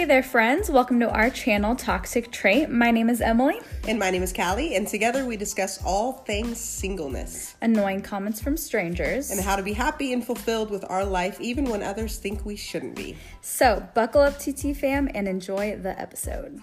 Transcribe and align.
Hey 0.00 0.06
there, 0.06 0.22
friends. 0.22 0.70
Welcome 0.70 0.98
to 1.00 1.10
our 1.10 1.28
channel, 1.28 1.76
Toxic 1.76 2.32
Trait. 2.32 2.70
My 2.70 2.90
name 2.90 3.10
is 3.10 3.20
Emily. 3.20 3.60
And 3.86 3.98
my 3.98 4.08
name 4.08 4.22
is 4.22 4.32
Callie, 4.32 4.74
and 4.74 4.88
together 4.88 5.26
we 5.26 5.36
discuss 5.36 5.78
all 5.84 6.14
things 6.24 6.58
singleness 6.58 7.54
Annoying 7.60 8.00
comments 8.00 8.40
from 8.40 8.56
strangers. 8.56 9.30
and 9.30 9.38
how 9.38 9.56
to 9.56 9.62
be 9.62 9.74
happy 9.74 10.14
and 10.14 10.24
fulfilled 10.24 10.70
with 10.70 10.86
our 10.88 11.04
life 11.04 11.38
even 11.38 11.66
when 11.66 11.82
others 11.82 12.16
think 12.16 12.46
we 12.46 12.56
shouldn't 12.56 12.96
be. 12.96 13.14
So, 13.42 13.86
buckle 13.92 14.22
up, 14.22 14.38
TT 14.38 14.74
fam, 14.74 15.10
and 15.14 15.28
enjoy 15.28 15.76
the 15.76 16.00
episode. 16.00 16.58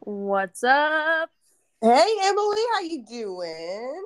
What's 0.00 0.62
up? 0.62 1.30
Hey 1.80 2.16
Emily, 2.20 2.62
how 2.74 2.80
you 2.80 3.02
doing? 3.08 4.04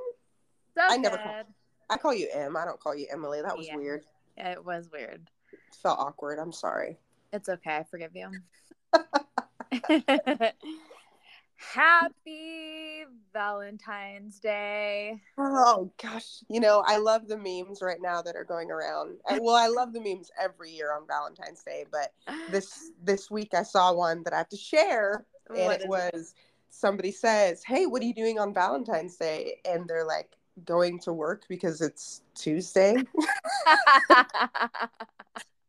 What's 0.78 0.92
I 0.92 0.96
never 0.98 1.16
call- 1.16 1.44
I 1.90 1.96
call 1.96 2.14
you 2.14 2.28
Em. 2.32 2.56
I 2.56 2.64
don't 2.64 2.80
call 2.80 2.94
you 2.94 3.06
Emily. 3.10 3.40
That 3.42 3.56
was 3.56 3.66
Yeah. 3.66 3.76
weird. 3.76 4.04
It 4.36 4.64
was 4.64 4.90
weird. 4.92 5.30
It 5.52 5.60
felt 5.74 5.98
awkward. 5.98 6.38
I'm 6.38 6.52
sorry. 6.52 6.98
It's 7.32 7.48
okay. 7.48 7.76
I 7.76 7.84
forgive 7.84 8.14
you. 8.14 8.30
Happy 11.56 13.04
Valentine's 13.32 14.38
Day. 14.38 15.20
Oh 15.36 15.92
gosh, 16.00 16.44
you 16.48 16.60
know 16.60 16.84
I 16.86 16.98
love 16.98 17.26
the 17.26 17.36
memes 17.36 17.82
right 17.82 18.00
now 18.00 18.22
that 18.22 18.36
are 18.36 18.44
going 18.44 18.70
around. 18.70 19.18
Uh, 19.28 19.38
Well, 19.42 19.56
I 19.56 19.66
love 19.66 19.92
the 19.92 20.00
memes 20.00 20.30
every 20.40 20.70
year 20.70 20.92
on 20.94 21.06
Valentine's 21.06 21.62
Day, 21.64 21.84
but 21.90 22.12
this 22.48 22.92
this 23.02 23.30
week 23.30 23.54
I 23.54 23.64
saw 23.64 23.92
one 23.92 24.22
that 24.22 24.32
I 24.32 24.38
have 24.38 24.48
to 24.50 24.56
share, 24.56 25.26
and 25.48 25.66
What 25.66 25.80
it 25.82 25.88
was 25.88 26.34
somebody 26.70 27.10
says, 27.10 27.64
"Hey, 27.64 27.86
what 27.86 28.02
are 28.02 28.06
you 28.06 28.14
doing 28.14 28.38
on 28.38 28.54
Valentine's 28.54 29.16
Day?" 29.16 29.60
And 29.64 29.88
they're 29.88 30.06
like, 30.06 30.37
"Going 30.64 30.98
to 31.00 31.12
work 31.12 31.44
because 31.48 31.80
it's 31.80 32.22
Tuesday." 32.34 32.96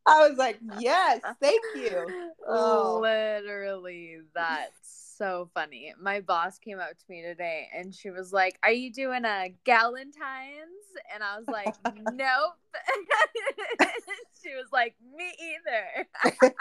I 0.06 0.28
was 0.28 0.38
like, 0.38 0.60
"Yes, 0.80 1.22
thank 1.42 1.64
you." 1.76 2.32
Oh. 2.48 3.00
Literally, 3.02 4.20
that's 4.34 5.10
so 5.20 5.50
funny. 5.54 5.94
My 6.02 6.22
boss 6.22 6.58
came 6.58 6.80
up 6.80 6.98
to 6.98 7.04
me 7.10 7.22
today 7.22 7.68
and 7.76 7.94
she 7.94 8.10
was 8.10 8.34
like, 8.34 8.58
Are 8.64 8.72
you 8.72 8.92
doing 8.92 9.26
a 9.26 9.54
Galentine's? 9.66 10.88
And 11.14 11.22
I 11.22 11.38
was 11.38 11.48
like, 11.48 11.76
Nope. 12.14 12.54
she 14.42 14.56
was 14.56 14.68
like, 14.72 14.96
Me 15.16 15.32
either. 15.42 16.08
it 16.42 16.54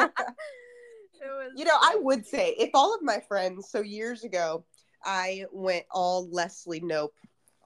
was 1.23 1.53
You 1.57 1.65
know, 1.65 1.79
I 1.81 1.97
would 2.01 2.27
say 2.27 2.55
if 2.59 2.71
all 2.75 2.95
of 2.95 3.01
my 3.03 3.21
friends, 3.29 3.71
so 3.71 3.81
years 3.81 4.25
ago, 4.25 4.65
I 5.05 5.47
went 5.53 5.85
all 5.93 6.29
Leslie 6.29 6.81
Knope 6.81 7.15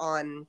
on 0.02 0.46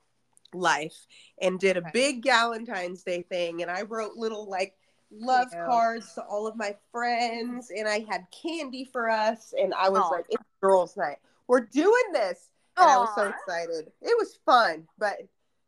life 0.54 1.06
and 1.42 1.60
did 1.60 1.78
a 1.78 1.84
big 1.94 2.24
Valentine's 2.26 3.04
Day 3.04 3.22
thing. 3.22 3.62
And 3.62 3.72
I 3.72 3.84
wrote 3.84 4.16
little 4.16 4.50
like 4.50 4.76
love 5.12 5.50
Cute. 5.52 5.64
cards 5.66 6.14
to 6.16 6.24
all 6.24 6.48
of 6.48 6.56
my 6.56 6.76
friends. 6.92 7.72
And 7.76 7.88
I 7.88 8.06
had 8.10 8.26
candy 8.32 8.90
for 8.92 9.10
us. 9.10 9.54
And 9.58 9.74
I 9.74 9.90
was 9.90 10.02
Aw. 10.02 10.10
like, 10.10 10.26
it's 10.30 10.44
girls' 10.62 10.98
night. 10.98 11.18
We're 11.48 11.62
doing 11.62 12.12
this. 12.12 12.50
And 12.80 12.90
I 12.90 12.98
was 12.98 13.10
so 13.16 13.28
excited. 13.28 13.92
It 14.02 14.18
was 14.18 14.40
fun. 14.46 14.88
But, 14.98 15.18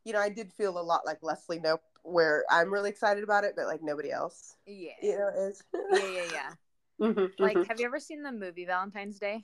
you 0.04 0.14
know, 0.14 0.20
I 0.20 0.30
did 0.30 0.52
feel 0.52 0.80
a 0.80 0.82
lot 0.82 1.06
like 1.06 1.20
Leslie 1.22 1.60
Knope, 1.60 1.82
where 2.04 2.44
I'm 2.50 2.74
really 2.74 2.90
excited 2.90 3.24
about 3.24 3.44
it, 3.44 3.54
but 3.56 3.68
like 3.68 3.84
nobody 3.84 4.12
else, 4.12 4.56
Yeah. 4.66 4.92
you 5.02 5.18
know, 5.18 5.30
is. 5.38 5.64
Yeah, 5.74 6.00
yeah, 6.08 6.24
yeah. 6.34 6.50
Mhm, 6.98 7.30
Like, 7.40 7.58
mhm. 7.58 7.68
have 7.68 7.78
you 7.78 7.86
ever 7.86 8.00
seen 8.00 8.24
the 8.24 8.32
movie 8.32 8.64
Valentine's 8.66 9.20
Day? 9.20 9.44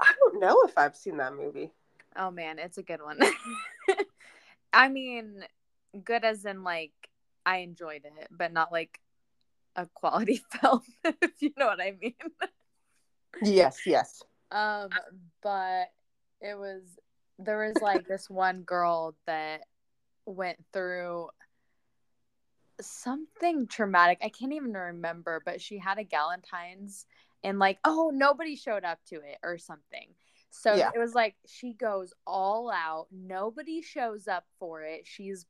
I 0.00 0.12
don't 0.18 0.40
know 0.40 0.62
if 0.64 0.76
I've 0.76 0.96
seen 0.96 1.18
that 1.18 1.34
movie. 1.34 1.72
Oh 2.16 2.30
man, 2.30 2.58
it's 2.58 2.78
a 2.78 2.82
good 2.82 3.02
one. 3.02 3.18
I 4.72 4.88
mean, 4.88 5.44
good 6.04 6.24
as 6.24 6.44
in 6.44 6.62
like 6.64 6.92
I 7.46 7.58
enjoyed 7.58 8.02
it, 8.04 8.28
but 8.30 8.52
not 8.52 8.72
like 8.72 9.00
a 9.76 9.86
quality 9.94 10.42
film, 10.60 10.82
if 11.04 11.40
you 11.40 11.52
know 11.56 11.66
what 11.66 11.80
I 11.80 11.94
mean. 12.00 12.14
Yes, 13.42 13.80
yes. 13.86 14.22
Um, 14.50 14.90
but 15.42 15.86
it 16.40 16.56
was 16.56 16.82
there 17.38 17.66
was 17.66 17.82
like 17.82 18.06
this 18.06 18.30
one 18.30 18.62
girl 18.62 19.16
that 19.26 19.62
went 20.26 20.58
through 20.72 21.28
something 22.80 23.66
traumatic. 23.66 24.18
I 24.22 24.28
can't 24.28 24.52
even 24.52 24.72
remember, 24.72 25.42
but 25.44 25.60
she 25.60 25.78
had 25.78 25.98
a 25.98 26.04
Galentine's 26.04 27.06
and 27.42 27.58
like, 27.58 27.78
oh, 27.84 28.10
nobody 28.14 28.56
showed 28.56 28.84
up 28.84 28.98
to 29.08 29.16
it 29.16 29.38
or 29.42 29.58
something. 29.58 30.08
So 30.54 30.74
Yeah. 30.76 30.90
it 30.94 30.98
was 30.98 31.14
like 31.14 31.34
she 31.46 31.72
goes 31.74 32.14
all 32.26 32.70
out. 32.70 33.08
Nobody 33.10 33.82
shows 33.82 34.28
up 34.28 34.44
for 34.58 34.82
it. 34.82 35.06
She's 35.06 35.46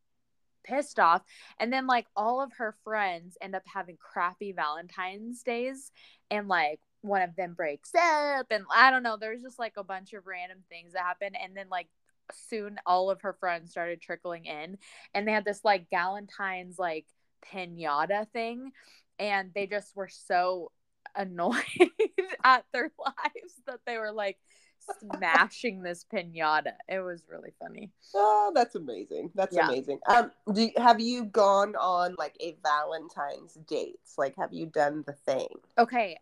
pissed 0.65 0.99
off. 0.99 1.23
And 1.61 1.73
then 1.73 1.87
like 1.87 2.07
all 2.17 2.41
of 2.41 2.53
her 2.55 2.75
friends 2.85 3.37
end 3.41 3.55
up 3.55 3.65
having 3.67 3.97
crappy 3.99 4.53
Valentine's 4.53 5.43
days 5.43 5.93
and 6.31 6.49
like 6.49 6.81
one 7.03 7.21
of 7.21 7.37
them 7.37 7.53
breaks 7.53 7.95
up 7.95 8.47
and 8.51 8.65
I 8.75 8.91
don't 8.91 9.03
know, 9.03 9.19
there's 9.19 9.43
just 9.43 9.59
like 9.59 9.75
a 9.77 9.85
bunch 9.85 10.15
of 10.15 10.27
random 10.27 10.59
things 10.71 10.95
that 10.95 11.03
happen 11.03 11.35
and 11.35 11.55
then 11.55 11.69
like 11.71 11.89
soon 12.33 12.79
all 12.87 13.11
of 13.11 13.21
her 13.21 13.35
friends 13.35 13.71
started 13.73 14.01
trickling 14.01 14.47
in 14.47 14.79
and 15.13 15.29
they 15.29 15.33
had 15.33 15.45
this 15.45 15.63
like 15.65 15.91
Galentine's 15.91 16.79
like 16.79 17.05
pinata 17.45 18.27
thing 18.31 18.73
and 19.19 19.53
they 19.55 19.67
just 19.67 19.95
were 19.95 20.09
so 20.09 20.73
annoyed 21.15 21.63
at 22.45 22.65
their 22.73 22.91
lives 22.99 23.55
that 23.67 23.81
they 23.87 23.99
were 23.99 24.13
like 24.13 24.39
smashing 25.01 25.83
this 25.83 26.05
pinata. 26.13 26.73
It 26.89 27.01
was 27.01 27.25
really 27.29 27.53
funny. 27.59 27.91
Oh, 28.15 28.53
that's 28.55 28.75
amazing. 28.75 29.31
That's 29.35 29.57
Yeah. 29.57 29.69
amazing. 29.69 30.01
Um, 30.07 30.31
do 30.53 30.63
you, 30.63 30.71
have 30.77 31.01
you 31.01 31.25
gone 31.25 31.75
on 31.77 32.15
like 32.19 32.37
a 32.41 32.57
Valentine's 32.63 33.55
date? 33.67 34.01
Like, 34.17 34.37
have 34.37 34.53
you 34.53 34.67
done 34.67 35.05
the 35.07 35.13
thing? 35.13 35.49
Okay. 35.79 36.19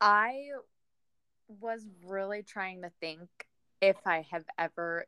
I 0.00 0.48
was 1.48 1.86
really 2.04 2.42
trying 2.42 2.82
to 2.82 2.90
think 3.00 3.28
if 3.80 3.96
I 4.06 4.26
have 4.30 4.44
ever 4.58 5.06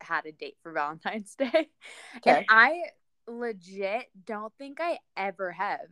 had 0.00 0.26
a 0.26 0.32
date 0.32 0.56
for 0.62 0.72
Valentine's 0.72 1.34
Day. 1.38 1.68
Okay. 2.16 2.30
And 2.38 2.44
I 2.48 2.82
legit 3.28 4.06
don't 4.24 4.52
think 4.58 4.78
I 4.80 4.98
ever 5.16 5.52
have 5.52 5.88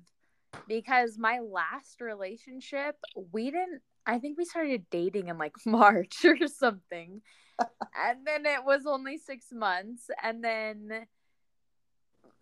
because 0.67 1.19
my 1.19 1.41
last 1.41 2.01
relationship, 2.01 2.97
we 3.33 3.51
didn't, 3.51 3.83
I 4.09 4.19
think 4.19 4.39
we 4.39 4.45
started 4.47 4.87
dating 4.91 5.29
in 5.29 5.37
like 5.39 5.55
March 5.67 6.25
or 6.25 6.49
something. 6.49 7.21
and 7.61 8.27
then 8.27 8.47
it 8.47 8.65
was 8.65 8.87
only 8.87 9.19
six 9.19 9.47
months. 9.53 10.11
And 10.23 10.43
then 10.43 11.07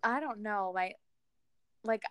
I 0.03 0.21
don't 0.21 0.43
know, 0.43 0.71
like, 0.75 0.97
like, 1.83 2.03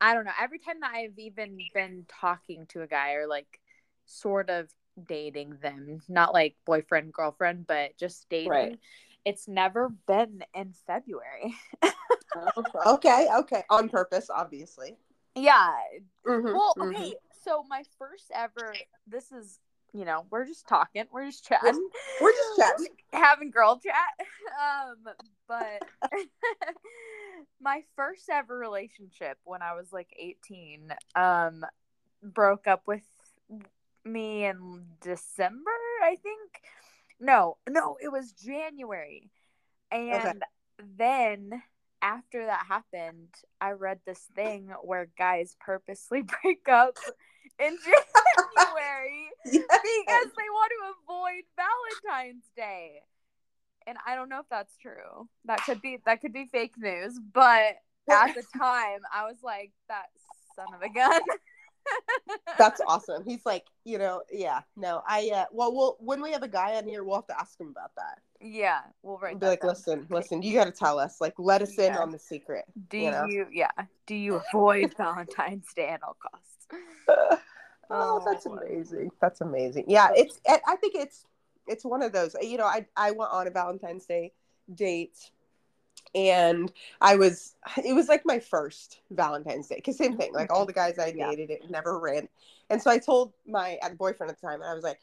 I 0.00 0.14
don't 0.14 0.24
know. 0.24 0.32
Every 0.40 0.58
time 0.58 0.80
that 0.80 0.92
I've 0.94 1.18
even 1.18 1.58
been 1.74 2.06
talking 2.08 2.66
to 2.70 2.82
a 2.82 2.86
guy 2.86 3.12
or 3.14 3.26
like 3.26 3.60
sort 4.06 4.48
of 4.48 4.70
dating 5.06 5.58
them, 5.62 6.00
not 6.08 6.32
like 6.32 6.56
boyfriend, 6.64 7.12
girlfriend, 7.12 7.66
but 7.66 7.96
just 7.98 8.26
dating, 8.30 8.50
Right. 8.50 8.78
it's 9.24 9.46
never 9.46 9.90
been 10.06 10.42
in 10.54 10.72
February. 10.86 11.54
okay, 12.86 13.28
okay. 13.38 13.62
On 13.70 13.88
purpose, 13.88 14.28
obviously. 14.34 14.96
yeah. 15.34 15.72
Mhm, 16.26 16.54
Well, 16.54 16.74
mhm. 16.78 16.88
okay. 16.94 17.14
So 17.44 17.64
my 17.68 17.82
first 17.98 18.30
ever, 18.34 18.74
this 19.06 19.32
is, 19.32 19.58
you 19.92 20.04
know, 20.04 20.26
we're 20.30 20.46
just 20.46 20.68
talking, 20.68 21.04
we're 21.12 21.26
just 21.26 21.44
chatting, 21.44 21.88
We're 22.20 22.32
just 22.32 22.56
chatting. 22.58 22.86
having 23.12 23.50
girl 23.50 23.78
chat. 23.78 23.94
Um, 24.52 25.14
but 25.48 25.82
my 27.60 27.82
first 27.96 28.28
ever 28.30 28.56
relationship 28.56 29.38
when 29.44 29.62
I 29.62 29.72
was 29.72 29.92
like 29.92 30.08
18, 30.18 30.92
um, 31.16 31.64
broke 32.22 32.66
up 32.66 32.82
with 32.86 33.02
me 34.04 34.44
in 34.44 34.84
December, 35.00 35.70
I 36.02 36.16
think. 36.22 36.60
No, 37.18 37.56
no, 37.68 37.96
it 38.00 38.12
was 38.12 38.32
January. 38.32 39.30
And 39.90 40.44
then 40.96 41.62
after 42.02 42.44
that 42.44 42.66
happened, 42.68 43.28
I 43.60 43.70
read 43.70 44.00
this 44.04 44.28
thing 44.34 44.70
where 44.82 45.08
guys 45.16 45.56
purposely 45.60 46.22
break 46.42 46.68
up 46.68 46.98
in 47.58 47.76
January 48.56 49.28
Yes. 49.44 49.64
because 49.68 50.26
they 50.36 50.48
want 50.50 50.72
to 50.72 50.94
avoid 51.12 51.42
Valentine's 51.56 52.44
Day. 52.56 53.00
And 53.86 53.98
I 54.06 54.14
don't 54.14 54.28
know 54.28 54.38
if 54.40 54.46
that's 54.50 54.76
true. 54.78 55.28
That 55.46 55.62
could 55.64 55.82
be 55.82 55.98
that 56.06 56.20
could 56.20 56.32
be 56.32 56.46
fake 56.52 56.74
news, 56.78 57.18
but 57.32 57.76
at 58.10 58.34
the 58.34 58.44
time 58.56 59.00
I 59.12 59.24
was 59.24 59.36
like 59.42 59.72
that 59.88 60.06
son 60.56 60.66
of 60.74 60.82
a 60.82 60.88
gun. 60.92 61.20
That's 62.58 62.80
awesome. 62.86 63.24
He's 63.24 63.44
like, 63.44 63.64
you 63.84 63.98
know, 63.98 64.22
yeah. 64.30 64.60
No, 64.76 65.02
I. 65.08 65.30
uh 65.34 65.44
Well, 65.50 65.74
we'll 65.74 65.96
when 65.98 66.22
we 66.22 66.30
have 66.30 66.44
a 66.44 66.48
guy 66.48 66.76
on 66.76 66.86
here, 66.86 67.02
we'll 67.02 67.16
have 67.16 67.26
to 67.26 67.38
ask 67.40 67.58
him 67.60 67.68
about 67.76 67.90
that. 67.96 68.18
yeah, 68.40 68.82
we'll 69.02 69.18
write 69.18 69.40
Be 69.40 69.46
like, 69.46 69.62
down. 69.62 69.70
listen, 69.70 70.06
listen. 70.08 70.42
You 70.42 70.54
got 70.54 70.66
to 70.66 70.70
tell 70.72 71.00
us. 71.00 71.20
Like, 71.20 71.34
let 71.38 71.60
us 71.60 71.76
in 71.78 71.92
on 71.94 72.12
the 72.12 72.20
secret. 72.20 72.66
Do 72.88 72.98
you 72.98 73.10
know? 73.10 73.24
you 73.24 73.46
yeah, 73.52 73.70
do 74.06 74.14
you 74.14 74.40
avoid 74.52 74.94
Valentine's 74.96 75.66
Day 75.74 75.88
at 75.88 76.04
all 76.04 76.16
costs? 76.22 76.51
oh, 77.08 77.38
Oh, 77.90 78.22
that's 78.24 78.46
amazing. 78.46 79.10
That's 79.20 79.40
amazing. 79.40 79.84
Yeah, 79.88 80.10
it's. 80.14 80.40
I 80.48 80.76
think 80.76 80.94
it's. 80.94 81.26
It's 81.68 81.84
one 81.84 82.02
of 82.02 82.12
those. 82.12 82.34
You 82.40 82.56
know, 82.56 82.64
I 82.64 82.86
I 82.96 83.12
went 83.12 83.30
on 83.32 83.46
a 83.46 83.50
Valentine's 83.50 84.06
Day 84.06 84.32
date 84.74 85.30
and 86.14 86.72
I 87.00 87.16
was 87.16 87.54
it 87.84 87.94
was 87.94 88.08
like 88.08 88.22
my 88.24 88.38
first 88.38 89.00
Valentine's 89.10 89.68
Day 89.68 89.76
because 89.76 89.96
same 89.96 90.16
thing 90.16 90.32
like 90.32 90.52
all 90.52 90.66
the 90.66 90.72
guys 90.72 90.98
I 90.98 91.06
Yeah. 91.16 91.30
dated 91.30 91.50
it 91.50 91.70
never 91.70 91.98
ran 91.98 92.28
and 92.70 92.80
so 92.82 92.90
I 92.90 92.98
told 92.98 93.32
my 93.46 93.78
boyfriend 93.98 94.30
at 94.30 94.40
the 94.40 94.46
time 94.46 94.60
and 94.60 94.70
I 94.70 94.74
was 94.74 94.84
like 94.84 94.98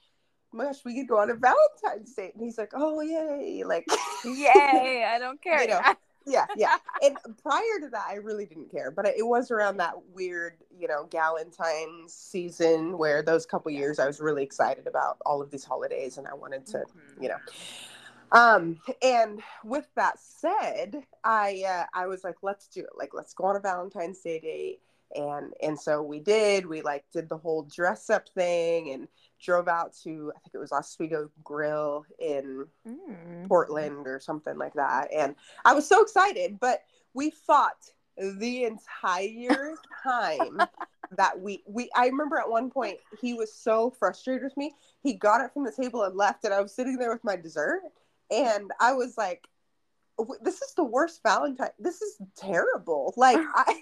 oh 0.53 0.57
my 0.57 0.65
gosh 0.65 0.77
we 0.85 0.95
could 0.95 1.07
go 1.07 1.17
on 1.19 1.29
a 1.29 1.35
Valentine's 1.35 2.13
date 2.13 2.33
and 2.35 2.43
he's 2.43 2.57
like 2.57 2.71
oh 2.75 3.01
yay 3.01 3.63
like 3.65 3.85
Yay! 4.25 5.05
I 5.07 5.17
don't 5.17 5.41
care. 5.41 5.61
You 5.61 5.69
know, 5.69 5.81
yeah 6.29 6.45
yeah. 6.55 6.77
And 7.03 7.17
prior 7.41 7.79
to 7.81 7.89
that 7.91 8.07
I 8.09 8.15
really 8.15 8.45
didn't 8.45 8.71
care 8.71 8.91
but 8.91 9.05
it 9.05 9.25
was 9.25 9.51
around 9.51 9.77
that 9.77 9.93
weird 10.13 10.53
you 10.77 10.87
know 10.87 11.07
Galentine's 11.09 12.13
season 12.13 12.97
where 12.97 13.21
those 13.23 13.45
couple 13.45 13.71
years 13.71 13.99
I 13.99 14.05
was 14.07 14.19
really 14.19 14.43
excited 14.43 14.87
about 14.87 15.17
all 15.25 15.41
of 15.41 15.49
these 15.51 15.63
holidays 15.63 16.17
and 16.17 16.27
I 16.27 16.33
wanted 16.33 16.65
to 16.67 16.77
Mhm. 16.79 17.21
you 17.23 17.29
know. 17.29 17.37
Um 18.31 18.79
and 19.01 19.41
with 19.63 19.87
that 19.95 20.19
said 20.19 21.03
i 21.23 21.63
uh, 21.67 21.85
i 21.93 22.05
was 22.05 22.23
like 22.23 22.35
let's 22.43 22.67
do 22.67 22.81
it. 22.81 22.89
Like 22.97 23.13
let's 23.13 23.33
go 23.33 23.45
on 23.45 23.55
a 23.55 23.59
valentine's 23.59 24.19
day 24.21 24.39
date. 24.39 24.81
And 25.15 25.53
and 25.63 25.79
so 25.79 26.03
we 26.03 26.19
did. 26.19 26.67
We 26.67 26.81
like 26.83 27.05
did 27.11 27.29
the 27.29 27.37
whole 27.37 27.63
dress 27.63 28.09
up 28.11 28.29
thing 28.29 28.91
and 28.91 29.07
drove 29.39 29.67
out 29.67 29.93
to 30.03 30.31
i 30.35 30.39
think 30.39 30.53
it 30.53 30.57
was 30.57 30.71
oswego 30.71 31.29
grill 31.43 32.05
in 32.19 32.65
Mm. 32.87 33.47
portland 33.47 34.07
or 34.07 34.19
something 34.19 34.57
like 34.57 34.73
that 34.73 35.09
and 35.13 35.35
i 35.65 35.73
was 35.73 35.87
so 35.87 36.01
excited 36.01 36.59
but 36.59 36.81
we 37.13 37.29
fought 37.29 37.77
the 38.17 38.63
entire 38.65 39.73
time 40.03 40.61
that 41.17 41.39
we 41.39 41.63
we 41.67 41.89
i 41.95 42.05
remember 42.07 42.37
at 42.37 42.49
one 42.49 42.69
point 42.69 42.97
he 43.21 43.33
was 43.33 43.53
so 43.53 43.89
frustrated 43.89 44.43
with 44.43 44.55
me 44.57 44.73
he 45.01 45.13
got 45.13 45.41
it 45.41 45.51
from 45.51 45.63
the 45.63 45.71
table 45.71 46.03
and 46.03 46.15
left 46.15 46.43
and 46.43 46.53
i 46.53 46.61
was 46.61 46.73
sitting 46.73 46.97
there 46.97 47.11
with 47.11 47.23
my 47.23 47.35
dessert 47.35 47.81
and 48.31 48.71
i 48.79 48.93
was 48.93 49.17
like 49.17 49.47
this 50.41 50.61
is 50.61 50.73
the 50.75 50.83
worst 50.83 51.21
valentine 51.23 51.69
this 51.79 52.01
is 52.01 52.17
terrible 52.35 53.13
like 53.17 53.39
i 53.55 53.79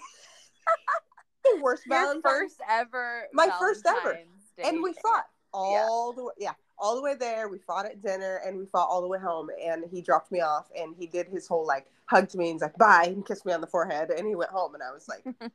the 1.44 1.62
worst 1.62 1.84
Your 1.86 1.98
valentine 1.98 2.22
first 2.30 2.60
ever. 2.68 3.22
My 3.32 3.50
first 3.58 3.86
ever. 3.86 4.00
Valentine's 4.00 4.52
and 4.64 4.82
we 4.82 4.92
fought 5.02 5.26
all 5.52 6.12
the 6.12 6.24
way 6.24 6.32
yeah 6.38 6.52
all 6.78 6.94
the 6.94 7.02
way 7.02 7.14
there 7.14 7.48
we 7.48 7.58
fought 7.58 7.86
at 7.86 8.00
dinner 8.02 8.40
and 8.46 8.56
we 8.56 8.64
fought 8.66 8.88
all 8.88 9.00
the 9.00 9.08
way 9.08 9.18
home 9.18 9.48
and 9.62 9.84
he 9.90 10.00
dropped 10.00 10.30
me 10.30 10.40
off 10.40 10.66
and 10.78 10.94
he 10.96 11.06
did 11.06 11.26
his 11.26 11.46
whole 11.48 11.66
like 11.66 11.86
hugged 12.06 12.34
me 12.36 12.46
and 12.50 12.54
he's 12.54 12.62
like 12.62 12.76
bye 12.76 13.04
and 13.06 13.26
kissed 13.26 13.44
me 13.44 13.52
on 13.52 13.60
the 13.60 13.66
forehead 13.66 14.10
and 14.10 14.26
he 14.26 14.34
went 14.34 14.50
home 14.50 14.74
and 14.74 14.82
i 14.82 14.92
was 14.92 15.08
like 15.08 15.24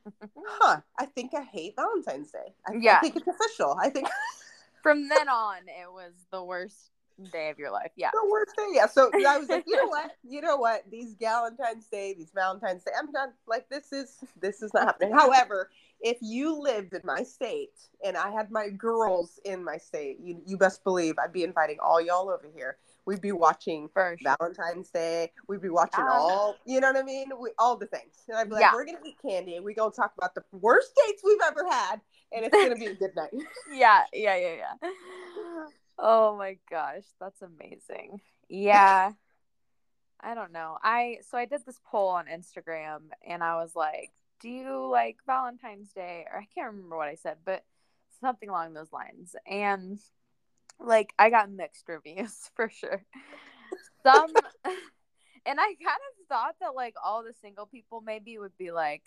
huh 0.46 0.76
i 0.98 1.06
think 1.06 1.32
i 1.34 1.42
hate 1.42 1.74
valentine's 1.76 2.30
day. 2.30 2.54
I, 2.66 2.96
I 2.96 3.00
think 3.00 3.16
it's 3.16 3.26
official. 3.26 3.76
I 3.80 3.88
think 3.88 4.08
From 4.84 5.08
then 5.08 5.30
on, 5.30 5.62
it 5.66 5.90
was 5.90 6.12
the 6.30 6.44
worst 6.44 6.90
day 7.32 7.50
of 7.50 7.58
your 7.58 7.70
life. 7.70 7.90
Yeah. 7.96 8.10
the 8.12 8.28
worst 8.30 8.54
thing 8.56 8.72
yeah 8.74 8.86
so 8.86 9.10
i 9.26 9.38
was 9.38 9.48
like 9.48 9.64
you 9.66 9.76
know 9.76 9.86
what 9.86 10.10
you 10.24 10.40
know 10.40 10.56
what 10.56 10.82
these 10.90 11.14
valentine's 11.20 11.86
day 11.86 12.14
these 12.14 12.30
valentine's 12.34 12.82
day 12.84 12.90
i'm 12.98 13.10
not 13.12 13.30
like 13.46 13.68
this 13.68 13.92
is 13.92 14.18
this 14.40 14.62
is 14.62 14.72
not 14.74 14.84
happening 14.86 15.12
however 15.14 15.70
if 16.00 16.18
you 16.20 16.60
lived 16.60 16.92
in 16.92 17.00
my 17.04 17.22
state 17.22 17.70
and 18.04 18.16
i 18.16 18.30
had 18.30 18.50
my 18.50 18.68
girls 18.68 19.38
in 19.44 19.62
my 19.64 19.76
state 19.76 20.18
you, 20.20 20.40
you 20.46 20.56
best 20.56 20.82
believe 20.82 21.14
i'd 21.22 21.32
be 21.32 21.44
inviting 21.44 21.76
all 21.80 22.00
y'all 22.00 22.28
over 22.28 22.48
here 22.54 22.76
we'd 23.06 23.20
be 23.20 23.32
watching 23.32 23.88
sure. 23.96 24.16
valentine's 24.22 24.90
day 24.90 25.30
we'd 25.46 25.62
be 25.62 25.68
watching 25.68 26.02
Um, 26.04 26.10
all 26.10 26.56
you 26.66 26.80
know 26.80 26.88
what 26.92 27.00
i 27.00 27.04
mean 27.04 27.30
we, 27.40 27.50
all 27.58 27.76
the 27.76 27.86
things 27.86 28.24
and 28.28 28.36
i'd 28.38 28.48
be 28.48 28.54
like 28.54 28.62
Yeah. 28.62 28.72
we're 28.74 28.86
gonna 28.86 28.98
eat 29.06 29.16
candy 29.24 29.56
and 29.56 29.64
we're 29.64 29.74
gonna 29.74 29.92
talk 29.92 30.12
about 30.18 30.34
the 30.34 30.42
worst 30.52 30.90
dates 31.06 31.22
we've 31.24 31.38
ever 31.46 31.64
had 31.70 32.00
and 32.32 32.44
it's 32.44 32.56
gonna 32.56 32.74
be 32.74 32.86
a 32.86 32.94
good 32.94 33.14
night 33.14 33.30
Yeah. 33.72 34.00
Yeah. 34.12 34.36
Yeah. 34.36 34.54
Yeah. 34.82 34.90
Oh 35.98 36.36
my 36.36 36.58
gosh, 36.70 37.04
that's 37.20 37.42
amazing. 37.42 38.20
Yeah. 38.48 39.12
I 40.20 40.34
don't 40.34 40.52
know. 40.52 40.78
I 40.82 41.18
so 41.28 41.36
I 41.36 41.44
did 41.44 41.66
this 41.66 41.80
poll 41.84 42.08
on 42.08 42.26
Instagram 42.26 43.10
and 43.26 43.42
I 43.44 43.56
was 43.56 43.76
like, 43.76 44.10
"Do 44.40 44.48
you 44.48 44.88
like 44.90 45.18
Valentine's 45.26 45.92
Day?" 45.92 46.26
or 46.32 46.38
I 46.38 46.48
can't 46.54 46.72
remember 46.72 46.96
what 46.96 47.08
I 47.08 47.14
said, 47.14 47.38
but 47.44 47.64
something 48.20 48.48
along 48.48 48.72
those 48.72 48.92
lines. 48.92 49.36
And 49.46 50.00
like 50.80 51.12
I 51.18 51.30
got 51.30 51.50
mixed 51.50 51.88
reviews 51.88 52.50
for 52.54 52.70
sure. 52.70 53.04
Some 54.02 54.32
and 54.64 55.60
I 55.60 55.66
kind 55.66 55.78
of 55.80 56.26
thought 56.28 56.56
that 56.60 56.74
like 56.74 56.94
all 57.04 57.22
the 57.22 57.34
single 57.42 57.66
people 57.66 58.00
maybe 58.00 58.38
would 58.38 58.56
be 58.56 58.70
like, 58.70 59.02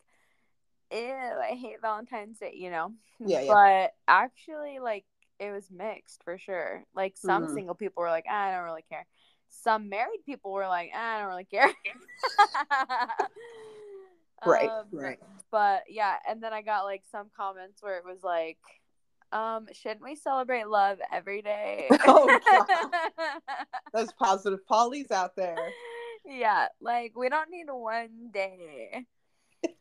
"Ew, 0.92 1.00
I 1.00 1.58
hate 1.60 1.82
Valentine's 1.82 2.40
Day," 2.40 2.54
you 2.56 2.70
know. 2.70 2.94
Yeah, 3.20 3.42
yeah. 3.42 3.54
But 3.54 3.96
actually 4.08 4.80
like 4.80 5.06
it 5.40 5.52
was 5.52 5.70
mixed 5.72 6.24
for 6.24 6.38
sure. 6.38 6.84
Like 6.96 7.18
some 7.18 7.44
Mhm. 7.44 7.54
single 7.54 7.76
people 7.76 8.02
were 8.04 8.10
like, 8.10 8.28
"I 8.30 8.52
don't 8.52 8.66
really 8.66 8.86
care." 8.90 9.06
Some 9.50 9.90
married 9.90 10.24
people 10.26 10.52
were 10.52 10.68
like, 10.68 10.92
"I 10.96 11.20
don't 11.20 11.30
really 11.30 11.46
care." 11.46 11.72
right 14.46 14.70
Um, 14.70 14.88
right 14.94 15.20
but 15.52 15.84
yeah, 15.90 16.16
and 16.28 16.42
then 16.44 16.54
I 16.54 16.62
got 16.62 16.84
like 16.84 17.04
some 17.12 17.30
comments 17.36 17.82
where 17.82 17.98
it 17.98 18.06
was 18.06 18.24
like, 18.24 18.58
um, 19.32 19.68
shouldn't 19.74 20.04
we 20.04 20.16
celebrate 20.16 20.68
love 20.68 21.00
every 21.12 21.42
day? 21.42 21.90
Oh, 22.08 22.40
those 23.94 24.12
positive 24.14 24.66
pollies 24.68 25.12
out 25.12 25.36
there 25.36 25.58
yeah, 26.26 26.68
like 26.82 27.14
we 27.16 27.30
don't 27.30 27.50
need 27.50 27.68
one 27.70 28.30
day. 28.32 29.06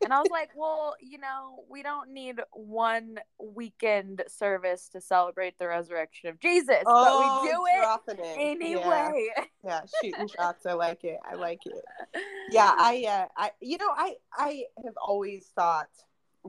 And 0.03 0.13
I 0.13 0.19
was 0.19 0.31
like, 0.31 0.51
well, 0.57 0.95
you 1.01 1.19
know, 1.19 1.65
we 1.69 1.83
don't 1.83 2.13
need 2.13 2.41
one 2.53 3.19
weekend 3.39 4.23
service 4.29 4.89
to 4.91 5.01
celebrate 5.01 5.59
the 5.59 5.69
resurrection 5.69 6.29
of 6.31 6.39
Jesus, 6.39 6.83
oh, 6.87 7.43
but 7.43 7.43
we 7.43 7.51
do 7.51 7.63
it 7.67 7.77
it. 8.19 8.37
Anyway. 8.39 9.29
yeah, 9.37 9.45
yeah 9.65 9.81
shooting 10.03 10.29
shots. 10.29 10.67
I 10.67 10.75
like 10.75 11.05
it. 11.05 11.19
I 11.29 11.35
like 11.35 11.61
it. 11.67 11.85
Yeah 12.51 12.73
i 12.79 13.05
uh 13.09 13.27
i 13.37 13.51
you 13.61 13.77
know 13.77 13.91
i 13.97 14.15
i 14.33 14.65
have 14.85 14.95
always 15.05 15.47
thought 15.57 15.89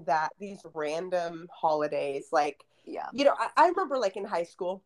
that 0.06 0.30
these 0.40 0.60
random 0.76 1.48
holidays 1.52 2.28
like 2.32 2.64
yeah. 2.86 3.08
you 3.14 3.26
know 3.26 3.34
I, 3.38 3.50
I 3.58 3.68
remember 3.70 3.98
like 3.98 4.16
in 4.16 4.24
high 4.24 4.44
school 4.44 4.84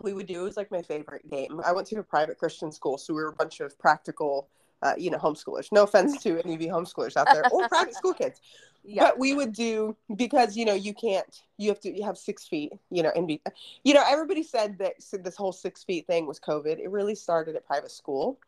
we 0.00 0.12
would 0.12 0.26
do 0.26 0.42
it 0.42 0.44
was 0.44 0.56
like 0.56 0.70
my 0.70 0.82
favorite 0.82 1.28
game. 1.28 1.60
I 1.64 1.72
went 1.72 1.88
to 1.88 1.98
a 1.98 2.04
private 2.04 2.38
christian 2.38 2.70
school 2.70 2.98
so 2.98 3.12
we 3.12 3.22
were 3.22 3.30
a 3.30 3.34
bunch 3.34 3.58
of 3.60 3.76
practical 3.78 4.48
uh, 4.84 4.94
you 4.96 5.10
know 5.10 5.18
homeschoolers 5.18 5.72
no 5.72 5.82
offense 5.82 6.22
to 6.22 6.38
any 6.44 6.54
of 6.54 6.60
you 6.62 6.68
homeschoolers 6.68 7.16
out 7.16 7.26
there 7.32 7.44
or 7.50 7.66
private 7.68 7.94
school 7.94 8.14
kids 8.14 8.40
Yeah. 8.84 9.04
but 9.04 9.18
we 9.18 9.34
would 9.34 9.52
do 9.52 9.96
because 10.14 10.56
you 10.56 10.64
know 10.64 10.74
you 10.74 10.92
can't 10.94 11.42
you 11.58 11.68
have 11.70 11.80
to 11.80 11.90
you 11.96 12.04
have 12.04 12.16
six 12.18 12.46
feet 12.46 12.72
you 12.90 13.02
know 13.02 13.10
and 13.16 13.26
be 13.26 13.40
you 13.82 13.94
know 13.94 14.04
everybody 14.06 14.42
said 14.42 14.78
that 14.78 15.02
so 15.02 15.16
this 15.16 15.36
whole 15.36 15.52
six 15.52 15.82
feet 15.84 16.06
thing 16.06 16.26
was 16.26 16.38
covid 16.38 16.78
it 16.78 16.90
really 16.90 17.14
started 17.14 17.56
at 17.56 17.66
private 17.66 17.90
school 17.90 18.38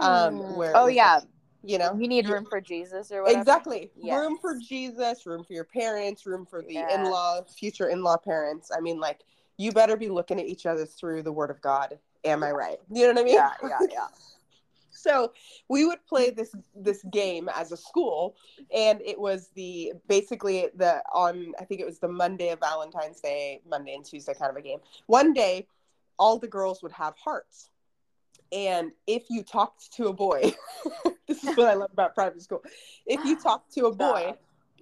um, 0.00 0.40
Mm. 0.40 0.56
where 0.56 0.72
oh 0.76 0.86
was 0.86 0.94
yeah, 0.94 1.20
you 1.62 1.78
know 1.78 1.96
you 1.98 2.06
need 2.08 2.28
room 2.28 2.44
for 2.44 2.60
Jesus 2.60 3.10
or 3.12 3.22
whatever. 3.22 3.40
exactly 3.40 3.90
Yes. 3.96 4.16
room 4.18 4.38
for 4.40 4.56
jesus 4.58 5.26
room 5.26 5.42
for 5.44 5.52
your 5.52 5.64
parents 5.64 6.26
room 6.26 6.44
for 6.46 6.62
the 6.62 6.74
Yes. 6.74 6.94
in-law 6.94 7.42
future 7.44 7.88
in-law 7.88 8.16
parents 8.16 8.70
i 8.76 8.80
mean 8.80 8.98
like 9.00 9.20
you 9.56 9.72
better 9.72 9.96
be 9.96 10.08
looking 10.08 10.38
at 10.40 10.46
each 10.46 10.66
other 10.66 10.86
through 10.86 11.22
the 11.22 11.32
word 11.32 11.50
of 11.50 11.60
god 11.60 11.98
am 12.24 12.42
i 12.44 12.50
right 12.52 12.78
you 12.92 13.02
know 13.02 13.08
what 13.12 13.18
i 13.20 13.24
mean 13.24 13.34
Yeah, 13.34 13.50
yeah, 13.62 13.78
yeah. 13.90 14.06
so 15.08 15.32
we 15.68 15.84
would 15.86 16.04
play 16.06 16.30
this 16.30 16.54
this 16.74 17.02
game 17.10 17.48
as 17.54 17.72
a 17.72 17.76
school 17.76 18.36
and 18.74 19.00
it 19.02 19.18
was 19.18 19.50
the 19.54 19.92
basically 20.06 20.68
the 20.76 21.02
on 21.12 21.52
i 21.60 21.64
think 21.64 21.80
it 21.80 21.86
was 21.86 21.98
the 21.98 22.08
monday 22.08 22.50
of 22.50 22.60
valentine's 22.60 23.20
day 23.20 23.60
monday 23.68 23.94
and 23.94 24.04
tuesday 24.04 24.34
kind 24.34 24.50
of 24.50 24.56
a 24.56 24.62
game. 24.62 24.78
One 25.06 25.32
day 25.32 25.66
all 26.18 26.38
the 26.38 26.48
girls 26.48 26.82
would 26.82 26.92
have 26.92 27.14
hearts. 27.16 27.70
And 28.50 28.92
if 29.06 29.24
you 29.28 29.42
talked 29.42 29.92
to 29.92 30.06
a 30.06 30.12
boy 30.12 30.54
this 31.28 31.44
is 31.44 31.56
what 31.56 31.68
i 31.68 31.74
love 31.74 31.90
about 31.92 32.14
private 32.14 32.42
school. 32.42 32.62
If 33.06 33.24
you 33.24 33.38
talked 33.38 33.72
to 33.74 33.86
a 33.86 33.94
boy 33.94 34.34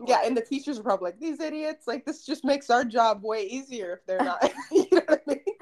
yeah 0.06 0.21
and 0.25 0.37
the 0.37 0.42
teachers 0.42 0.76
were 0.76 0.85
probably 0.85 1.06
like 1.06 1.18
these 1.18 1.40
idiots 1.40 1.87
like 1.87 2.04
this 2.04 2.26
just 2.26 2.45
makes 2.45 2.68
our 2.68 2.85
job 2.85 3.23
way 3.25 3.45
easier 3.45 3.95
if 3.95 4.06
they're 4.06 4.23
not 4.23 4.42
you 4.71 4.87
know 4.92 5.00
what 5.06 5.23
i 5.26 5.30
mean 5.30 5.56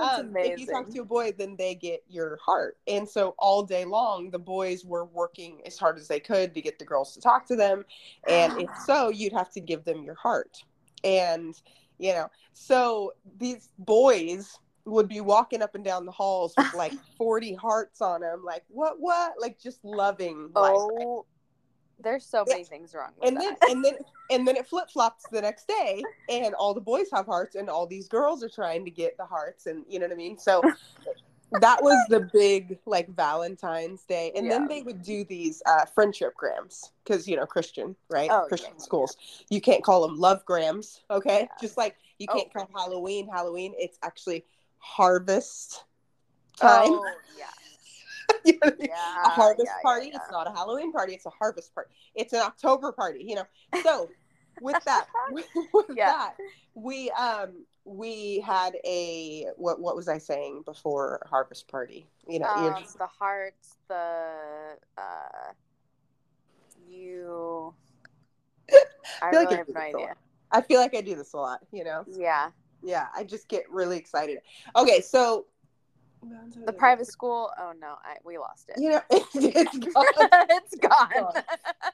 That's 0.00 0.20
um, 0.20 0.28
amazing. 0.28 0.52
if 0.52 0.60
you 0.60 0.66
talk 0.66 0.88
to 0.90 1.00
a 1.00 1.04
boy, 1.04 1.32
then 1.36 1.56
they 1.56 1.74
get 1.74 2.02
your 2.08 2.38
heart. 2.44 2.78
And 2.86 3.08
so 3.08 3.34
all 3.38 3.62
day 3.62 3.84
long, 3.84 4.30
the 4.30 4.38
boys 4.38 4.84
were 4.84 5.04
working 5.04 5.60
as 5.66 5.76
hard 5.78 5.98
as 5.98 6.08
they 6.08 6.20
could 6.20 6.54
to 6.54 6.60
get 6.60 6.78
the 6.78 6.84
girls 6.84 7.14
to 7.14 7.20
talk 7.20 7.46
to 7.46 7.56
them. 7.56 7.84
And 8.28 8.60
if 8.60 8.70
so, 8.86 9.10
you'd 9.10 9.32
have 9.32 9.50
to 9.52 9.60
give 9.60 9.84
them 9.84 10.02
your 10.02 10.14
heart. 10.14 10.62
And, 11.04 11.54
you 11.98 12.12
know, 12.12 12.30
so 12.52 13.12
these 13.38 13.68
boys 13.78 14.58
would 14.86 15.08
be 15.08 15.20
walking 15.20 15.62
up 15.62 15.74
and 15.74 15.84
down 15.84 16.06
the 16.06 16.12
halls 16.12 16.54
with 16.56 16.74
like 16.74 16.92
40 17.18 17.54
hearts 17.54 18.00
on 18.00 18.22
them. 18.22 18.42
Like, 18.44 18.64
what, 18.68 18.96
what? 18.98 19.34
Like, 19.38 19.60
just 19.60 19.84
loving 19.84 20.50
life. 20.54 21.24
Oh, 22.00 22.02
there's 22.02 22.26
so 22.26 22.44
Yeah. 22.46 22.54
many 22.54 22.64
things 22.64 22.94
wrong 22.94 23.12
with 23.18 23.28
and 23.28 23.40
then 23.40 23.56
and 23.68 23.84
then 23.84 23.94
and 24.30 24.46
then 24.46 24.56
it 24.56 24.66
flip 24.66 24.90
flops 24.90 25.26
the 25.26 25.40
next 25.40 25.66
day 25.68 26.02
and 26.28 26.54
all 26.54 26.74
the 26.74 26.80
boys 26.80 27.06
have 27.12 27.26
hearts 27.26 27.54
and 27.56 27.68
all 27.68 27.86
these 27.86 28.08
girls 28.08 28.42
are 28.42 28.48
trying 28.48 28.84
to 28.84 28.90
get 28.90 29.16
the 29.16 29.24
hearts 29.24 29.66
and 29.66 29.84
you 29.88 29.98
know 29.98 30.06
what 30.06 30.12
i 30.12 30.16
mean? 30.16 30.38
So 30.38 30.64
that 31.52 31.82
was 31.82 31.96
the 32.08 32.20
big 32.32 32.78
like 32.86 33.08
valentine's 33.08 34.04
day 34.04 34.30
and 34.36 34.48
then 34.50 34.68
they 34.68 34.82
would 34.82 35.02
do 35.02 35.24
these 35.24 35.62
uh, 35.66 35.84
friendship 35.84 36.34
grams 36.36 36.92
because 37.02 37.26
you 37.26 37.36
know 37.36 37.46
christian 37.46 37.96
right? 38.08 38.30
Oh, 38.32 38.44
christian 38.46 38.74
yeah, 38.78 38.82
schools. 38.84 39.16
you 39.50 39.60
can't 39.60 39.82
call 39.82 40.06
them 40.06 40.16
love 40.16 40.44
grams 40.44 41.00
okay? 41.10 41.40
Yeah. 41.40 41.46
just 41.60 41.76
like 41.76 41.96
you 42.18 42.28
Oh, 42.30 42.34
can't 42.36 42.52
call 42.52 42.68
halloween 42.74 43.28
halloween 43.28 43.74
it's 43.78 43.98
actually 44.02 44.44
harvest 44.78 45.84
time. 46.56 46.92
Oh, 46.92 47.10
yeah. 47.38 47.46
You 48.44 48.58
know 48.62 48.70
I 48.70 48.70
mean? 48.78 48.88
Yeah, 48.88 49.24
a 49.24 49.28
harvest 49.30 49.66
yeah, 49.66 49.82
party. 49.82 50.10
yeah. 50.12 50.16
It's 50.16 50.30
not 50.30 50.46
a 50.46 50.50
Halloween 50.50 50.92
party. 50.92 51.14
It's 51.14 51.26
a 51.26 51.30
harvest 51.30 51.74
party. 51.74 51.90
It's 52.14 52.32
an 52.32 52.40
October 52.40 52.92
party. 52.92 53.24
You 53.26 53.36
know. 53.36 53.44
So 53.82 54.10
with 54.60 54.82
that, 54.84 55.06
with 55.28 55.46
Yeah. 55.94 56.06
that, 56.06 56.34
we 56.74 57.10
um 57.12 57.66
we 57.84 58.40
had 58.40 58.76
a 58.84 59.46
what 59.56 59.80
what 59.80 59.96
was 59.96 60.08
I 60.08 60.18
saying 60.18 60.62
before 60.64 61.26
harvest 61.28 61.68
party? 61.68 62.06
You 62.28 62.40
know, 62.40 62.46
Um, 62.48 62.84
the 62.98 63.06
hearts, 63.06 63.76
the 63.88 64.76
uh, 64.96 65.52
you. 66.88 67.74
I 69.22 69.30
like 69.30 69.32
really 69.32 69.54
I 69.54 69.58
have 69.58 69.66
no 69.74 69.74
this 69.74 69.76
a 69.92 69.98
lot. 69.98 70.10
idea. 70.10 70.14
I 70.52 70.60
feel 70.62 70.80
like 70.80 70.94
I 70.94 71.00
do 71.00 71.14
this 71.14 71.32
a 71.32 71.36
lot. 71.38 71.60
You 71.72 71.84
know. 71.84 72.06
Yeah, 72.06 72.50
Yeah, 72.82 73.06
I 73.14 73.24
just 73.24 73.48
get 73.48 73.70
really 73.70 73.98
excited. 73.98 74.38
Okay, 74.76 75.00
so 75.00 75.46
the 76.66 76.72
private 76.72 77.06
school. 77.06 77.50
Oh 77.58 77.72
no, 77.80 77.94
I 78.04 78.16
we 78.24 78.38
lost 78.38 78.68
it. 78.70 78.80
You 78.80 78.90
know, 78.90 79.00
it's 79.10 79.78
gone. 79.78 80.04
it's 80.50 80.74
gone. 80.76 81.08
Gone. 81.14 81.42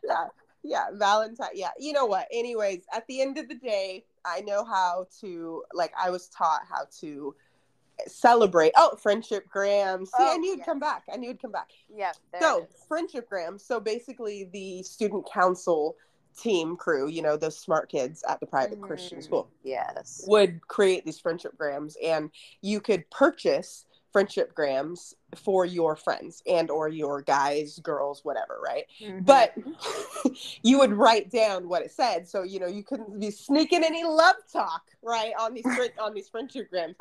yeah, 0.05 0.27
yeah, 0.63 0.85
Valentine. 0.93 1.49
Yeah, 1.55 1.71
you 1.79 1.93
know 1.93 2.07
what? 2.07 2.27
Anyways, 2.33 2.85
at 2.93 3.07
the 3.07 3.21
end 3.21 3.39
of 3.39 3.49
the 3.49 3.55
day, 3.55 4.05
I 4.25 4.41
know 4.43 4.65
how 4.65 5.07
to. 5.21 5.63
Like, 5.73 5.93
I 5.99 6.11
was 6.11 6.29
taught 6.29 6.63
how 6.69 6.87
to 7.01 7.35
celebrate. 8.07 8.73
Oh, 8.77 8.97
friendship 8.97 9.49
grams. 9.49 10.11
See, 10.11 10.17
I 10.23 10.35
Oh, 10.35 10.37
knew 10.37 10.51
you'd 10.51 10.59
yes. 10.59 10.67
come 10.67 10.79
back. 10.81 11.05
I 11.13 11.17
knew 11.17 11.29
you'd 11.29 11.41
come 11.43 11.53
back. 11.53 11.71
yeah. 11.89 12.13
There 12.33 12.41
so 12.41 12.67
friendship 12.89 13.29
grams. 13.29 13.65
So 13.65 13.81
basically, 13.81 14.45
the 14.53 14.83
student 14.83 15.27
council 15.33 15.97
team 16.39 16.77
crew. 16.77 17.09
You 17.09 17.23
know, 17.23 17.37
those 17.39 17.59
smart 17.59 17.89
kids 17.89 18.23
at 18.29 18.41
the 18.41 18.47
private 18.47 18.81
Christian 18.83 19.19
Mhm. 19.21 19.25
school 19.25 19.49
Yes. 19.63 20.25
would 20.27 20.67
create 20.69 21.07
these 21.07 21.19
friendship 21.19 21.57
grams 21.57 21.97
and 22.05 22.31
you 22.61 22.81
could 22.81 23.09
purchase 23.11 23.87
friendship 24.17 24.55
grams 24.55 25.13
for 25.35 25.67
your 25.67 25.95
friends 25.95 26.43
and 26.47 26.71
or 26.71 26.89
your 26.89 27.21
guys 27.21 27.79
girls 27.81 28.21
whatever 28.25 28.59
right 28.65 28.85
Mhm. 29.03 29.27
but 29.27 29.53
you 30.63 30.79
would 30.79 30.93
write 30.93 31.31
down 31.31 31.69
what 31.69 31.83
it 31.83 31.91
said 31.91 32.27
so 32.27 32.43
you 32.43 32.59
know 32.59 32.67
you 32.67 32.83
couldn't 32.83 33.21
be 33.21 33.31
sneaking 33.31 33.85
any 33.85 34.05
love 34.05 34.37
talk 34.51 34.83
right 35.03 35.35
on 35.39 35.53
these 35.53 35.67
on 36.01 36.15
these 36.15 36.29
friendship 36.31 36.71
grams 36.71 36.97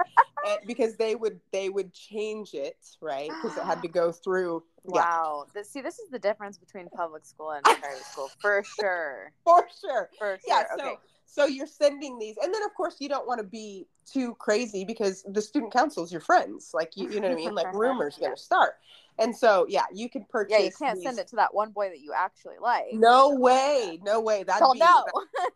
and, 0.46 0.60
because 0.68 0.98
they 0.98 1.16
would 1.16 1.40
they 1.54 1.70
would 1.70 1.94
change 1.94 2.54
it 2.54 2.78
right 3.02 3.30
because 3.42 3.58
it 3.58 3.64
had 3.64 3.82
to 3.82 3.88
go 4.02 4.12
through 4.12 4.62
yeah 4.94 5.02
Wow. 5.02 5.46
This, 5.56 5.72
see, 5.72 5.82
this 5.82 5.98
is 5.98 6.10
the 6.12 6.20
difference 6.20 6.58
between 6.60 6.88
public 6.90 7.26
school 7.26 7.52
and 7.52 7.64
private 7.82 8.04
school, 8.12 8.30
for 8.40 8.64
sure. 8.80 9.32
for 9.44 9.66
sure 9.82 10.10
For 10.20 10.38
sure. 10.38 10.40
yeah 10.48 10.64
okay. 10.76 10.84
so 10.84 11.00
you're 11.46 11.68
sending 11.68 12.18
these 12.20 12.38
and 12.42 12.54
then 12.54 12.64
of 12.64 12.74
course 12.76 12.98
you 13.00 13.10
don't 13.10 13.28
want 13.28 13.40
to 13.40 13.46
be 13.46 13.88
too 14.06 14.36
crazy 14.36 14.86
because 14.86 15.24
the 15.30 15.42
student 15.42 15.74
council 15.74 16.04
is 16.04 16.12
your 16.12 16.22
friends 16.22 16.72
like 16.74 16.96
you, 16.96 17.10
you 17.10 17.20
know 17.20 17.28
what 17.30 17.34
i 17.34 17.36
mean 17.36 17.56
like 17.56 17.74
rumors 17.74 18.18
Yeah. 18.20 18.28
gonna 18.28 18.38
start 18.38 18.76
and 19.18 19.36
so 19.36 19.66
yeah 19.70 19.86
you 19.94 20.10
can 20.10 20.26
purchase 20.30 20.52
Yeah, 20.58 20.66
you 20.66 20.72
can't 20.78 21.02
send 21.02 21.20
it 21.20 21.28
to 21.30 21.36
that 21.38 21.54
one 21.54 21.72
boy 21.72 21.90
that 21.90 22.00
you 22.00 22.14
actually 22.14 22.56
like. 22.62 22.94
no 22.94 23.32
way 23.32 24.00
no 24.04 24.20
way 24.20 24.44
that'd 24.44 24.68
be 24.74 24.80
know. 24.80 25.06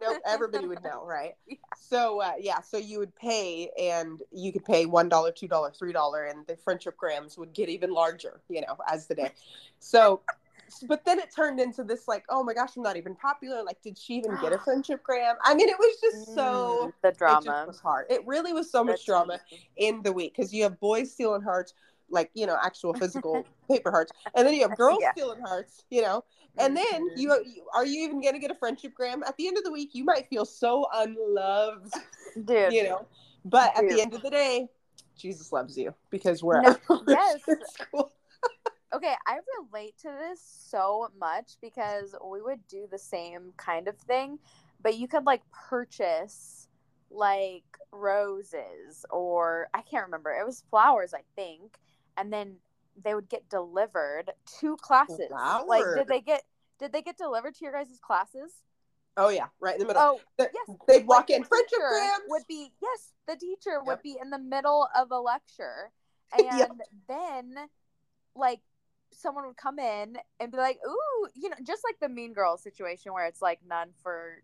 no, 0.02 0.18
everybody 0.26 0.68
would 0.68 0.84
know, 0.84 1.06
right? 1.06 1.34
Yeah. 1.48 1.56
So 1.78 2.22
uh, 2.22 2.34
yeah, 2.40 2.62
so 2.62 2.78
you 2.78 3.00
would 3.00 3.16
pay, 3.16 3.70
and 3.80 4.22
you 4.32 4.54
could 4.54 4.64
pay 4.64 4.86
one 4.86 5.10
dollar, 5.10 5.32
two 5.32 5.48
dollar, 5.48 5.72
three 5.72 5.92
dollar, 5.92 6.26
and 6.26 6.46
the 6.46 6.56
friendship 6.58 6.96
grams 6.98 7.38
would 7.38 7.52
get 7.54 7.68
even 7.68 7.92
larger, 7.92 8.42
you 8.48 8.62
know, 8.62 8.78
as 8.88 9.08
the 9.08 9.16
day. 9.16 9.32
So, 9.80 10.22
but 10.88 11.06
then 11.06 11.20
it 11.20 11.34
turned 11.36 11.60
into 11.60 11.84
this 11.84 12.08
like, 12.08 12.24
oh 12.30 12.44
my 12.44 12.54
gosh, 12.54 12.72
I'm 12.78 12.84
not 12.84 12.98
even 12.98 13.16
popular. 13.16 13.64
Like, 13.64 13.82
did 13.82 13.98
she 13.98 14.16
even 14.16 14.38
get 14.42 14.54
a 14.54 14.58
friendship 14.64 15.04
gram? 15.04 15.36
I 15.44 15.54
mean, 15.54 15.70
it 15.70 15.78
was 15.80 15.96
just 16.02 16.34
so. 16.36 16.88
Mm, 16.88 16.94
the 17.02 17.12
drama. 17.12 17.42
just 17.42 17.68
was 17.68 17.80
hard. 17.80 18.06
It 18.10 18.26
really 18.26 18.54
was 18.54 18.72
so 18.72 18.84
much 18.84 19.06
drama 19.06 19.40
in 19.78 20.02
the 20.04 20.12
week 20.12 20.36
because 20.36 20.54
you 20.54 20.64
have 20.64 20.80
boys 20.80 21.12
stealing 21.12 21.42
hearts, 21.42 21.74
like 22.10 22.32
you 22.34 22.46
know, 22.48 22.58
actual 22.62 22.94
physical 22.94 23.46
paper 23.70 23.92
hearts, 23.92 24.12
and 24.36 24.46
then 24.48 24.54
you 24.54 24.68
have 24.68 24.78
girls 24.78 25.00
Yeah. 25.02 25.12
stealing 25.12 25.42
hearts, 25.42 25.84
you 25.90 26.02
know, 26.02 26.24
and 26.58 26.76
then 26.76 26.86
Mhm. 27.10 27.12
you, 27.16 27.44
you 27.46 27.66
are 27.74 27.86
you 27.86 28.04
even 28.04 28.22
going 28.22 28.34
to 28.34 28.40
get 28.40 28.52
a 28.52 28.56
friendship 28.56 28.94
gram 28.94 29.24
at 29.24 29.38
the 29.38 29.48
end 29.48 29.58
of 29.58 29.64
the 29.64 29.72
week? 29.72 29.92
You 29.94 30.04
might 30.04 30.28
feel 30.30 30.46
so 30.46 30.88
unloved, 30.94 31.94
dude. 32.46 32.74
you 32.74 32.84
know. 32.84 33.08
But 33.46 33.72
at 33.78 33.88
the 33.88 34.02
end 34.02 34.14
of 34.14 34.22
the 34.22 34.30
day, 34.30 34.68
Jesus 35.18 35.52
loves 35.52 35.78
you 35.78 35.94
because 36.10 36.44
we're 36.44 36.62
No, 36.62 36.76
yes. 37.08 37.40
Okay, 38.94 39.14
I 39.28 39.40
relate 39.62 39.98
to 40.00 40.10
this 40.10 40.42
so 40.42 41.10
much 41.20 41.58
because 41.62 42.16
we 42.26 42.42
would 42.42 42.68
do 42.68 42.88
the 42.90 42.98
same 42.98 43.54
kind 43.56 43.88
of 43.88 43.96
thing, 43.98 44.40
but 44.82 44.98
you 44.98 45.08
could 45.08 45.26
like 45.26 45.42
purchase 45.52 46.68
like 47.12 47.64
roses 47.92 49.06
or 49.12 49.68
I 49.74 49.82
can't 49.82 50.06
remember. 50.06 50.32
It 50.32 50.46
was 50.46 50.64
flowers, 50.70 51.14
I 51.14 51.22
think, 51.36 51.78
and 52.18 52.34
then 52.34 52.56
they 53.04 53.14
would 53.14 53.30
get 53.30 53.48
delivered 53.48 54.32
to 54.60 54.76
classes. 54.78 55.32
Like 55.68 55.86
did 55.96 56.08
they 56.08 56.22
get 56.22 56.44
did 56.80 56.92
they 56.92 57.02
get 57.02 57.18
delivered 57.18 57.56
to 57.56 57.66
your 57.66 57.74
guys' 57.74 58.00
classes? 58.02 58.64
Oh 59.18 59.30
yeah, 59.30 59.48
right 59.60 59.76
in 59.76 59.82
the 59.82 59.86
middle. 59.86 60.02
Oh, 60.02 60.20
The- 60.38 60.50
yes. 60.54 60.78
They'd 60.88 61.06
walk 61.06 61.30
like, 61.30 61.38
in 61.38 61.44
friendship 61.44 61.80
would 62.28 62.48
be 62.48 62.72
yes 62.82 63.14
the 63.28 63.36
teacher 63.36 63.82
would 63.84 64.02
be 64.02 64.18
in 64.20 64.32
the 64.32 64.40
middle 64.40 64.88
of 64.98 65.12
a 65.12 65.20
lecture 65.20 65.92
and 66.34 66.58
Yep. 66.58 66.72
then 67.08 67.56
like 68.36 68.62
someone 69.20 69.46
would 69.46 69.58
come 69.58 69.80
in 69.80 70.18
and 70.40 70.52
be 70.52 70.58
like 70.58 70.80
ooh 70.88 71.28
you 71.36 71.50
know 71.50 71.56
just 71.66 71.84
like 71.84 72.00
the 72.00 72.10
mean 72.10 72.34
girls 72.34 72.64
situation 72.64 73.14
where 73.14 73.26
it's 73.26 73.42
like 73.42 73.60
none 73.68 73.90
for 74.02 74.42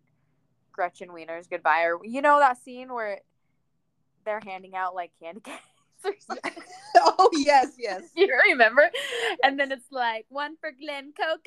gretchen 0.72 1.12
wiener's 1.12 1.46
goodbye 1.46 1.82
or 1.82 1.98
you 2.04 2.20
know 2.20 2.38
that 2.38 2.62
scene 2.62 2.92
where 2.92 3.20
they're 4.24 4.42
handing 4.44 4.74
out 4.74 4.94
like 4.94 5.10
candy 5.20 5.40
canes 5.40 5.58
or 6.04 6.12
something 6.20 6.52
oh 6.96 7.30
yes, 7.32 7.72
yes. 7.78 8.02
you 8.14 8.28
remember 8.50 8.90
and 9.42 9.58
then 9.58 9.72
it's 9.72 9.90
like 9.90 10.26
one 10.28 10.56
for 10.60 10.70
Glen 10.70 11.12
coco 11.18 11.40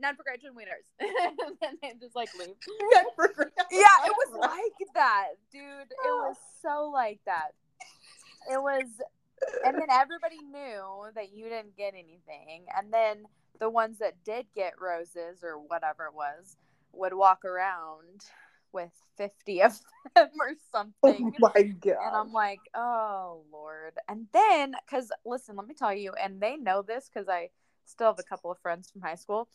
none 0.00 0.16
for 0.16 0.24
gretchen 0.24 0.50
wieners 0.50 0.84
and 1.00 1.56
then 1.60 1.78
they 1.80 1.92
just 2.00 2.16
like 2.16 2.28
leave 2.38 2.56
Good 2.66 3.06
for 3.14 3.28
grams. 3.34 3.52
yeah, 3.70 4.06
it 4.06 4.12
was 4.12 4.38
like 4.40 4.88
that, 4.94 5.28
dude. 5.52 5.62
It 5.62 5.96
was 6.04 6.36
so 6.62 6.90
like 6.92 7.20
that. 7.26 7.52
It 8.50 8.60
was, 8.60 8.84
and 9.64 9.76
then 9.76 9.88
everybody 9.90 10.38
knew 10.38 11.06
that 11.14 11.32
you 11.32 11.48
didn't 11.48 11.76
get 11.76 11.94
anything, 11.94 12.66
and 12.76 12.92
then 12.92 13.24
the 13.60 13.70
ones 13.70 13.98
that 13.98 14.24
did 14.24 14.46
get 14.54 14.74
roses 14.80 15.42
or 15.42 15.58
whatever 15.58 16.06
it 16.06 16.14
was 16.14 16.56
would 16.92 17.14
walk 17.14 17.44
around 17.44 18.24
with 18.72 18.92
fifty 19.16 19.62
of 19.62 19.78
them 20.16 20.28
or 20.40 20.52
something. 20.72 20.94
Oh 21.02 21.12
something. 21.12 21.34
my 21.40 21.62
god. 21.62 22.06
And 22.06 22.16
I'm 22.16 22.32
like, 22.32 22.60
oh 22.74 23.42
Lord. 23.52 23.94
And 24.08 24.26
then, 24.32 24.74
because 24.86 25.10
listen, 25.24 25.56
let 25.56 25.66
me 25.66 25.74
tell 25.74 25.94
you, 25.94 26.12
and 26.12 26.40
they 26.40 26.56
know 26.56 26.82
this 26.82 27.08
because 27.12 27.28
I 27.28 27.50
still 27.84 28.08
have 28.08 28.18
a 28.18 28.22
couple 28.22 28.50
of 28.50 28.58
friends 28.58 28.90
from 28.90 29.02
high 29.02 29.14
school, 29.14 29.48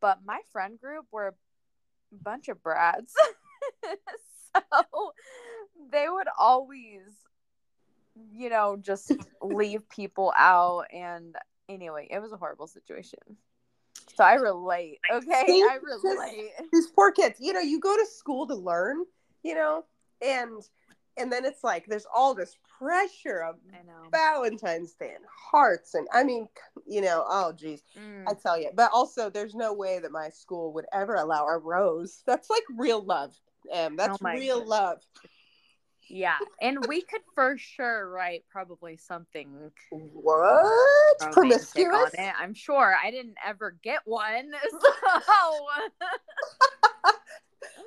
but 0.00 0.18
my 0.24 0.40
friend 0.52 0.78
group 0.78 1.06
were 1.10 1.28
a 1.28 1.34
bunch 2.22 2.48
of 2.48 2.62
brats. 2.62 3.14
so 4.54 5.12
they 5.90 6.06
would 6.08 6.28
always, 6.38 7.02
you 8.32 8.50
know, 8.50 8.76
just 8.80 9.12
leave 9.42 9.88
people 9.88 10.32
out. 10.36 10.84
And 10.92 11.34
anyway, 11.68 12.08
it 12.10 12.20
was 12.20 12.32
a 12.32 12.36
horrible 12.36 12.66
situation. 12.66 13.18
So 14.14 14.24
I 14.24 14.34
relate. 14.34 14.98
Okay. 15.10 15.44
See, 15.46 15.62
I 15.62 15.78
relate. 15.82 16.50
these 16.72 16.88
poor 16.88 17.12
kids 17.12 17.38
you 17.40 17.52
know 17.52 17.60
you 17.60 17.78
go 17.80 17.96
to 17.96 18.06
school 18.06 18.46
to 18.46 18.54
learn 18.54 19.04
you 19.42 19.54
know 19.54 19.84
and 20.20 20.62
and 21.16 21.32
then 21.32 21.44
it's 21.44 21.62
like 21.64 21.86
there's 21.86 22.06
all 22.14 22.34
this 22.34 22.56
pressure 22.78 23.42
of 23.42 23.56
I 23.72 23.82
know. 23.86 24.08
valentine's 24.10 24.92
day 24.94 25.12
and 25.14 25.24
hearts 25.50 25.94
and 25.94 26.06
i 26.12 26.22
mean 26.24 26.48
you 26.86 27.00
know 27.00 27.24
oh 27.28 27.52
geez 27.52 27.82
Mm. 27.98 28.24
i 28.28 28.34
tell 28.34 28.58
you 28.60 28.70
but 28.74 28.90
also 28.92 29.30
there's 29.30 29.54
no 29.54 29.72
way 29.72 29.98
that 30.00 30.12
my 30.12 30.28
school 30.28 30.72
would 30.74 30.86
ever 30.92 31.14
allow 31.14 31.46
a 31.46 31.56
rose 31.58 32.22
that's 32.26 32.50
like 32.50 32.62
real 32.76 33.02
love 33.02 33.34
um 33.72 33.96
that's 33.96 34.18
Oh 34.22 34.26
real 34.34 34.56
goodness. 34.56 34.68
love 34.70 34.98
Yeah, 36.12 36.38
and 36.60 36.84
we 36.88 37.02
could 37.02 37.20
for 37.36 37.56
sure 37.56 38.10
write 38.10 38.42
probably 38.50 38.96
something 38.96 39.70
what 39.90 41.32
promiscuous 41.32 42.14
on 42.14 42.24
it. 42.24 42.34
I'm 42.36 42.52
sure 42.52 42.96
I 43.00 43.12
didn't 43.12 43.36
ever 43.46 43.76
get 43.82 44.00
one, 44.04 44.50
so 44.70 44.78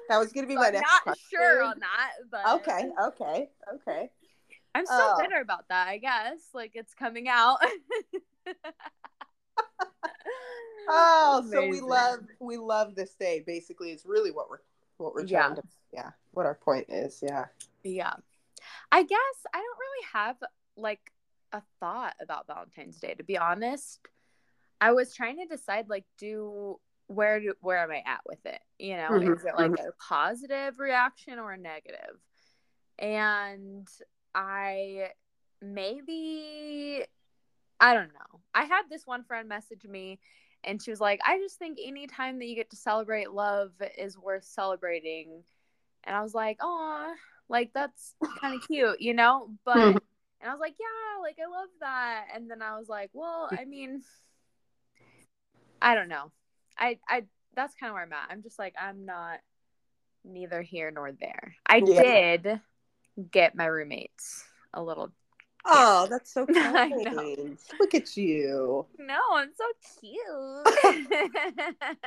that 0.07 0.17
was 0.17 0.31
gonna 0.31 0.47
be 0.47 0.55
my 0.55 0.67
I'm 0.67 0.73
next 0.73 0.89
not 0.89 1.03
question. 1.03 1.23
sure 1.31 1.63
on 1.63 1.79
that. 1.79 2.11
But 2.31 2.61
okay 2.61 2.89
okay 3.09 3.49
okay 3.75 4.09
I'm 4.73 4.85
still 4.85 4.97
Oh. 4.99 5.17
bitter 5.21 5.41
about 5.41 5.67
that. 5.67 5.89
I 5.89 5.97
guess 5.97 6.39
like 6.53 6.71
it's 6.75 6.93
coming 6.93 7.27
out. 7.27 7.57
Oh, 10.85 11.47
so 11.49 11.65
we 11.69 11.79
love 11.79 12.19
we 12.41 12.57
love 12.57 12.93
this 12.95 13.13
day. 13.15 13.41
Basically, 13.45 13.91
is 13.91 14.05
really 14.05 14.31
what 14.31 14.49
we're 14.49 14.57
what 14.97 15.13
we're 15.13 15.23
Yeah. 15.23 15.53
to 15.53 15.63
yeah. 15.93 16.11
What 16.31 16.45
our 16.45 16.55
point 16.55 16.87
is, 16.89 17.21
yeah. 17.23 17.45
Yeah. 17.83 18.13
I 18.91 19.03
guess 19.03 19.35
I 19.53 19.57
don't 19.57 19.79
really 19.79 20.07
have 20.13 20.37
like 20.77 21.01
a 21.51 21.61
thought 21.79 22.15
about 22.21 22.47
Valentine's 22.47 22.99
Day 22.99 23.13
to 23.15 23.23
be 23.23 23.37
honest. 23.37 23.99
I 24.81 24.91
was 24.91 25.13
trying 25.15 25.37
to 25.37 25.45
decide 25.45 25.89
like 25.89 26.05
do 26.17 26.79
where 27.07 27.39
do 27.39 27.53
where 27.61 27.79
am 27.79 27.91
I 27.91 28.03
at 28.05 28.21
with 28.25 28.45
it? 28.45 28.59
You 28.79 28.97
know, 28.97 29.09
Mhm, 29.11 29.35
is 29.35 29.45
it 29.45 29.55
like 29.55 29.71
a 29.71 29.91
positive 29.99 30.79
reaction 30.79 31.39
or 31.39 31.51
a 31.51 31.57
negative? 31.57 32.19
And 32.99 33.87
I 34.35 35.09
maybe 35.61 37.05
I 37.79 37.93
don't 37.93 38.13
know. 38.13 38.41
I 38.53 38.65
had 38.65 38.83
this 38.89 39.05
one 39.05 39.23
friend 39.23 39.47
message 39.49 39.83
me 39.85 40.19
and 40.63 40.81
she 40.81 40.91
was 40.91 41.01
like, 41.01 41.19
I 41.25 41.37
just 41.39 41.57
think 41.59 41.77
any 41.83 42.07
time 42.07 42.39
that 42.39 42.45
you 42.45 42.55
get 42.55 42.69
to 42.71 42.77
celebrate 42.77 43.31
love 43.31 43.71
is 43.97 44.17
worth 44.17 44.45
celebrating. 44.45 45.43
And 46.05 46.15
I 46.15 46.21
was 46.21 46.33
like, 46.33 46.57
oh, 46.61 47.13
like 47.49 47.71
that's 47.73 48.15
kind 48.39 48.55
of 48.55 48.61
cute, 48.67 49.01
you 49.01 49.13
know? 49.13 49.49
But, 49.65 49.95
Mhm. 49.95 49.99
and 50.41 50.49
I 50.49 50.53
was 50.53 50.61
like, 50.61 50.75
yeah, 50.79 51.21
like 51.21 51.37
I 51.39 51.49
love 51.49 51.69
that. 51.81 52.27
And 52.35 52.49
then 52.49 52.61
I 52.61 52.77
was 52.77 52.89
like, 52.89 53.09
well, 53.13 53.49
I 53.55 53.65
mean, 53.65 54.03
I 55.81 55.95
don't 55.95 56.07
know. 56.09 56.31
I, 56.77 56.99
I, 57.07 57.23
that's 57.55 57.75
kind 57.75 57.89
of 57.89 57.95
where 57.95 58.03
I'm 58.03 58.13
at. 58.13 58.27
I'm 58.29 58.41
just 58.41 58.57
like, 58.57 58.75
I'm 58.79 59.05
not 59.05 59.39
neither 60.23 60.61
here 60.61 60.91
nor 60.91 61.11
there. 61.11 61.55
I 61.65 61.81
Yeah. 61.81 62.03
did 62.03 62.61
get 63.31 63.55
my 63.55 63.65
roommates 63.65 64.45
a 64.73 64.83
little 64.83 65.11
Oh, 65.65 66.07
that's 66.09 66.33
so 66.33 66.45
kind. 66.47 67.57
Look 67.79 67.93
at 67.95 68.15
you. 68.17 68.85
No, 68.97 69.19
I'm 69.33 69.51
so 69.55 69.65
cute. 69.99 71.75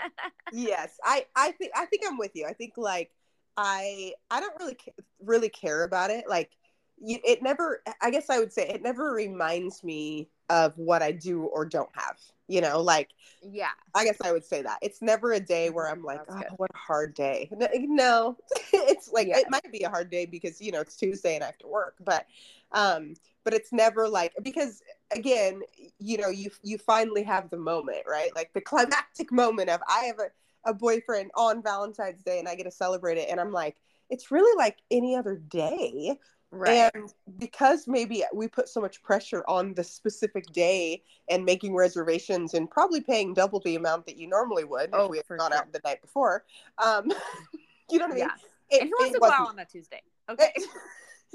Yes, 0.51 0.99
I 1.05 1.27
I 1.35 1.53
think 1.53 1.73
I 1.75 1.87
think 1.87 2.03
I'm 2.07 2.19
with 2.19 2.33
you. 2.35 2.47
I 2.47 2.53
think 2.53 2.75
like 2.77 3.11
I 3.57 4.15
I 4.31 4.41
don't 4.41 4.55
really 4.59 4.77
really 5.21 5.49
care 5.49 5.85
about 5.85 6.11
it. 6.11 6.25
Like 6.29 6.51
you, 6.99 7.19
it 7.25 7.43
never. 7.43 7.83
I 8.01 8.11
guess 8.11 8.31
I 8.31 8.39
would 8.39 8.53
say 8.53 8.69
it 8.69 8.83
never 8.83 9.13
reminds 9.13 9.83
me 9.85 10.29
of 10.49 10.77
what 10.79 11.03
I 11.03 11.13
do 11.13 11.45
or 11.45 11.65
don't 11.65 11.91
have. 11.95 12.19
You 12.49 12.61
know, 12.61 12.81
like 12.81 13.11
yeah. 13.43 13.71
I 13.95 14.05
guess 14.05 14.19
I 14.23 14.33
would 14.33 14.45
say 14.45 14.63
that 14.63 14.79
it's 14.83 15.01
never 15.01 15.33
a 15.33 15.41
day 15.41 15.71
where 15.71 15.89
I'm 15.89 16.03
like, 16.03 16.21
That's 16.29 16.37
oh, 16.37 16.39
good. 16.49 16.59
what 16.59 16.71
a 16.75 16.77
hard 16.79 17.15
day. 17.15 17.49
No, 17.53 17.67
no. 17.75 18.37
it's 18.73 19.11
like 19.11 19.29
Yeah. 19.29 19.39
it 19.39 19.51
might 19.51 19.71
be 19.73 19.83
a 19.83 19.89
hard 19.89 20.11
day 20.11 20.27
because 20.27 20.61
you 20.61 20.71
know 20.73 20.81
it's 20.81 20.97
Tuesday 20.97 21.35
and 21.35 21.43
I 21.43 21.47
have 21.47 21.59
to 21.59 21.67
work, 21.69 21.95
but 22.05 22.27
um, 22.73 23.15
but 23.45 23.55
it's 23.55 23.73
never 23.73 24.09
like 24.09 24.35
because 24.43 24.83
again, 25.13 25.63
you 25.99 26.19
know, 26.19 26.29
you 26.29 26.51
you 26.63 26.79
finally 26.79 27.23
have 27.23 27.49
the 27.51 27.57
moment, 27.57 28.03
right? 28.07 28.35
Like 28.35 28.53
the 28.53 28.61
climactic 28.61 29.33
moment 29.33 29.71
of 29.71 29.81
I 29.89 30.05
have 30.05 30.19
a, 30.19 30.29
a 30.67 30.75
boyfriend 30.75 31.31
on 31.35 31.63
Valentine's 31.63 32.23
Day 32.23 32.39
and 32.39 32.47
I 32.49 32.55
get 32.55 32.65
to 32.65 32.71
celebrate 32.71 33.17
it, 33.19 33.29
and 33.31 33.41
I'm 33.41 33.53
like, 33.53 33.77
it's 34.11 34.31
really 34.31 34.57
like 34.59 34.77
any 34.91 35.17
other 35.17 35.37
day. 35.37 36.19
Right. 36.53 36.91
And 36.95 37.13
because 37.39 37.89
maybe 37.89 38.23
we 38.33 38.47
put 38.47 38.69
so 38.69 38.81
much 38.81 39.03
pressure 39.03 39.45
on 39.49 39.75
the 39.75 39.83
specific 39.83 40.47
day 40.53 41.03
and 41.29 41.45
making 41.45 41.75
reservations 41.75 42.55
and 42.55 42.71
probably 42.71 43.01
paying 43.01 43.35
double 43.35 43.61
the 43.61 43.75
amount 43.75 44.07
that 44.07 44.17
you 44.17 44.29
normally 44.29 44.65
would 44.65 44.91
Oh, 44.93 45.07
if 45.07 45.11
we 45.11 45.17
had 45.19 45.27
gone 45.39 45.51
sure. 45.51 45.59
out 45.59 45.73
the 45.73 45.81
night 45.85 46.01
before, 46.03 46.45
um, 46.79 47.11
you 47.91 47.99
know 47.99 48.07
what 48.07 48.13
I 48.13 48.15
mean? 48.15 48.19
yeah. 48.19 48.77
It- 48.77 48.83
and 48.83 48.91
who 48.91 48.97
wants 48.99 49.15
to 49.15 49.21
go 49.21 49.27
out 49.27 49.49
on 49.49 49.59
a 49.59 49.65
Tuesday? 49.65 50.03
Okay. 50.29 50.53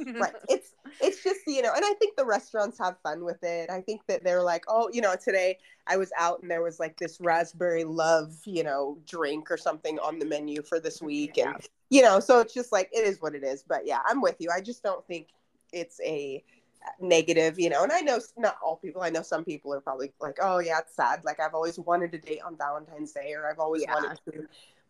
Right. 0.05 0.33
It's 0.49 0.73
it's 0.99 1.23
just 1.23 1.39
you 1.47 1.61
know, 1.61 1.71
and 1.75 1.83
I 1.85 1.93
think 1.95 2.15
the 2.17 2.25
restaurants 2.25 2.77
have 2.79 2.97
fun 3.01 3.23
with 3.23 3.43
it. 3.43 3.69
I 3.69 3.81
think 3.81 4.01
that 4.07 4.23
they're 4.23 4.43
like, 4.43 4.65
oh, 4.67 4.89
you 4.91 5.01
know, 5.01 5.15
today 5.15 5.57
I 5.87 5.97
was 5.97 6.11
out 6.17 6.41
and 6.41 6.51
there 6.51 6.61
was 6.61 6.79
like 6.79 6.97
this 6.97 7.19
raspberry 7.21 7.83
love, 7.83 8.33
you 8.45 8.63
know, 8.63 8.97
drink 9.07 9.49
or 9.51 9.57
something 9.57 9.99
on 9.99 10.19
the 10.19 10.25
menu 10.25 10.61
for 10.63 10.79
this 10.79 11.01
week, 11.01 11.37
and 11.37 11.55
you 11.89 12.01
know, 12.01 12.19
so 12.19 12.39
it's 12.39 12.53
just 12.53 12.71
like 12.71 12.89
it 12.93 13.05
is 13.05 13.21
what 13.21 13.35
it 13.35 13.43
is. 13.43 13.63
But 13.67 13.85
yeah, 13.85 13.99
I'm 14.05 14.21
with 14.21 14.35
you. 14.39 14.49
I 14.53 14.61
just 14.61 14.83
don't 14.83 15.05
think 15.07 15.27
it's 15.71 15.99
a 16.01 16.43
negative, 16.99 17.59
you 17.59 17.69
know. 17.69 17.83
And 17.83 17.91
I 17.91 18.01
know 18.01 18.19
not 18.37 18.57
all 18.63 18.77
people. 18.77 19.01
I 19.01 19.09
know 19.09 19.21
some 19.21 19.43
people 19.45 19.73
are 19.73 19.81
probably 19.81 20.11
like, 20.19 20.37
oh 20.41 20.59
yeah, 20.59 20.79
it's 20.79 20.95
sad. 20.95 21.23
Like 21.23 21.39
I've 21.39 21.53
always 21.53 21.79
wanted 21.79 22.11
to 22.13 22.17
date 22.17 22.41
on 22.45 22.57
Valentine's 22.57 23.11
Day, 23.11 23.33
or 23.33 23.49
I've 23.49 23.59
always 23.59 23.83
Yeah. 23.83 23.93
wanted 23.93 24.19
to. 24.31 24.47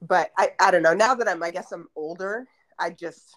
But 0.07 0.31
I, 0.37 0.51
I 0.59 0.71
don't 0.71 0.81
know. 0.81 0.93
Now 0.93 1.13
that 1.15 1.27
I'm, 1.27 1.43
I 1.43 1.51
guess 1.51 1.71
I'm 1.71 1.87
older. 1.95 2.47
I 2.79 2.89
just, 2.89 3.35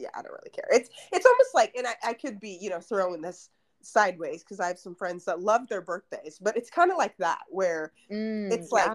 yeah, 0.00 0.10
I 0.14 0.22
don't 0.22 0.32
really 0.32 0.50
care. 0.50 0.68
It's, 0.70 0.90
it's 1.12 1.26
almost 1.26 1.54
like, 1.54 1.74
and 1.76 1.86
I, 1.86 1.94
I 2.04 2.12
could 2.14 2.40
be, 2.40 2.58
you 2.60 2.70
know, 2.70 2.80
throwing 2.80 3.20
this 3.20 3.50
sideways 3.82 4.42
because 4.42 4.60
I 4.60 4.68
have 4.68 4.78
some 4.78 4.94
friends 4.94 5.24
that 5.26 5.40
love 5.40 5.68
their 5.68 5.80
birthdays, 5.82 6.38
but 6.40 6.56
it's 6.56 6.70
kind 6.70 6.90
of 6.90 6.98
like 6.98 7.16
that 7.18 7.40
where 7.48 7.92
Mm, 8.10 8.50
it's 8.50 8.72
yeah. 8.72 8.94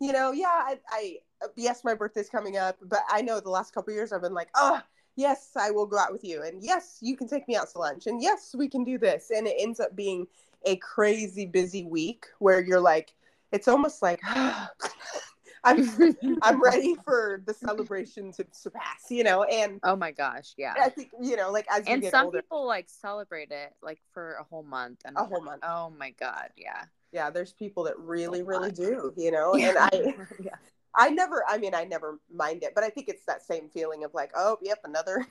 you 0.00 0.12
know 0.12 0.32
yeah 0.32 0.46
I, 0.48 0.78
I 0.90 1.16
yes 1.56 1.84
my 1.84 1.94
birthday's 1.94 2.28
coming 2.28 2.56
up 2.56 2.76
but 2.82 3.00
i 3.10 3.22
know 3.22 3.40
the 3.40 3.50
last 3.50 3.74
couple 3.74 3.92
years 3.92 4.12
i've 4.12 4.22
been 4.22 4.34
like 4.34 4.50
oh 4.54 4.80
yes 5.16 5.50
i 5.56 5.70
will 5.70 5.86
go 5.86 5.98
out 5.98 6.12
with 6.12 6.24
you 6.24 6.42
and 6.42 6.62
yes 6.62 6.98
you 7.00 7.16
can 7.16 7.28
take 7.28 7.46
me 7.48 7.56
out 7.56 7.70
to 7.70 7.78
lunch 7.78 8.06
and 8.06 8.22
yes 8.22 8.54
we 8.56 8.68
can 8.68 8.84
do 8.84 8.98
this 8.98 9.30
and 9.34 9.46
it 9.46 9.56
ends 9.58 9.80
up 9.80 9.94
being 9.96 10.26
a 10.64 10.76
crazy 10.76 11.46
busy 11.46 11.84
week 11.84 12.26
where 12.38 12.60
you're 12.60 12.80
like 12.80 13.12
it's 13.50 13.68
almost 13.68 14.02
like 14.02 14.20
i'm 15.64 15.88
i'm 16.42 16.62
ready 16.62 16.94
for 17.04 17.42
the 17.46 17.54
celebration 17.54 18.32
to 18.32 18.44
surpass 18.52 19.10
you 19.10 19.24
know 19.24 19.44
and 19.44 19.80
oh 19.84 19.96
my 19.96 20.10
gosh, 20.10 20.54
yeah. 20.56 20.74
i 20.80 20.88
think 20.88 21.10
you 21.20 21.36
know 21.36 21.50
like 21.50 21.66
as 21.70 21.86
you 21.86 21.94
And 21.94 22.04
some 22.06 22.26
older 22.26 22.42
people 22.42 22.66
like 22.66 22.88
celebrate 22.88 23.50
it 23.50 23.72
like 23.82 24.00
for 24.12 24.34
a 24.40 24.44
whole 24.44 24.62
month 24.64 25.00
and 25.04 25.16
A 25.16 25.24
whole 25.24 25.42
month. 25.42 25.62
Oh 25.64 25.92
my 25.98 26.10
god, 26.10 26.50
yeah. 26.56 26.84
yeah 27.12 27.30
there's 27.30 27.52
people 27.52 27.84
that 27.84 27.98
really 27.98 28.42
really 28.42 28.72
do 28.72 29.12
you 29.16 29.30
know 29.30 29.54
yeah. 29.56 29.68
and 29.68 29.78
i 29.78 30.24
yeah. 30.42 30.54
I 30.94 31.08
never, 31.08 31.42
I 31.48 31.56
mean, 31.56 31.74
I 31.74 31.84
never 31.84 32.20
mind 32.30 32.62
it, 32.62 32.74
but 32.74 32.84
I 32.84 32.90
think 32.90 33.08
it's 33.08 33.24
that 33.24 33.42
same 33.42 33.70
feeling 33.70 34.04
of 34.04 34.12
like, 34.12 34.30
oh, 34.34 34.58
yep, 34.60 34.78
another, 34.84 35.26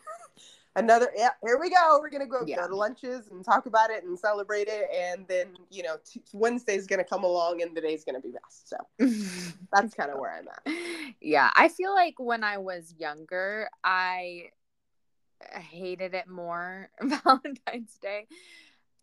another, 0.76 1.12
yeah, 1.16 1.30
here 1.46 1.60
we 1.60 1.70
go. 1.70 2.00
We're 2.02 2.10
to 2.22 2.28
go, 2.28 2.44
Yeah. 2.46 2.58
go 2.58 2.68
to 2.70 2.76
lunches 2.76 3.28
and 3.30 3.44
talk 3.44 3.66
about 3.66 3.90
it 3.90 4.04
and 4.04 4.18
celebrate 4.18 4.68
it. 4.68 4.90
And 4.94 5.28
then, 5.28 5.48
you 5.70 5.84
know, 5.84 5.98
t- 6.06 6.24
Wednesday's 6.34 6.88
to 7.00 7.08
come 7.08 7.24
along 7.24 7.62
and 7.62 7.76
the 7.76 7.82
day's 7.82 8.04
to 8.22 8.22
be 8.22 8.32
best. 8.34 8.70
So 8.70 8.78
that's 9.74 9.94
kind 9.94 10.12
of 10.12 10.20
where 10.20 10.34
I'm 10.34 10.48
at. 10.48 11.14
yeah, 11.22 11.52
I 11.56 11.68
feel 11.70 11.94
like 11.94 12.16
when 12.20 12.44
I 12.44 12.58
was 12.58 12.94
younger, 12.98 13.70
I 13.84 14.50
hated 15.54 16.14
it 16.14 16.28
more 16.28 16.90
Valentine's 17.02 17.98
Day. 18.02 18.28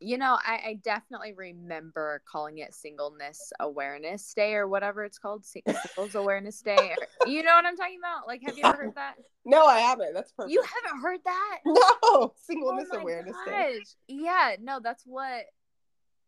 You 0.01 0.19
know, 0.19 0.39
I, 0.45 0.61
I 0.67 0.79
definitely 0.83 1.33
remember 1.33 2.23
calling 2.31 2.59
it 2.59 2.73
Singleness 2.75 3.53
Awareness 3.59 4.33
Day 4.35 4.55
or 4.55 4.69
whatever 4.69 5.05
it's 5.05 5.19
called, 5.19 5.45
Sing- 5.45 5.63
Singles 5.67 6.15
Awareness 6.15 6.61
Day. 6.61 6.77
Or, 6.77 7.27
you 7.29 7.43
know 7.43 7.55
what 7.55 7.67
I'm 7.67 7.77
talking 7.77 7.99
about? 7.99 8.27
Like, 8.27 8.43
have 8.47 8.57
you 8.57 8.65
ever 8.65 8.85
heard 8.85 8.95
that? 8.95 9.15
No, 9.45 9.67
I 9.67 9.81
haven't. 9.81 10.15
That's 10.15 10.31
perfect. 10.33 10.53
You 10.53 10.63
haven't 10.63 11.01
heard 11.01 11.21
that? 11.25 11.59
no, 11.67 11.75
oh 12.03 12.33
singleness 12.37 12.89
oh 12.93 12.99
awareness 12.99 13.37
day. 13.47 13.81
Yeah, 14.07 14.57
no, 14.61 14.79
that's 14.83 15.05
what 15.05 15.47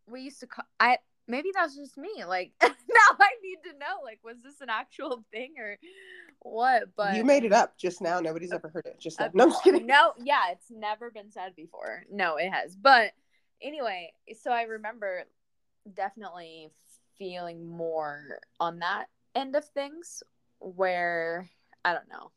we 0.06 0.22
used 0.22 0.40
to 0.40 0.46
call. 0.46 0.64
I 0.80 0.98
maybe 1.28 1.50
that's 1.54 1.76
just 1.76 1.96
me. 1.96 2.24
Like 2.26 2.52
now, 2.62 2.68
I 3.20 3.30
need 3.42 3.58
to 3.64 3.78
know. 3.78 4.02
Like, 4.04 4.20
was 4.24 4.42
this 4.42 4.60
an 4.60 4.68
actual 4.68 5.24
thing 5.32 5.54
or 5.58 5.78
what? 6.40 6.84
But 6.96 7.14
you 7.14 7.24
made 7.24 7.44
it 7.44 7.52
up 7.52 7.78
just 7.78 8.00
now. 8.00 8.20
Nobody's 8.20 8.52
ever 8.52 8.68
heard 8.68 8.86
it 8.86 8.98
just 8.98 9.20
now. 9.20 9.30
No, 9.32 9.44
I'm 9.44 9.50
just 9.50 9.62
kidding. 9.62 9.86
no, 9.86 10.12
yeah, 10.22 10.50
it's 10.50 10.70
never 10.70 11.10
been 11.10 11.30
said 11.30 11.54
before. 11.54 12.04
No, 12.10 12.36
it 12.36 12.50
has. 12.50 12.76
But 12.76 13.12
anyway, 13.62 14.12
so 14.40 14.50
I 14.50 14.62
remember 14.62 15.24
definitely 15.94 16.70
feeling 17.18 17.66
more 17.66 18.40
on 18.58 18.78
that 18.80 19.06
end 19.34 19.56
of 19.56 19.64
things 19.64 20.22
where 20.58 21.48
I 21.84 21.92
don't 21.92 22.08
know. 22.08 22.30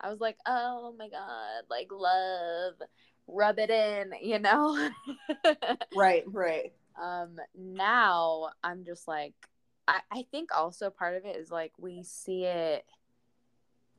I 0.00 0.10
was 0.10 0.20
like, 0.20 0.36
oh 0.46 0.94
my 0.98 1.08
God, 1.08 1.64
like 1.68 1.88
love, 1.92 2.74
rub 3.26 3.58
it 3.58 3.70
in, 3.70 4.12
you 4.22 4.38
know? 4.38 4.90
Right, 5.94 6.24
right. 6.26 6.72
um 7.00 7.36
now 7.56 8.50
i'm 8.62 8.84
just 8.84 9.06
like 9.08 9.34
I, 9.88 10.00
I 10.12 10.24
think 10.30 10.50
also 10.54 10.90
part 10.90 11.16
of 11.16 11.24
it 11.24 11.36
is 11.36 11.50
like 11.50 11.72
we 11.78 12.02
see 12.02 12.44
it 12.44 12.84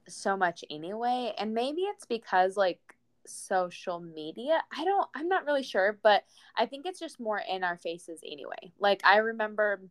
so 0.07 0.35
much 0.35 0.63
anyway 0.69 1.33
and 1.37 1.53
maybe 1.53 1.81
it's 1.81 2.05
because 2.05 2.57
like 2.57 2.79
social 3.25 3.99
media 3.99 4.61
i 4.75 4.83
don't 4.83 5.07
i'm 5.15 5.27
not 5.27 5.45
really 5.45 5.63
sure 5.63 5.97
but 6.03 6.23
i 6.57 6.65
think 6.65 6.85
it's 6.85 6.99
just 6.99 7.19
more 7.19 7.41
in 7.49 7.63
our 7.63 7.77
faces 7.77 8.19
anyway 8.25 8.71
like 8.79 9.01
i 9.03 9.17
remember 9.17 9.81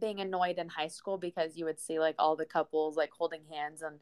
being 0.00 0.20
annoyed 0.20 0.58
in 0.58 0.68
high 0.68 0.88
school 0.88 1.18
because 1.18 1.56
you 1.56 1.64
would 1.64 1.80
see 1.80 1.98
like 1.98 2.14
all 2.18 2.36
the 2.36 2.44
couples 2.44 2.96
like 2.96 3.10
holding 3.16 3.42
hands 3.50 3.82
and 3.82 3.98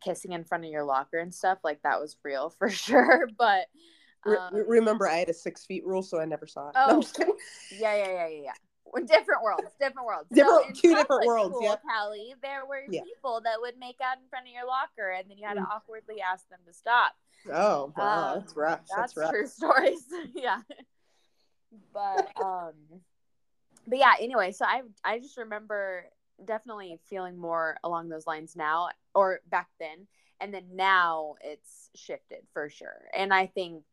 kissing 0.00 0.32
in 0.32 0.44
front 0.44 0.64
of 0.64 0.70
your 0.70 0.84
locker 0.84 1.18
and 1.18 1.34
stuff 1.34 1.58
like 1.64 1.82
that 1.82 2.00
was 2.00 2.16
real 2.22 2.50
for 2.58 2.68
sure 2.70 3.28
but 3.38 3.66
um, 4.26 4.54
remember, 4.66 5.06
I 5.06 5.16
had 5.18 5.28
a 5.28 5.34
six 5.34 5.66
feet 5.66 5.84
rule, 5.84 6.02
so 6.02 6.18
I 6.18 6.24
never 6.24 6.46
saw 6.46 6.70
it. 6.70 6.74
No, 6.74 6.84
Oh. 6.86 7.02
kidding. 7.14 7.36
Yeah, 7.78 7.94
yeah, 7.94 8.06
yeah, 8.06 8.26
yeah, 8.28 8.42
yeah. 8.44 8.52
Different 9.06 9.42
worlds, 9.42 9.64
different 9.80 10.06
worlds. 10.06 10.28
Different- 10.30 10.66
in 10.68 10.74
two 10.74 10.94
different 10.94 11.26
worlds, 11.26 11.54
School, 11.54 11.62
yep. 11.62 11.82
Callie, 11.82 12.34
there 12.42 12.64
were 12.64 12.82
people 12.88 13.40
that 13.44 13.60
would 13.60 13.76
make 13.78 14.00
out 14.00 14.18
in 14.18 14.28
front 14.28 14.46
of 14.46 14.52
your 14.52 14.66
locker, 14.66 15.10
and 15.10 15.28
then 15.30 15.36
you 15.38 15.46
had 15.46 15.56
Mm. 15.56 15.64
to 15.66 15.70
awkwardly 15.74 16.20
ask 16.20 16.48
them 16.48 16.60
to 16.66 16.72
stop. 16.72 17.12
Oh, 17.52 17.92
wow. 17.96 18.34
Um, 18.34 18.40
that's 18.40 18.56
rough. 18.56 18.80
That's, 18.88 19.14
That's, 19.14 19.16
rough. 19.16 19.30
true 19.30 19.46
stories. 19.58 20.04
yeah. 20.34 20.60
But 21.92 22.30
um, 22.42 22.74
but 23.86 23.98
yeah. 23.98 24.14
Anyway, 24.20 24.52
so 24.52 24.64
I 24.64 24.82
I 25.04 25.18
just 25.18 25.36
remember 25.36 26.06
definitely 26.44 26.98
feeling 27.08 27.36
more 27.36 27.78
along 27.84 28.08
those 28.08 28.26
lines 28.26 28.56
now, 28.56 28.88
or 29.14 29.40
back 29.48 29.68
then, 29.78 30.06
and 30.40 30.52
then 30.54 30.74
now 30.76 31.34
it's 31.40 31.90
shifted 31.94 32.46
for 32.52 32.68
sure. 32.70 33.08
And 33.12 33.32
I 33.34 33.46
think 33.46 33.84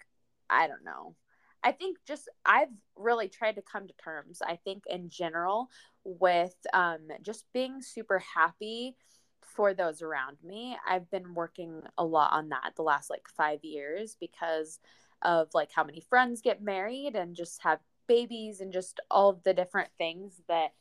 I 0.50 0.68
don't 0.68 0.84
know. 0.84 1.16
I 1.64 1.72
think 1.72 1.98
just 2.08 2.30
I've 2.46 2.70
really 2.96 3.28
tried 3.28 3.56
to 3.56 3.62
come 3.62 3.88
to 3.88 3.94
terms. 4.04 4.42
I 4.46 4.56
think 4.56 4.84
in 4.88 5.10
general 5.10 5.70
with 6.04 6.56
um, 6.74 7.08
just 7.22 7.46
being 7.54 7.82
super 7.82 8.20
happy 8.20 8.96
for 9.42 9.74
those 9.74 10.02
around 10.02 10.38
me. 10.44 10.78
I've 10.88 11.10
been 11.12 11.34
working 11.34 11.82
a 11.98 12.06
lot 12.06 12.34
on 12.34 12.50
that 12.50 12.74
the 12.76 12.84
last 12.84 13.10
like 13.10 13.28
five 13.28 13.64
years 13.64 14.16
because 14.20 14.80
of 15.22 15.50
like 15.54 15.70
how 15.74 15.84
many 15.84 16.02
friends 16.02 16.42
get 16.42 16.64
married 16.64 17.16
and 17.16 17.36
just 17.36 17.62
have 17.64 17.80
babies 18.08 18.62
and 18.62 18.74
just 18.74 19.00
all 19.10 19.30
of 19.30 19.44
the 19.44 19.54
different 19.54 19.90
things 19.98 20.42
that 20.48 20.72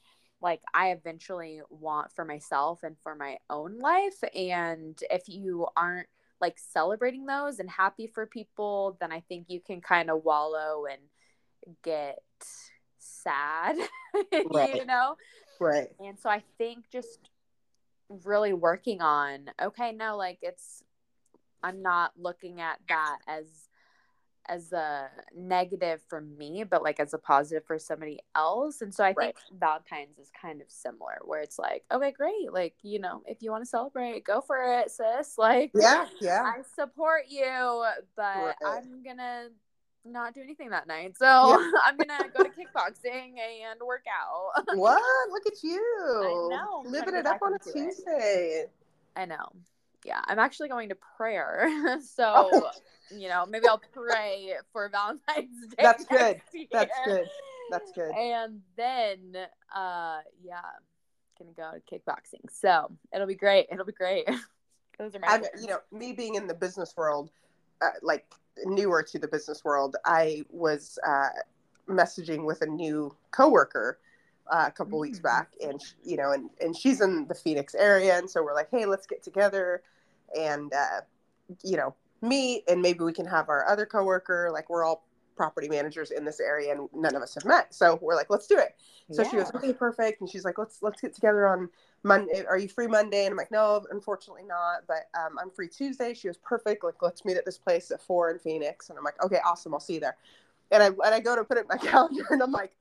like 0.43 0.63
I 0.73 0.93
eventually 0.93 1.61
want 1.69 2.13
for 2.13 2.25
myself 2.25 2.83
and 2.83 2.97
for 3.03 3.15
my 3.15 3.39
own 3.51 3.79
life. 3.79 4.23
And 4.35 4.99
if 5.11 5.29
you 5.29 5.67
aren't 5.77 6.09
like 6.41 6.59
celebrating 6.59 7.27
those 7.27 7.59
and 7.59 7.71
happy 7.71 8.07
for 8.07 8.27
people, 8.27 8.97
then 9.01 9.13
I 9.13 9.21
think 9.29 9.47
you 9.49 9.61
can 9.61 9.81
kind 9.81 10.11
of 10.11 10.25
wallow 10.25 10.87
and 10.91 11.01
get 11.83 12.19
sad, 12.99 13.77
right. 14.53 14.77
you 14.77 14.87
know? 14.87 15.17
Right. 15.59 15.89
And 16.01 16.19
so 16.19 16.31
I 16.31 16.43
think 16.59 16.91
just 16.91 17.19
really 18.25 18.53
working 18.53 19.01
on, 19.03 19.51
okay, 19.61 19.93
no, 19.93 20.17
like 20.17 20.39
it's, 20.43 20.83
I'm 21.63 21.83
not 21.83 22.13
looking 22.17 22.61
at 22.61 22.79
that 22.89 23.19
as 23.29 23.69
as 24.51 24.73
a 24.73 25.09
negative 25.35 26.01
for 26.09 26.21
me, 26.21 26.65
but 26.69 26.83
like 26.83 26.99
as 26.99 27.15
a 27.15 27.19
positive 27.19 27.65
for 27.65 27.79
somebody 27.79 28.19
else. 28.35 28.83
And 28.83 28.93
so 28.93 29.05
I 29.05 29.15
right. 29.17 29.17
think 29.19 29.37
Valentine's 29.59 30.19
is 30.19 30.31
kind 30.41 30.61
of 30.61 30.67
similar, 30.69 31.19
where 31.25 31.41
it's 31.41 31.59
like, 31.59 31.85
okay, 31.93 32.11
great, 32.11 32.53
like 32.53 32.75
you 32.83 32.99
know, 32.99 33.23
if 33.27 33.39
you 33.43 33.53
want 33.53 33.63
to 33.63 33.69
celebrate, 33.69 34.25
go 34.25 34.41
for 34.41 34.81
it, 34.81 34.91
sis. 34.91 35.35
Like, 35.41 35.71
yeah, 35.75 36.05
yeah, 36.21 36.43
I 36.43 36.63
support 36.75 37.23
you, 37.29 37.85
but 38.15 38.23
right. 38.23 38.55
I'm 38.63 39.03
gonna 39.03 39.49
not 40.05 40.35
do 40.35 40.43
anything 40.43 40.71
that 40.71 40.87
night. 40.87 41.17
So 41.17 41.25
yeah. 41.25 41.71
I'm 41.85 41.97
gonna 41.97 42.29
go 42.37 42.43
to 42.43 42.51
kickboxing 42.51 43.37
and 43.39 43.81
work 43.87 44.05
out. 44.07 44.67
what? 44.75 45.03
Look 45.31 45.47
at 45.47 45.63
you! 45.63 46.51
I 46.53 46.57
know, 46.57 46.85
living 46.85 47.15
it 47.15 47.27
up 47.27 47.41
on 47.43 47.55
a 47.55 47.59
Tuesday. 47.59 48.65
It. 48.65 48.71
I 49.17 49.25
know. 49.25 49.49
Yeah, 50.05 50.21
I'm 50.27 50.39
actually 50.39 50.69
going 50.69 50.89
to 50.91 50.97
prayer. 51.17 52.01
so. 52.15 52.49
Oh 52.53 52.71
you 53.17 53.29
know, 53.29 53.45
maybe 53.47 53.67
I'll 53.67 53.83
pray 53.93 54.53
for 54.73 54.89
Valentine's 54.93 55.67
Day. 55.69 55.83
That's 55.83 56.05
good. 56.05 56.41
Year. 56.53 56.67
That's 56.73 56.99
good. 57.05 57.29
That's 57.71 57.93
good. 57.93 58.15
And 58.15 58.61
then, 58.77 59.37
uh, 59.75 60.19
yeah, 60.43 60.61
gonna 61.39 61.53
go 61.57 61.73
to 61.73 61.81
kickboxing. 61.99 62.51
So 62.51 62.91
it'll 63.15 63.27
be 63.27 63.35
great. 63.35 63.67
It'll 63.71 63.85
be 63.85 63.93
great. 63.93 64.29
Those 64.99 65.15
are 65.15 65.21
my. 65.21 65.29
I'm, 65.29 65.45
you 65.61 65.69
know, 65.69 65.79
me 65.93 66.13
being 66.13 66.35
in 66.35 66.47
the 66.47 66.55
business 66.55 66.95
world, 66.97 67.31
uh, 67.81 67.91
like 68.03 68.27
newer 68.65 69.03
to 69.03 69.19
the 69.19 69.29
business 69.29 69.65
world, 69.65 69.97
I 70.05 70.45
was 70.51 70.99
uh, 71.07 71.29
messaging 71.89 72.45
with 72.45 72.63
a 72.63 72.67
new 72.67 73.15
coworker. 73.31 73.99
Uh, 74.51 74.65
a 74.67 74.71
couple 74.73 74.95
mm-hmm. 74.95 75.03
weeks 75.03 75.21
back 75.21 75.53
and 75.63 75.81
you 76.05 76.17
know 76.17 76.33
and 76.33 76.51
and 76.61 76.77
she's 76.77 77.01
in 77.01 77.25
the 77.29 77.35
phoenix 77.37 77.73
area 77.77 78.19
and 78.19 78.29
so 78.29 78.43
we're 78.43 78.53
like 78.53 78.67
hey 78.73 78.85
let's 78.85 79.07
get 79.07 79.23
together 79.23 79.81
and 80.37 80.73
uh, 80.73 81.01
you 81.63 81.77
know 81.77 81.95
meet 82.21 82.65
and 82.69 82.83
maybe 82.83 83.05
we 83.05 83.13
can 83.13 83.27
have 83.27 83.49
our 83.49 83.65
other 83.69 83.87
coworker 83.87 84.51
like 84.53 84.69
we're 84.69 84.85
all 84.85 85.05
property 85.37 85.69
managers 85.69 86.11
in 86.11 86.25
this 86.25 86.41
area 86.41 86.73
and 86.73 86.89
none 86.93 87.15
of 87.15 87.23
us 87.23 87.35
have 87.35 87.45
met 87.45 87.73
so 87.73 87.99
we're 88.03 88.15
like 88.15 88.29
let's 88.29 88.47
do 88.47 88.59
it 88.59 88.77
so 89.11 89.23
yeah. 89.23 89.31
she 89.31 89.37
goes 89.37 89.51
okay 89.55 89.73
perfect 89.73 90.21
and 90.21 90.29
she's 90.29 90.45
like 90.45 90.59
let's 90.59 90.83
let's 90.83 91.01
get 91.01 91.15
together 91.15 91.47
on 91.47 91.69
monday 92.03 92.45
are 92.45 92.59
you 92.59 92.69
free 92.69 92.87
monday 92.87 93.25
and 93.25 93.31
i'm 93.31 93.39
like 93.39 93.51
no 93.51 93.83
unfortunately 93.91 94.43
not 94.43 94.81
but 94.87 95.09
um, 95.19 95.39
i'm 95.41 95.51
free 95.51 95.69
tuesday 95.69 96.13
she 96.13 96.29
was 96.29 96.37
perfect 96.39 96.85
like 96.85 97.01
let's 97.01 97.25
meet 97.25 97.37
at 97.37 97.45
this 97.47 97.57
place 97.57 97.91
at 97.91 98.03
four 98.03 98.31
in 98.31 98.39
phoenix 98.39 98.91
and 98.91 98.99
i'm 98.99 99.05
like 99.05 99.23
okay 99.25 99.39
awesome 99.47 99.73
i'll 99.73 99.81
see 99.81 99.95
you 99.95 100.01
there 100.01 100.17
and 100.73 100.83
i 100.83 100.87
and 100.89 101.15
i 101.15 101.21
go 101.21 101.35
to 101.35 101.43
put 101.45 101.57
it 101.57 101.61
in 101.61 101.69
my 101.69 101.77
calendar 101.91 102.27
and 102.31 102.43
i'm 102.43 102.53
like 102.53 102.73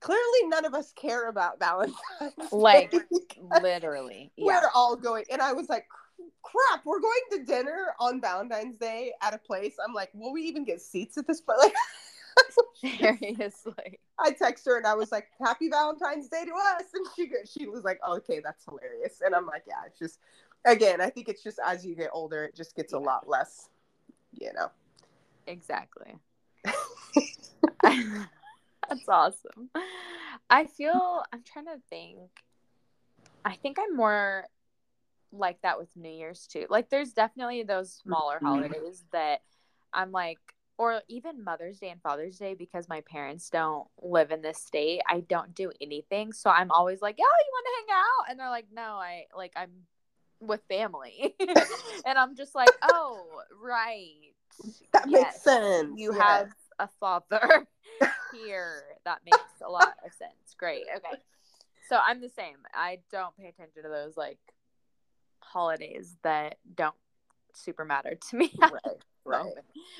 clearly 0.00 0.48
none 0.48 0.64
of 0.64 0.74
us 0.74 0.92
care 0.92 1.28
about 1.28 1.58
valentine's 1.58 1.96
Day. 2.20 2.46
like 2.52 2.94
literally 3.62 4.30
yeah. 4.36 4.46
we're 4.46 4.70
all 4.74 4.94
going 4.96 5.24
and 5.30 5.40
i 5.40 5.52
was 5.52 5.68
like 5.68 5.86
crap, 6.46 6.84
we're 6.84 7.00
going 7.00 7.20
to 7.32 7.44
dinner 7.44 7.94
on 7.98 8.20
Valentine's 8.20 8.76
Day 8.76 9.12
at 9.22 9.34
a 9.34 9.38
place. 9.38 9.76
I'm 9.84 9.92
like, 9.92 10.10
will 10.14 10.32
we 10.32 10.42
even 10.42 10.64
get 10.64 10.80
seats 10.80 11.18
at 11.18 11.26
this 11.26 11.40
place? 11.40 11.58
Like, 12.82 12.98
seriously. 13.00 13.98
I 14.18 14.30
text 14.30 14.66
her 14.66 14.76
and 14.76 14.86
I 14.86 14.94
was 14.94 15.10
like, 15.10 15.28
Happy 15.40 15.70
Valentine's 15.70 16.28
Day 16.28 16.44
to 16.44 16.52
us. 16.52 16.84
And 16.92 17.06
she 17.16 17.30
she 17.50 17.66
was 17.66 17.82
like, 17.82 17.98
Okay, 18.06 18.42
that's 18.44 18.62
hilarious. 18.62 19.22
And 19.24 19.34
I'm 19.34 19.46
like, 19.46 19.62
Yeah, 19.66 19.76
it's 19.86 19.98
just 19.98 20.18
again, 20.66 21.00
I 21.00 21.08
think 21.08 21.30
it's 21.30 21.42
just 21.42 21.58
as 21.64 21.86
you 21.86 21.96
get 21.96 22.10
older, 22.12 22.44
it 22.44 22.54
just 22.54 22.76
gets 22.76 22.92
a 22.92 22.98
lot 22.98 23.26
less, 23.26 23.70
you 24.38 24.52
know. 24.52 24.70
Exactly. 25.46 26.16
that's 28.88 29.08
awesome. 29.08 29.70
I 30.48 30.66
feel 30.66 31.22
I'm 31.32 31.42
trying 31.42 31.66
to 31.66 31.80
think. 31.88 32.18
I 33.44 33.54
think 33.56 33.78
I'm 33.78 33.96
more 33.96 34.44
like 35.32 35.60
that 35.62 35.78
with 35.78 35.88
New 35.96 36.10
Year's 36.10 36.46
too. 36.46 36.66
Like 36.70 36.90
there's 36.90 37.12
definitely 37.12 37.62
those 37.62 37.92
smaller 37.92 38.36
mm-hmm. 38.36 38.46
holidays 38.46 39.04
that 39.12 39.42
I'm 39.92 40.12
like 40.12 40.38
or 40.78 41.00
even 41.08 41.42
Mother's 41.42 41.78
Day 41.78 41.88
and 41.88 42.02
Father's 42.02 42.36
Day 42.36 42.54
because 42.54 42.88
my 42.88 43.00
parents 43.02 43.48
don't 43.48 43.88
live 44.02 44.30
in 44.30 44.42
this 44.42 44.58
state. 44.58 45.00
I 45.08 45.20
don't 45.20 45.54
do 45.54 45.72
anything. 45.80 46.32
So 46.32 46.50
I'm 46.50 46.70
always 46.70 47.00
like, 47.00 47.16
"Oh, 47.18 47.44
you 47.46 47.52
want 47.52 47.66
to 47.66 47.92
hang 47.92 47.98
out?" 47.98 48.30
And 48.30 48.40
they're 48.40 48.50
like, 48.50 48.66
"No, 48.72 48.82
I 48.82 49.24
like 49.34 49.52
I'm 49.56 49.70
with 50.40 50.60
family." 50.68 51.34
and 52.06 52.18
I'm 52.18 52.36
just 52.36 52.54
like, 52.54 52.70
"Oh, 52.82 53.26
right. 53.62 54.34
That 54.92 55.08
yes, 55.08 55.24
makes 55.24 55.42
sense. 55.42 55.92
You 55.96 56.12
have 56.12 56.50
a 56.78 56.88
father 57.00 57.66
here. 58.32 58.82
That 59.04 59.20
makes 59.24 59.38
a 59.66 59.70
lot 59.70 59.94
of 60.04 60.12
sense. 60.12 60.54
Great. 60.58 60.84
Okay. 60.96 61.20
So 61.88 61.98
I'm 62.04 62.20
the 62.20 62.28
same. 62.28 62.56
I 62.74 62.98
don't 63.10 63.36
pay 63.36 63.48
attention 63.48 63.82
to 63.82 63.88
those 63.88 64.16
like 64.16 64.38
holidays 65.40 66.16
that 66.22 66.56
don't 66.74 66.94
super 67.54 67.84
matter 67.84 68.16
to 68.30 68.36
me. 68.36 68.52
right. 68.60 69.02
Right. 69.24 69.52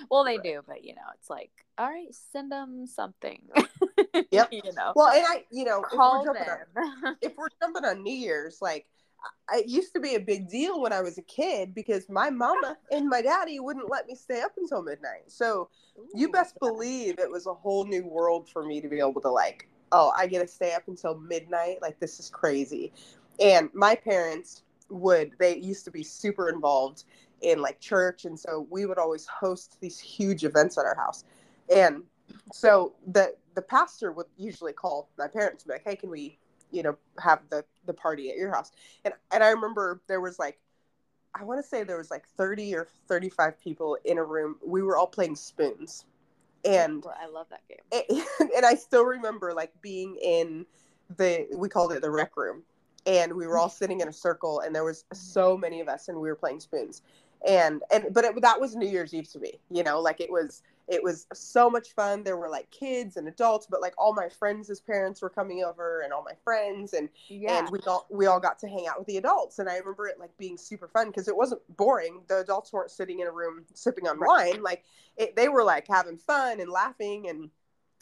Well, 0.09 0.23
they 0.25 0.37
right. 0.37 0.45
do, 0.45 0.63
but 0.69 0.85
you 0.85 0.95
know, 0.95 1.03
it's 1.19 1.29
like, 1.29 1.51
all 1.79 1.89
right, 1.89 2.15
send 2.33 2.53
them 2.53 2.87
something. 2.87 3.43
yep. 4.31 4.53
you 4.53 4.63
know. 4.77 4.93
Well, 4.95 5.09
and 5.09 5.27
I, 5.27 5.45
you 5.51 5.65
know, 5.65 5.81
Call 5.83 6.21
if 6.21 6.29
we're, 6.29 6.83
on, 7.09 7.17
if 7.23 7.37
we're 7.37 7.49
jumping 7.61 7.85
on 7.85 8.05
New 8.05 8.15
Year's, 8.15 8.59
like, 8.63 8.87
it 9.53 9.67
used 9.67 9.93
to 9.95 10.01
be 10.01 10.15
a 10.15 10.21
big 10.21 10.49
deal 10.49 10.81
when 10.81 10.93
I 10.93 11.01
was 11.01 11.19
a 11.19 11.23
kid 11.23 11.75
because 11.75 12.09
my 12.09 12.31
mama 12.31 12.77
and 12.91 13.09
my 13.09 13.23
daddy 13.23 13.61
wouldn't 13.61 13.91
let 13.91 14.07
me 14.07 14.15
stay 14.15 14.41
up 14.41 14.53
until 14.57 14.83
midnight. 14.83 15.25
So 15.29 15.69
Ooh, 15.99 16.09
you 16.15 16.31
best 16.31 16.59
believe 16.61 17.19
it 17.19 17.31
was 17.31 17.47
a 17.47 17.55
whole 17.55 17.85
new 17.85 18.05
world 18.07 18.49
for 18.49 18.65
me 18.65 18.81
to 18.81 18.89
be 18.89 18.99
able 18.99 19.21
to 19.21 19.31
like, 19.31 19.69
oh, 19.93 20.13
I 20.17 20.27
get 20.27 20.41
to 20.41 20.49
stay 20.49 20.75
up 20.75 20.89
until 20.89 21.19
midnight. 21.19 21.79
Like 21.81 22.01
this 22.01 22.19
is 22.19 22.29
crazy. 22.29 22.93
And 23.41 23.71
my 23.73 23.95
parents 23.95 24.63
would 24.89 25.33
they 25.39 25.57
used 25.57 25.85
to 25.85 25.91
be 25.91 26.03
super 26.03 26.49
involved 26.49 27.05
in 27.43 27.61
like 27.61 27.81
church 27.81 28.25
and 28.25 28.39
so 28.39 28.67
we 28.71 28.87
would 28.87 28.99
always 28.99 29.27
host 29.27 29.79
these 29.81 29.99
huge 29.99 30.45
events 30.45 30.79
at 30.79 30.85
our 30.85 30.95
house 30.95 31.25
and 31.75 32.03
so 32.53 32.95
the 33.09 33.35
the 33.55 33.63
pastor 33.63 34.13
would 34.13 34.27
usually 34.37 34.73
call 34.73 35.11
my 35.19 35.27
parents 35.27 35.65
and 35.65 35.71
be 35.71 35.75
like 35.75 35.85
hey 35.85 35.97
can 35.97 36.09
we 36.09 36.39
you 36.71 36.83
know 36.83 36.97
have 37.19 37.41
the 37.51 37.65
the 37.87 37.93
party 37.93 38.31
at 38.31 38.37
your 38.37 38.53
house. 38.53 38.73
And 39.05 39.15
and 39.31 39.43
i 39.43 39.51
remember 39.51 40.01
there 40.07 40.21
was 40.21 40.39
like 40.39 40.59
i 41.35 41.45
want 41.45 41.63
to 41.63 41.69
say 41.69 41.83
there 41.83 41.99
was 41.99 42.11
like 42.11 42.27
30 42.37 42.75
or 42.75 42.89
35 43.09 43.61
people 43.61 43.99
in 44.05 44.19
a 44.19 44.25
room. 44.25 44.57
We 44.65 44.83
were 44.83 44.97
all 44.97 45.07
playing 45.07 45.37
spoons. 45.37 46.05
And 46.65 47.05
i 47.21 47.27
love 47.27 47.47
that 47.51 47.63
game. 47.69 48.05
and, 48.41 48.51
and 48.57 48.67
i 48.67 48.75
still 48.75 49.05
remember 49.05 49.55
like 49.55 49.73
being 49.83 50.17
in 50.23 50.67
the 51.17 51.47
we 51.55 51.69
called 51.69 51.93
it 51.93 52.03
the 52.03 52.11
rec 52.11 52.37
room. 52.37 52.63
And 53.07 53.33
we 53.35 53.47
were 53.47 53.59
all 53.59 53.71
sitting 53.81 54.01
in 54.01 54.09
a 54.09 54.13
circle 54.13 54.61
and 54.61 54.75
there 54.75 54.85
was 54.85 55.03
mm-hmm. 55.05 55.17
so 55.17 55.57
many 55.57 55.81
of 55.81 55.89
us 55.89 56.09
and 56.09 56.19
we 56.19 56.29
were 56.29 56.37
playing 56.37 56.61
spoons. 56.61 57.03
And 57.47 57.83
and 57.93 58.07
but 58.13 58.25
it, 58.25 58.41
that 58.41 58.61
was 58.61 58.75
new 58.75 58.89
year's 58.89 59.13
eve 59.15 59.31
to 59.33 59.39
me 59.39 59.61
you 59.71 59.85
know 59.85 60.01
like 60.01 60.21
it 60.21 60.33
was 60.33 60.63
it 60.89 61.03
was 61.03 61.27
so 61.33 61.69
much 61.69 61.95
fun. 61.95 62.23
There 62.23 62.37
were 62.37 62.49
like 62.49 62.71
kids 62.71 63.17
and 63.17 63.29
adults 63.29 63.67
but 63.71 63.81
like 63.81 63.95
all 63.99 64.15
my 64.15 64.29
friends' 64.29 64.81
parents 64.81 65.23
were 65.23 65.31
coming 65.31 65.65
over 65.65 66.01
and 66.01 66.13
all 66.13 66.23
my 66.23 66.35
friends 66.45 66.93
and 66.93 67.09
yeah. 67.29 67.59
and 67.59 67.71
we 67.71 67.79
all 67.87 68.07
we 68.11 68.27
all 68.27 68.41
got 68.41 68.59
to 68.61 68.69
hang 68.69 68.87
out 68.89 68.99
with 68.99 69.07
the 69.07 69.17
adults 69.17 69.59
and 69.59 69.69
i 69.69 69.77
remember 69.77 70.07
it 70.09 70.19
like 70.19 70.37
being 70.39 70.57
super 70.57 70.89
fun 70.89 71.09
because 71.09 71.29
it 71.29 71.37
wasn't 71.37 71.61
boring. 71.77 72.23
The 72.29 72.39
adults 72.39 72.73
weren't 72.73 72.91
sitting 72.91 73.21
in 73.21 73.27
a 73.27 73.33
room 73.33 73.65
sipping 73.75 74.07
on 74.07 74.19
wine. 74.21 74.63
Like 74.63 74.85
it, 75.17 75.37
they 75.37 75.49
were 75.49 75.65
like 75.65 75.87
having 75.89 76.19
fun 76.19 76.61
and 76.61 76.71
laughing 76.71 77.29
and 77.29 77.51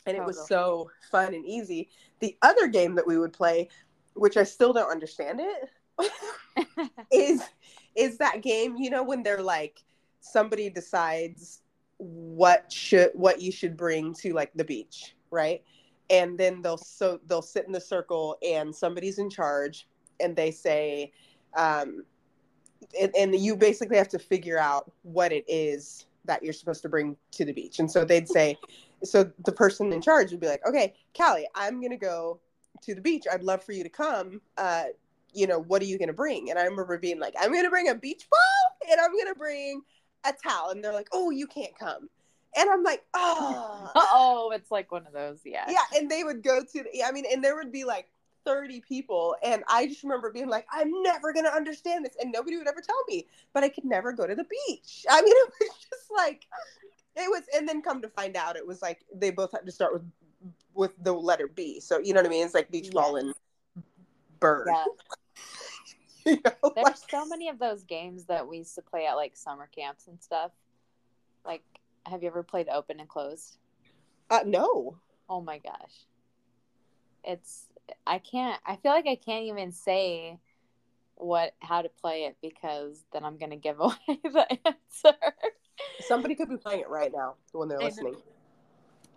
and 0.06 0.16
it 0.18 0.20
oh, 0.20 0.26
was 0.26 0.46
so 0.46 0.90
fun 1.10 1.32
and 1.32 1.46
easy. 1.46 1.88
The 2.20 2.36
other 2.42 2.68
game 2.68 2.94
that 2.96 3.06
we 3.06 3.18
would 3.18 3.32
play 3.32 3.70
which 4.14 4.36
I 4.36 4.44
still 4.44 4.72
don't 4.72 4.90
understand 4.90 5.40
it, 5.40 6.90
is 7.12 7.42
is 7.94 8.18
that 8.18 8.42
game, 8.42 8.76
you 8.76 8.90
know, 8.90 9.02
when 9.02 9.22
they're 9.22 9.42
like 9.42 9.82
somebody 10.20 10.70
decides 10.70 11.60
what 11.98 12.70
should 12.72 13.10
what 13.14 13.40
you 13.40 13.52
should 13.52 13.76
bring 13.76 14.14
to 14.14 14.32
like 14.32 14.52
the 14.54 14.64
beach, 14.64 15.14
right? 15.30 15.62
And 16.10 16.38
then 16.38 16.62
they'll 16.62 16.76
so 16.76 17.20
they'll 17.26 17.42
sit 17.42 17.66
in 17.66 17.72
the 17.72 17.80
circle 17.80 18.36
and 18.46 18.74
somebody's 18.74 19.18
in 19.18 19.30
charge 19.30 19.86
and 20.20 20.36
they 20.36 20.50
say, 20.50 21.12
um, 21.56 22.04
and, 23.00 23.14
and 23.16 23.34
you 23.34 23.56
basically 23.56 23.96
have 23.96 24.08
to 24.08 24.18
figure 24.18 24.58
out 24.58 24.90
what 25.02 25.32
it 25.32 25.44
is 25.48 26.06
that 26.26 26.42
you're 26.42 26.52
supposed 26.52 26.82
to 26.82 26.88
bring 26.88 27.16
to 27.32 27.44
the 27.44 27.52
beach. 27.52 27.78
And 27.78 27.90
so 27.90 28.04
they'd 28.04 28.28
say, 28.28 28.56
so 29.02 29.30
the 29.44 29.52
person 29.52 29.92
in 29.92 30.00
charge 30.00 30.30
would 30.30 30.40
be 30.40 30.46
like, 30.46 30.66
okay, 30.66 30.94
Callie, 31.16 31.48
I'm 31.54 31.80
gonna 31.80 31.96
go 31.96 32.40
to 32.82 32.94
the 32.94 33.00
beach. 33.00 33.24
I'd 33.30 33.42
love 33.42 33.62
for 33.62 33.72
you 33.72 33.82
to 33.82 33.88
come. 33.88 34.40
Uh, 34.56 34.84
you 35.32 35.46
know, 35.46 35.58
what 35.58 35.82
are 35.82 35.86
you 35.86 35.98
to 36.08 36.14
bring? 36.14 36.50
And 36.50 36.58
I 36.58 36.64
remember 36.64 36.96
being 36.98 37.18
like, 37.18 37.34
I'm 37.38 37.50
to 37.64 37.70
bring 37.70 37.88
a 37.88 37.94
beach 37.94 38.26
ball 38.30 38.90
and 38.90 39.00
I'm 39.00 39.10
to 39.32 39.38
bring 39.38 39.82
a 40.24 40.32
towel. 40.32 40.70
And 40.70 40.82
they're 40.82 40.92
like, 40.92 41.08
oh, 41.12 41.30
you 41.30 41.46
can't 41.46 41.76
come. 41.78 42.08
and 42.56 42.70
I'm 42.70 42.82
like, 42.82 43.04
oh, 43.14 43.90
oh, 43.94 44.52
it's 44.54 44.70
like 44.70 44.92
one 44.92 45.06
of 45.06 45.12
those, 45.12 45.40
yeah. 45.44 45.66
yeah. 45.68 45.98
And 45.98 46.10
they 46.10 46.24
would 46.24 46.42
go 46.42 46.60
to, 46.60 46.84
the, 46.84 47.04
I 47.04 47.12
mean, 47.12 47.24
and 47.30 47.42
there 47.42 47.56
would 47.56 47.72
be 47.72 47.84
like 47.84 48.08
30 48.44 48.80
people, 48.82 49.36
and 49.42 49.64
I 49.68 49.86
just 49.86 50.02
remember 50.02 50.30
being 50.30 50.48
like, 50.48 50.66
I'm 50.70 51.02
never 51.02 51.32
gonna 51.32 51.48
understand 51.48 52.04
this, 52.04 52.14
and 52.20 52.30
nobody 52.30 52.56
would 52.58 52.68
ever 52.68 52.80
tell 52.80 53.02
me, 53.08 53.26
but 53.52 53.64
I 53.64 53.68
could 53.70 53.84
never 53.84 54.12
go 54.12 54.26
to 54.26 54.34
the 54.34 54.44
beach. 54.44 55.06
I 55.08 55.22
mean, 55.22 55.34
it 55.36 55.52
was 55.60 55.86
just 55.90 56.10
like, 56.14 56.46
it 57.16 57.30
was, 57.30 57.42
and 57.56 57.68
then 57.68 57.80
come 57.80 58.02
to 58.02 58.08
find 58.08 58.36
out, 58.36 58.56
it 58.56 58.66
was 58.66 58.82
like 58.82 59.04
they 59.14 59.30
both 59.30 59.52
had 59.52 59.64
to 59.66 59.72
start 59.72 59.94
with 59.94 60.02
with 60.74 60.92
the 61.02 61.12
letter 61.12 61.48
B. 61.48 61.80
So 61.80 61.98
you 61.98 62.12
know 62.12 62.20
what 62.20 62.26
I 62.26 62.30
mean? 62.30 62.44
It's 62.44 62.54
like 62.54 62.70
beach 62.70 62.90
ball 62.90 63.16
and 63.16 63.32
bird. 64.40 64.68
Yeah. 64.70 64.84
You 66.26 66.38
know, 66.44 66.72
There's 66.74 66.84
like- 66.84 67.10
so 67.10 67.26
many 67.26 67.48
of 67.48 67.58
those 67.58 67.84
games 67.84 68.24
that 68.26 68.46
we 68.48 68.58
used 68.58 68.74
to 68.76 68.82
play 68.82 69.06
at 69.06 69.14
like 69.14 69.36
summer 69.36 69.68
camps 69.74 70.06
and 70.06 70.20
stuff. 70.22 70.52
Like, 71.44 71.62
have 72.06 72.22
you 72.22 72.28
ever 72.28 72.42
played 72.42 72.68
open 72.68 73.00
and 73.00 73.08
closed? 73.08 73.58
uh, 74.30 74.40
no. 74.46 74.96
Oh 75.28 75.40
my 75.42 75.58
gosh. 75.58 76.06
It's 77.24 77.66
I 78.06 78.18
can't 78.18 78.60
I 78.66 78.76
feel 78.76 78.92
like 78.92 79.06
I 79.06 79.16
can't 79.16 79.44
even 79.44 79.70
say 79.72 80.38
what 81.16 81.54
how 81.60 81.82
to 81.82 81.88
play 81.88 82.24
it 82.24 82.36
because 82.42 83.04
then 83.12 83.24
I'm 83.24 83.36
gonna 83.36 83.56
give 83.56 83.80
away 83.80 83.94
the 84.08 84.46
answer. 84.66 85.16
Somebody 86.00 86.34
could 86.34 86.48
be 86.48 86.56
playing 86.56 86.80
it 86.80 86.88
right 86.88 87.12
now 87.14 87.34
when 87.52 87.68
they're 87.68 87.78
listening. 87.80 88.16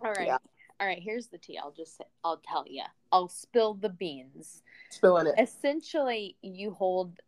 All 0.04 0.12
right. 0.12 0.26
Yeah. 0.26 0.38
All 0.80 0.86
right, 0.86 1.02
here's 1.02 1.26
the 1.26 1.38
tea. 1.38 1.58
I'll 1.58 1.72
just 1.72 2.00
I'll 2.24 2.40
tell 2.46 2.64
you. 2.68 2.84
I'll 3.10 3.28
spill 3.28 3.74
the 3.74 3.88
beans. 3.88 4.62
Spilling 4.90 5.26
it. 5.26 5.34
Essentially, 5.38 6.36
you 6.42 6.70
hold 6.70 7.20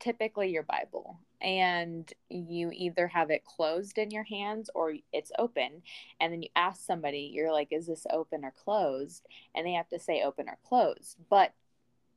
typically 0.00 0.50
your 0.50 0.62
Bible 0.64 1.18
and 1.40 2.12
you 2.28 2.70
either 2.72 3.06
have 3.08 3.30
it 3.30 3.44
closed 3.44 3.98
in 3.98 4.10
your 4.10 4.24
hands 4.24 4.70
or 4.74 4.94
it's 5.12 5.30
open 5.38 5.82
and 6.20 6.32
then 6.32 6.42
you 6.42 6.48
ask 6.56 6.84
somebody 6.84 7.30
you're 7.32 7.52
like 7.52 7.68
is 7.70 7.86
this 7.86 8.06
open 8.10 8.44
or 8.44 8.52
closed 8.52 9.24
and 9.54 9.64
they 9.66 9.72
have 9.72 9.88
to 9.88 9.98
say 10.00 10.22
open 10.22 10.48
or 10.48 10.58
closed 10.64 11.16
but 11.30 11.52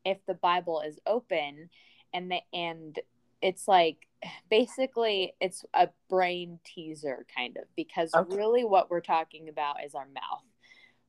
if 0.03 0.17
the 0.25 0.33
bible 0.33 0.81
is 0.81 0.99
open 1.05 1.69
and 2.13 2.31
they 2.31 2.43
and 2.51 2.99
it's 3.43 3.67
like 3.67 4.07
basically 4.49 5.33
it's 5.39 5.65
a 5.75 5.89
brain 6.09 6.59
teaser 6.63 7.25
kind 7.35 7.57
of 7.57 7.63
because 7.75 8.13
Okay. 8.15 8.35
really 8.35 8.63
what 8.63 8.89
we're 8.89 9.01
talking 9.01 9.49
about 9.49 9.83
is 9.85 9.93
our 9.93 10.07
mouth 10.07 10.43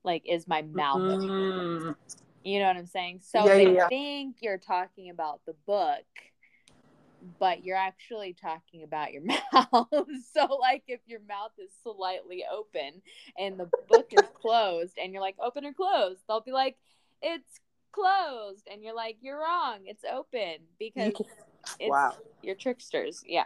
like 0.04 0.22
is 0.26 0.46
my 0.48 0.62
mouth 0.62 1.00
Mm. 1.00 1.94
you 2.44 2.58
know 2.58 2.66
what 2.66 2.76
I'm 2.76 2.86
saying? 2.86 3.20
So 3.22 3.46
Yeah, 3.46 3.54
they 3.54 3.74
yeah. 3.74 3.88
think 3.88 4.36
you're 4.40 4.58
talking 4.58 5.10
about 5.10 5.40
the 5.46 5.54
book, 5.66 6.04
but 7.38 7.64
you're 7.64 7.76
actually 7.76 8.34
talking 8.34 8.82
about 8.82 9.12
your 9.12 9.22
mouth. 9.52 9.88
so, 10.32 10.46
like, 10.60 10.82
if 10.88 11.00
your 11.06 11.20
mouth 11.28 11.52
is 11.58 11.70
slightly 11.82 12.44
open 12.50 13.00
and 13.38 13.58
the 13.58 13.70
book 13.88 14.08
is 14.12 14.24
closed, 14.34 14.98
and 15.00 15.12
you're 15.12 15.22
like, 15.22 15.36
open 15.40 15.64
or 15.64 15.72
closed, 15.72 16.20
they'll 16.28 16.40
be 16.40 16.50
like, 16.50 16.76
it's 17.22 17.60
closed. 17.92 18.66
And 18.70 18.82
you're 18.82 18.94
like, 18.96 19.18
you're 19.20 19.38
wrong. 19.38 19.80
It's 19.84 20.04
open 20.10 20.56
because 20.80 21.12
it's, 21.78 21.90
wow. 21.90 22.16
you're 22.42 22.56
tricksters. 22.56 23.22
Yeah, 23.24 23.44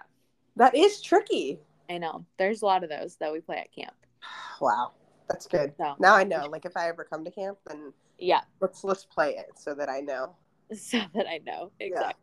That 0.57 0.75
is 0.75 1.03
tricky. 1.03 1.59
I 1.91 1.99
know. 1.99 2.25
There's 2.39 2.63
a 2.63 2.67
lot 2.67 2.83
of 2.83 2.89
those 2.91 3.17
that 3.17 3.31
we 3.31 3.41
play 3.41 3.59
at 3.59 3.73
camp. 3.73 3.95
Wow. 4.61 4.93
That's 5.29 5.47
good. 5.47 5.73
So, 5.79 5.95
Now 5.99 6.15
I 6.15 6.25
know. 6.25 6.47
Like 6.47 6.65
if 6.65 6.77
I 6.77 6.89
ever 6.89 7.05
come 7.05 7.25
to 7.25 7.31
camp, 7.31 7.59
then 7.67 7.93
yeah, 8.19 8.43
let's 8.61 8.85
let's 8.85 9.05
play 9.05 9.37
it 9.37 9.59
so 9.59 9.75
that 9.75 9.89
I 9.89 10.01
know. 10.01 10.35
so 10.77 11.01
that 11.15 11.27
I 11.29 11.41
know. 11.45 11.71
Yeah. 11.81 11.87
Exactly. 11.87 12.23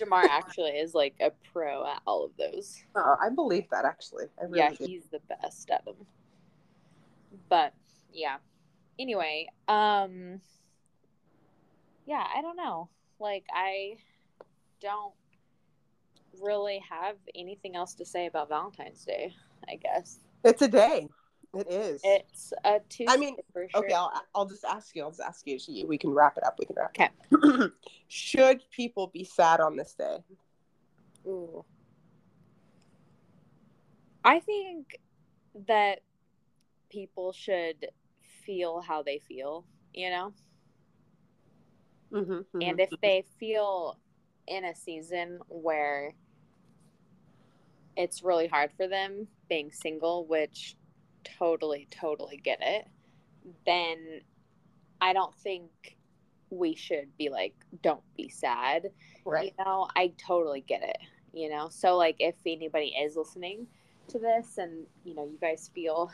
Jamar 0.00 0.24
actually 0.30 0.70
is 0.70 0.94
like 0.94 1.14
a 1.20 1.32
pro 1.52 1.84
at 1.84 2.00
all 2.06 2.24
of 2.24 2.30
those. 2.38 2.82
Uh, 2.94 3.16
I 3.20 3.30
believe 3.30 3.64
that 3.70 3.84
actually. 3.84 4.26
I 4.40 4.44
really 4.44 4.58
yeah, 4.58 4.70
do. 4.70 4.84
he's 4.86 5.06
the 5.06 5.20
best 5.28 5.70
at 5.70 5.84
them. 5.84 5.96
But 7.48 7.74
yeah. 8.12 8.36
Anyway, 8.98 9.48
um 9.66 10.40
yeah, 12.06 12.24
I 12.34 12.40
don't 12.40 12.56
know. 12.56 12.88
Like 13.18 13.44
I 13.52 13.96
don't 14.80 15.14
really 16.40 16.82
have 16.88 17.16
anything 17.34 17.74
else 17.74 17.94
to 17.94 18.04
say 18.04 18.26
about 18.26 18.48
Valentine's 18.48 19.04
Day, 19.04 19.34
I 19.68 19.76
guess. 19.76 20.20
It's 20.44 20.62
a 20.62 20.68
day. 20.68 21.08
It 21.54 21.66
is. 21.70 22.00
It's 22.04 22.52
a 22.64 22.80
Tuesday 22.88 23.16
mean, 23.16 23.36
for 23.52 23.66
sure. 23.68 23.84
okay, 23.84 23.94
I'll 23.94 24.12
I'll 24.34 24.46
just 24.46 24.64
ask 24.64 24.94
you. 24.94 25.02
I'll 25.02 25.10
just 25.10 25.22
ask 25.22 25.46
you. 25.46 25.86
We 25.86 25.96
can 25.96 26.10
wrap 26.10 26.36
it 26.36 26.44
up. 26.44 26.56
We 26.58 26.66
can 26.66 26.76
wrap. 26.76 26.90
Okay. 26.90 27.68
Should 28.08 28.62
people 28.70 29.06
be 29.08 29.24
sad 29.24 29.60
on 29.60 29.76
this 29.76 29.94
day? 29.94 30.18
Ooh. 31.26 31.64
I 34.24 34.40
think 34.40 35.00
that 35.66 36.00
people 36.90 37.32
should 37.32 37.86
feel 38.44 38.80
how 38.80 39.02
they 39.02 39.18
feel, 39.18 39.64
you 39.94 40.10
know? 40.10 40.32
Mm-hmm, 42.12 42.62
And 42.62 42.80
if 42.80 42.90
they 43.02 43.24
feel 43.38 43.98
in 44.46 44.64
a 44.64 44.74
season 44.74 45.38
where 45.48 46.14
it's 47.96 48.22
really 48.22 48.48
hard 48.48 48.70
for 48.76 48.86
them 48.88 49.28
being 49.48 49.70
single, 49.70 50.26
which 50.26 50.76
totally, 51.38 51.88
totally 51.90 52.36
get 52.36 52.58
it, 52.62 52.86
then 53.66 54.20
I 55.00 55.12
don't 55.12 55.34
think 55.36 55.70
we 56.50 56.74
should 56.74 57.16
be 57.18 57.28
like, 57.28 57.54
don't 57.82 58.02
be 58.16 58.28
sad. 58.28 58.90
right, 59.24 59.54
You 59.58 59.64
know, 59.64 59.88
I 59.96 60.12
totally 60.18 60.62
get 60.62 60.82
it. 60.82 60.98
You 61.32 61.50
know, 61.50 61.68
so 61.70 61.96
like 61.96 62.16
if 62.18 62.34
anybody 62.46 62.94
is 63.00 63.16
listening 63.16 63.66
to 64.08 64.18
this 64.18 64.58
and, 64.58 64.86
you 65.04 65.14
know, 65.14 65.24
you 65.24 65.38
guys 65.40 65.70
feel 65.74 66.10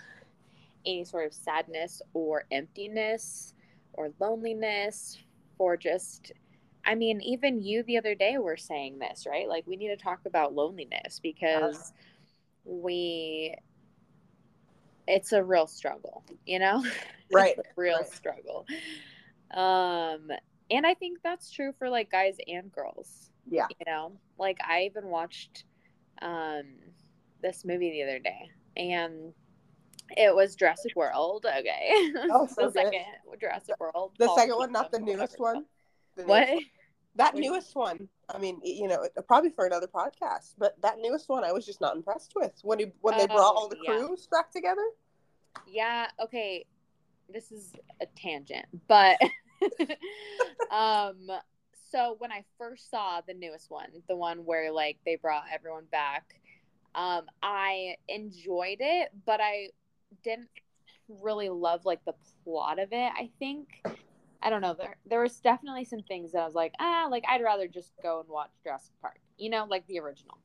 any 0.85 1.05
sort 1.05 1.27
of 1.27 1.33
sadness 1.33 2.03
or 2.13 2.45
emptiness 2.51 3.55
or 3.93 4.11
loneliness 4.19 5.19
for 5.57 5.77
just, 5.77 6.33
I 6.85 6.95
mean, 6.97 7.21
even 7.21 7.63
you 7.63 7.85
the 7.85 7.97
other 7.97 8.15
day 8.15 8.37
were 8.39 8.57
saying 8.57 8.99
this, 8.99 9.27
right? 9.27 9.49
Like 9.49 9.65
we 9.67 9.77
need 9.77 9.89
to 9.89 9.97
talk 9.97 10.21
about 10.27 10.55
loneliness 10.55 11.21
because 11.23 11.93
we, 12.65 13.55
it's 15.07 15.33
a 15.33 15.43
real 15.43 15.67
struggle, 15.67 16.25
you 16.47 16.59
know? 16.59 16.85
right, 17.33 17.59
real 17.77 17.99
right. 17.99 18.09
struggle. 18.13 18.67
Um, 19.53 20.31
and 20.71 20.87
I 20.87 20.95
think 20.95 21.19
that's 21.23 21.51
true 21.51 21.73
for 21.79 21.89
like 21.89 22.11
guys 22.11 22.37
and 22.47 22.73
girls 22.73 23.31
yeah. 23.49 23.67
you 23.79 23.85
know 23.87 24.13
like 24.39 24.59
i 24.67 24.83
even 24.83 25.07
watched 25.09 25.65
um 26.23 26.63
this 27.43 27.65
movie 27.65 27.91
the 27.91 28.03
other 28.03 28.19
day 28.19 28.51
and 28.77 29.33
it 30.17 30.35
was 30.35 30.55
jurassic 30.55 30.95
world 30.97 31.45
okay 31.47 32.13
Oh, 32.31 32.47
so 32.55 32.55
the 32.55 32.63
good. 32.67 32.73
second 32.75 33.05
jurassic 33.41 33.79
world 33.79 34.13
The 34.19 34.27
Fall 34.27 34.39
second 34.39 34.57
one, 34.57 34.73
not 34.73 34.93
the 34.93 34.99
newest 34.99 35.39
one. 35.39 35.65
The 36.17 36.23
called. 36.25 36.29
what 36.29 36.49
newest- 36.49 36.67
That 37.17 37.35
newest 37.35 37.77
one. 37.77 38.09
I 38.29 38.39
mean, 38.39 38.61
you 38.63 38.89
know, 38.89 39.07
probably 39.29 39.51
for 39.51 39.67
another 39.67 39.87
podcast, 39.87 40.55
but 40.59 40.81
that 40.83 40.99
newest 41.01 41.29
one, 41.29 41.45
I 41.45 41.53
was 41.53 41.67
just 41.67 41.81
not 41.81 41.97
impressed 41.97 42.33
with 42.35 42.53
when 42.63 42.79
he 42.79 42.87
when 43.01 43.17
they 43.19 43.27
brought 43.27 43.53
Oh, 43.55 43.59
all 43.59 43.69
the 43.69 43.79
yeah. 43.83 43.99
crews 43.99 44.27
back 44.31 44.51
together. 44.51 44.85
yeah 45.67 46.09
okay 46.23 46.65
this 47.33 47.51
is 47.53 47.73
a 48.03 48.07
tangent 48.17 48.67
but 48.89 49.17
um 50.71 51.17
so 51.91 52.17
when 52.19 52.33
i 52.33 52.45
first 52.59 52.91
saw 52.91 53.21
the 53.27 53.35
newest 53.35 53.71
one 53.71 53.89
the 54.09 54.17
one 54.17 54.39
where 54.45 54.73
like 54.73 54.99
they 55.07 55.17
brought 55.17 55.45
everyone 55.53 55.85
back 55.93 56.35
um 56.95 57.23
i 57.43 57.95
enjoyed 58.09 58.79
it 58.81 59.11
but 59.27 59.41
i 59.41 59.69
didn't 60.23 60.49
really 61.23 61.49
love 61.49 61.85
like 61.85 62.05
the 62.05 62.15
plot 62.45 62.79
of 62.79 62.89
it 62.93 63.13
i 63.17 63.31
think 63.39 63.69
i 64.45 64.51
don't 64.51 64.61
know 64.61 64.75
there 64.75 64.97
there 65.07 65.21
was 65.21 65.41
definitely 65.41 65.85
some 65.85 66.03
things 66.03 66.33
that 66.33 66.43
i 66.43 66.47
was 66.47 66.55
like 66.55 66.73
ah 66.79 67.09
like 67.11 67.25
i'd 67.31 67.43
rather 67.43 67.67
just 67.67 67.93
go 68.03 68.21
and 68.21 68.29
watch 68.29 68.51
jurassic 68.63 68.93
park 69.01 69.19
you 69.39 69.51
know 69.51 69.67
like 69.69 69.87
the 69.87 69.99
original. 69.99 70.39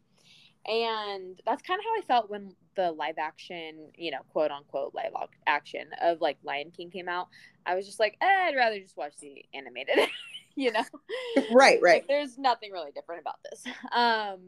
And 0.67 1.39
that's 1.45 1.61
kind 1.61 1.79
of 1.79 1.85
how 1.85 1.97
i 1.97 2.01
felt 2.05 2.29
when 2.29 2.53
the 2.75 2.91
live 2.91 3.17
action 3.17 3.89
you 3.95 4.11
know 4.11 4.19
quote 4.31 4.51
unquote 4.51 4.93
live 4.93 5.13
action 5.47 5.87
of 6.01 6.21
like 6.21 6.37
lion 6.43 6.71
king 6.75 6.89
came 6.91 7.07
out. 7.07 7.27
I 7.65 7.75
was 7.75 7.85
just 7.85 7.99
like 7.99 8.17
eh, 8.21 8.47
i'd 8.47 8.55
rather 8.55 8.79
just 8.79 8.97
watch 8.97 9.13
the 9.21 9.45
animated 9.53 9.99
you 10.55 10.71
know? 10.71 10.83
Right, 11.51 11.79
right. 11.81 12.01
like 12.01 12.07
there's 12.07 12.37
nothing 12.37 12.71
really 12.71 12.91
different 12.91 13.21
about 13.21 13.37
this. 13.49 13.63
Um 13.91 14.39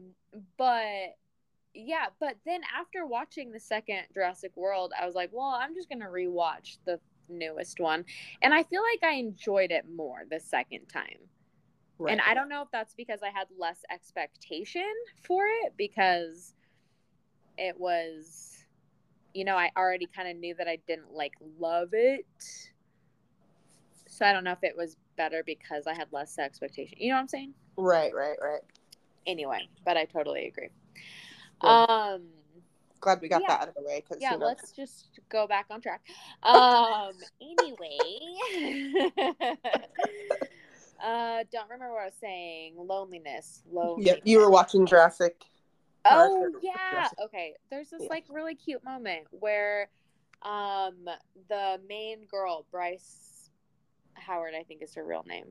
but 0.58 1.16
yeah 1.74 2.06
but 2.20 2.36
then 2.44 2.60
after 2.78 3.06
watching 3.06 3.50
the 3.50 3.60
second 3.60 4.02
jurassic 4.12 4.52
world 4.56 4.92
i 5.00 5.06
was 5.06 5.14
like 5.14 5.30
well 5.32 5.58
i'm 5.58 5.74
just 5.74 5.88
gonna 5.88 6.06
rewatch 6.06 6.76
the 6.84 7.00
newest 7.38 7.80
one 7.80 8.04
and 8.42 8.54
i 8.54 8.62
feel 8.62 8.82
like 8.82 9.02
i 9.02 9.14
enjoyed 9.16 9.70
it 9.70 9.84
more 9.94 10.22
the 10.30 10.40
second 10.40 10.86
time 10.86 11.18
right. 11.98 12.12
and 12.12 12.20
I 12.26 12.34
don't 12.34 12.48
know 12.48 12.62
if 12.62 12.68
that's 12.72 12.94
because 12.94 13.20
I 13.22 13.30
had 13.30 13.46
less 13.58 13.82
expectation 13.90 14.92
for 15.22 15.44
it 15.46 15.74
because 15.76 16.54
it 17.58 17.78
was, 17.78 18.64
you 19.34 19.44
know, 19.44 19.56
I 19.56 19.70
already 19.76 20.06
kind 20.06 20.28
of 20.28 20.36
knew 20.36 20.54
that 20.56 20.68
I 20.68 20.78
didn't 20.86 21.12
like 21.12 21.32
love 21.58 21.90
it. 21.92 22.26
So 24.06 24.26
I 24.26 24.32
don't 24.32 24.44
know 24.44 24.52
if 24.52 24.62
it 24.62 24.76
was 24.76 24.96
better 25.16 25.42
because 25.44 25.86
I 25.86 25.94
had 25.94 26.08
less 26.12 26.38
expectation. 26.38 26.98
You 26.98 27.10
know 27.10 27.16
what 27.16 27.22
I'm 27.22 27.28
saying? 27.28 27.54
Right, 27.76 28.14
right, 28.14 28.36
right. 28.42 28.60
Anyway, 29.26 29.68
but 29.84 29.96
I 29.96 30.04
totally 30.04 30.46
agree. 30.46 30.68
Good. 31.60 31.68
Um, 31.68 32.22
glad 33.02 33.20
we 33.20 33.28
got 33.28 33.42
Yeah. 33.42 33.48
that 33.48 33.60
out 33.62 33.68
of 33.68 33.74
the 33.74 33.82
way 33.82 34.00
because 34.00 34.22
yeah 34.22 34.32
you 34.32 34.38
know, 34.38 34.46
let's 34.46 34.72
just 34.72 35.20
go 35.28 35.46
back 35.46 35.66
on 35.70 35.80
track. 35.82 36.00
Um 36.42 37.12
anyway. 37.40 38.08
Uh 41.04 41.42
don't 41.50 41.68
remember 41.68 41.92
what 41.94 42.02
i 42.02 42.04
was 42.04 42.14
saying. 42.20 42.74
Loneliness. 42.76 43.62
Loneliness 43.70 44.06
yeah, 44.06 44.14
you 44.24 44.38
were 44.38 44.50
watching 44.50 44.86
Jurassic. 44.86 45.44
oh 46.04 46.48
yeah. 46.62 46.72
Jurassic- 46.92 47.18
okay 47.24 47.54
there's 47.70 47.90
this 47.90 48.02
Yeah. 48.02 48.08
like 48.08 48.24
really 48.30 48.54
cute 48.54 48.84
moment 48.84 49.26
where 49.30 49.88
um 50.42 50.94
the 51.48 51.80
main 51.88 52.24
girl 52.30 52.66
bryce 52.70 53.50
howard 54.14 54.54
i 54.58 54.62
think 54.62 54.82
is 54.82 54.94
her 54.94 55.04
real 55.04 55.24
name. 55.26 55.46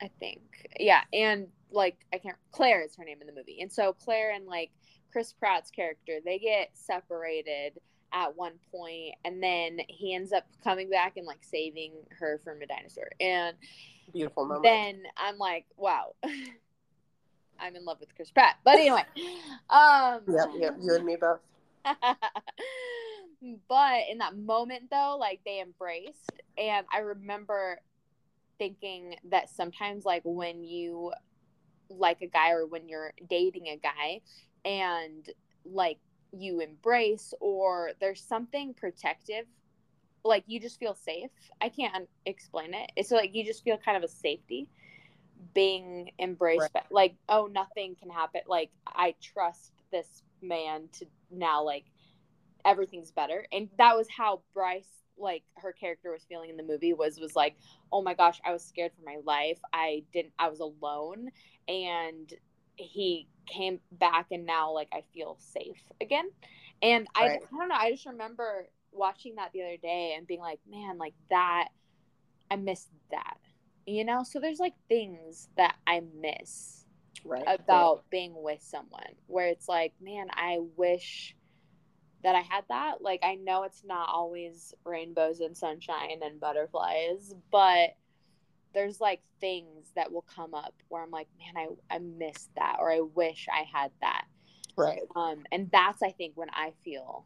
I 0.00 0.10
think. 0.20 0.40
Yeah 0.78 1.02
and 1.12 1.48
like 1.72 1.96
i 2.12 2.18
can't 2.18 2.36
claire 2.52 2.82
is 2.82 2.94
her 2.96 3.04
name 3.04 3.18
in 3.20 3.26
the 3.26 3.32
movie. 3.32 3.60
And 3.62 3.72
so 3.72 3.92
claire 3.94 4.30
and 4.30 4.46
like 4.46 4.70
chris 5.16 5.32
pratt's 5.32 5.70
character 5.70 6.18
they 6.26 6.38
get 6.38 6.68
separated 6.74 7.72
at 8.12 8.36
one 8.36 8.52
point 8.70 9.14
and 9.24 9.42
then 9.42 9.78
he 9.88 10.14
ends 10.14 10.30
up 10.30 10.44
coming 10.62 10.90
back 10.90 11.16
and 11.16 11.26
like 11.26 11.42
saving 11.42 11.92
her 12.18 12.38
from 12.44 12.60
a 12.60 12.66
dinosaur 12.66 13.08
and 13.18 13.56
Beautiful 14.12 14.44
moment. 14.44 14.64
then 14.64 15.02
I'm 15.16 15.38
like, 15.38 15.66
wow, 15.76 16.14
I'm 17.58 17.74
in 17.74 17.84
love 17.84 17.98
with 18.00 18.14
Chris 18.14 18.30
Pratt. 18.30 18.56
But 18.64 18.76
anyway, 18.76 19.04
um, 19.70 20.20
yep, 20.28 20.48
yep. 20.56 20.76
You 20.80 20.94
and 20.94 21.04
me 21.04 21.16
both. 21.16 21.40
but 23.68 24.00
in 24.10 24.18
that 24.18 24.36
moment 24.36 24.84
though, 24.90 25.16
like 25.18 25.40
they 25.44 25.60
embraced, 25.60 26.32
and 26.56 26.86
I 26.92 26.98
remember 26.98 27.80
thinking 28.58 29.16
that 29.30 29.50
sometimes, 29.50 30.04
like 30.04 30.22
when 30.24 30.64
you 30.64 31.12
like 31.88 32.22
a 32.22 32.26
guy 32.26 32.50
or 32.50 32.66
when 32.66 32.88
you're 32.88 33.12
dating 33.28 33.68
a 33.68 33.76
guy, 33.76 34.20
and 34.66 35.30
like 35.64 35.98
you 36.32 36.60
embrace 36.60 37.32
or 37.40 37.92
there's 38.00 38.22
something 38.22 38.74
protective 38.74 39.46
like 40.26 40.44
you 40.46 40.60
just 40.60 40.78
feel 40.78 40.94
safe. 40.94 41.30
I 41.60 41.68
can't 41.68 42.08
explain 42.26 42.74
it. 42.74 42.90
It's 42.96 43.10
like 43.10 43.34
you 43.34 43.44
just 43.44 43.62
feel 43.64 43.78
kind 43.78 43.96
of 43.96 44.02
a 44.02 44.08
safety 44.08 44.68
being 45.54 46.10
embraced. 46.18 46.62
Right. 46.62 46.70
But 46.74 46.86
like, 46.90 47.14
oh, 47.28 47.46
nothing 47.46 47.94
can 47.94 48.10
happen. 48.10 48.42
Like 48.46 48.70
I 48.86 49.14
trust 49.22 49.72
this 49.92 50.22
man 50.42 50.88
to 50.98 51.06
now 51.30 51.64
like 51.64 51.84
everything's 52.64 53.12
better. 53.12 53.46
And 53.52 53.68
that 53.78 53.96
was 53.96 54.08
how 54.14 54.42
Bryce 54.52 54.88
like 55.18 55.44
her 55.56 55.72
character 55.72 56.12
was 56.12 56.26
feeling 56.28 56.50
in 56.50 56.56
the 56.58 56.62
movie 56.62 56.92
was 56.92 57.18
was 57.18 57.34
like, 57.34 57.56
oh 57.92 58.02
my 58.02 58.14
gosh, 58.14 58.40
I 58.44 58.52
was 58.52 58.64
scared 58.64 58.92
for 58.94 59.02
my 59.04 59.18
life. 59.24 59.58
I 59.72 60.02
didn't. 60.12 60.32
I 60.38 60.48
was 60.48 60.60
alone, 60.60 61.30
and 61.68 62.32
he 62.76 63.28
came 63.46 63.80
back, 63.92 64.26
and 64.30 64.46
now 64.46 64.72
like 64.72 64.88
I 64.92 65.02
feel 65.14 65.36
safe 65.38 65.82
again. 66.00 66.30
And 66.82 67.06
I, 67.14 67.24
Right. 67.26 67.40
I 67.42 67.58
don't 67.58 67.68
know. 67.68 67.74
I 67.74 67.90
just 67.90 68.06
remember 68.06 68.68
watching 68.92 69.36
that 69.36 69.52
the 69.52 69.62
other 69.62 69.76
day 69.76 70.14
and 70.16 70.26
being 70.26 70.40
like, 70.40 70.60
man, 70.70 70.98
like 70.98 71.14
that, 71.30 71.68
I 72.50 72.56
missed 72.56 72.90
that. 73.10 73.38
You 73.86 74.04
know, 74.04 74.24
so 74.24 74.40
there's 74.40 74.58
like 74.58 74.74
things 74.88 75.48
that 75.56 75.76
I 75.86 76.02
miss 76.20 76.84
Right. 77.24 77.44
about 77.46 78.04
being 78.10 78.34
with 78.36 78.62
someone 78.62 79.14
where 79.26 79.46
it's 79.46 79.68
like, 79.68 79.92
man, 80.00 80.26
I 80.30 80.58
wish 80.76 81.34
that 82.22 82.34
I 82.34 82.40
had 82.40 82.64
that. 82.68 83.02
Like, 83.02 83.20
I 83.22 83.36
know 83.36 83.62
it's 83.62 83.84
not 83.84 84.08
always 84.08 84.74
rainbows 84.84 85.40
and 85.40 85.56
sunshine 85.56 86.20
and 86.22 86.40
butterflies, 86.40 87.34
but 87.50 87.96
there's 88.76 89.00
like 89.00 89.22
things 89.40 89.86
that 89.96 90.12
will 90.12 90.26
come 90.32 90.52
up 90.52 90.74
where 90.88 91.02
I'm 91.02 91.10
like, 91.10 91.28
man, 91.38 91.66
I, 91.90 91.96
I 91.96 91.98
missed 91.98 92.50
that 92.56 92.76
or 92.78 92.92
I 92.92 93.00
wish 93.00 93.48
I 93.50 93.64
had 93.72 93.90
that. 94.02 94.26
Right. 94.76 95.00
Um, 95.16 95.44
and 95.50 95.70
that's, 95.72 96.02
I 96.02 96.10
think, 96.10 96.34
when 96.36 96.50
I 96.50 96.74
feel 96.84 97.24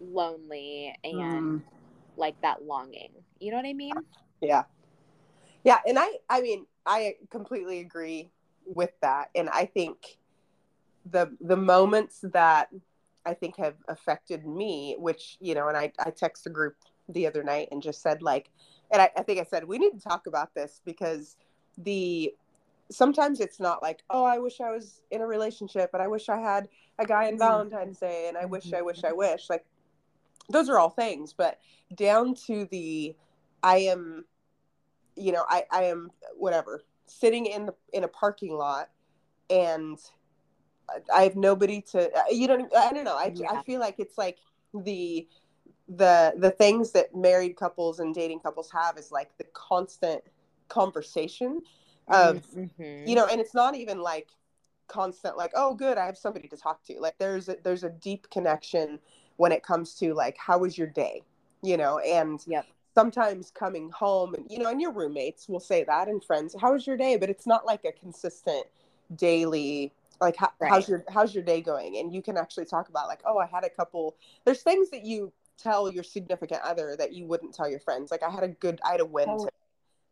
lonely 0.00 0.96
and 1.04 1.14
Mm. 1.14 1.62
like 2.16 2.40
that 2.40 2.64
longing. 2.64 3.12
You 3.40 3.50
know 3.50 3.58
what 3.58 3.66
I 3.66 3.74
mean? 3.74 3.94
Yeah. 4.40 4.64
Yeah, 5.64 5.80
and 5.86 5.98
I 5.98 6.08
I 6.28 6.40
mean, 6.40 6.66
I 6.86 7.16
completely 7.30 7.80
agree 7.80 8.30
with 8.64 8.90
that. 9.02 9.28
And 9.34 9.50
I 9.50 9.66
think 9.66 10.18
the 11.10 11.36
the 11.40 11.56
moments 11.56 12.24
that 12.32 12.70
I 13.26 13.34
think 13.34 13.56
have 13.58 13.74
affected 13.86 14.46
me, 14.46 14.96
which, 14.98 15.36
you 15.40 15.54
know, 15.54 15.68
and 15.68 15.76
I, 15.76 15.92
I 15.98 16.10
text 16.10 16.44
the 16.44 16.50
group 16.50 16.76
the 17.08 17.26
other 17.26 17.42
night 17.42 17.68
and 17.70 17.82
just 17.82 18.00
said 18.00 18.22
like 18.22 18.50
and 18.92 19.02
I, 19.02 19.10
I 19.16 19.22
think 19.22 19.40
I 19.40 19.44
said 19.44 19.64
we 19.66 19.78
need 19.78 19.92
to 19.92 20.00
talk 20.00 20.26
about 20.26 20.54
this 20.54 20.80
because 20.84 21.36
the 21.78 22.34
sometimes 22.90 23.40
it's 23.40 23.58
not 23.58 23.82
like, 23.82 24.02
oh, 24.10 24.24
I 24.24 24.38
wish 24.38 24.60
I 24.60 24.70
was 24.70 25.00
in 25.10 25.22
a 25.22 25.26
relationship 25.26 25.90
and 25.94 26.02
I 26.02 26.08
wish 26.08 26.28
I 26.28 26.38
had 26.38 26.68
a 26.98 27.06
guy 27.06 27.24
in 27.24 27.36
Mhm. 27.36 27.38
Valentine's 27.38 27.98
Day 27.98 28.26
and 28.28 28.36
I 28.36 28.44
wish, 28.44 28.72
I 28.74 28.82
wish, 28.82 29.02
I 29.04 29.12
wish. 29.12 29.48
Like 29.48 29.64
those 30.50 30.68
are 30.68 30.78
all 30.78 30.90
things, 30.90 31.32
but 31.32 31.58
down 31.96 32.34
to 32.46 32.66
the 32.70 33.16
I 33.62 33.78
am 33.78 34.24
you 35.16 35.30
know, 35.32 35.44
I, 35.48 35.64
I 35.70 35.84
am 35.84 36.10
whatever 36.36 36.82
sitting 37.06 37.46
in 37.46 37.66
the 37.66 37.74
in 37.92 38.04
a 38.04 38.08
parking 38.08 38.54
lot 38.54 38.88
and 39.50 39.98
I- 40.88 41.18
I 41.20 41.22
have 41.24 41.36
nobody 41.36 41.82
to 41.92 42.10
you 42.30 42.46
don't 42.46 42.74
I 42.74 42.92
don't 42.92 43.04
know 43.04 43.16
I, 43.16 43.32
Yeah. 43.34 43.52
I 43.52 43.62
feel 43.62 43.80
like 43.80 43.96
it's 43.98 44.16
like 44.16 44.38
the 44.74 45.28
the 45.96 46.34
the 46.38 46.50
things 46.50 46.92
that 46.92 47.14
married 47.14 47.56
couples 47.56 47.98
and 48.00 48.14
dating 48.14 48.40
couples 48.40 48.70
have 48.70 48.96
is 48.98 49.10
like 49.12 49.36
the 49.38 49.44
constant 49.52 50.22
conversation 50.68 51.60
of 52.08 52.44
Mhm. 52.54 52.70
you 53.04 53.14
know 53.14 53.26
and 53.26 53.40
it's 53.40 53.54
not 53.54 53.74
even 53.74 54.00
like 54.00 54.28
constant 54.88 55.36
like 55.36 55.52
oh 55.54 55.74
good 55.74 55.98
i 55.98 56.06
have 56.06 56.16
somebody 56.18 56.48
to 56.48 56.56
talk 56.56 56.82
to 56.84 56.98
like 57.00 57.16
there's 57.18 57.48
a, 57.48 57.56
there's 57.62 57.84
a 57.84 57.90
deep 57.90 58.28
connection 58.30 58.98
when 59.36 59.52
it 59.52 59.62
comes 59.62 59.94
to 59.94 60.14
like 60.14 60.36
how 60.38 60.58
was 60.58 60.76
your 60.78 60.86
day 60.86 61.22
you 61.62 61.76
know 61.76 61.98
and 62.00 62.46
Yep. 62.46 62.66
sometimes 62.94 63.50
coming 63.50 63.90
home 63.90 64.34
and 64.34 64.46
you 64.50 64.58
know 64.58 64.68
and 64.70 64.80
your 64.80 64.92
roommates 64.92 65.48
will 65.48 65.60
say 65.60 65.84
that 65.84 66.08
and 66.08 66.22
friends 66.24 66.54
how 66.60 66.72
was 66.72 66.86
your 66.86 66.96
day 66.96 67.16
but 67.16 67.30
it's 67.30 67.46
not 67.46 67.64
like 67.66 67.84
a 67.84 67.92
consistent 67.92 68.66
daily 69.16 69.92
like 70.20 70.36
how, 70.36 70.50
Right. 70.60 70.70
how's 70.70 70.88
your 70.88 71.04
how's 71.08 71.34
your 71.34 71.44
day 71.44 71.60
going 71.60 71.96
and 71.98 72.14
you 72.14 72.22
can 72.22 72.36
actually 72.36 72.64
talk 72.64 72.88
about 72.88 73.08
like 73.08 73.20
oh 73.24 73.38
i 73.38 73.46
had 73.46 73.64
a 73.64 73.70
couple 73.70 74.14
there's 74.44 74.62
things 74.62 74.90
that 74.90 75.04
you 75.04 75.32
tell 75.62 75.90
your 75.92 76.04
significant 76.04 76.60
other 76.62 76.96
that 76.98 77.12
you 77.12 77.24
wouldn't 77.26 77.54
tell 77.54 77.68
your 77.68 77.80
friends. 77.80 78.10
Like 78.10 78.22
i 78.22 78.30
had 78.30 78.42
a 78.44 78.48
good 78.48 78.80
i 78.84 78.92
had 78.92 79.00
a 79.00 79.06
win 79.06 79.28
Oh. 79.28 79.38
today 79.38 79.50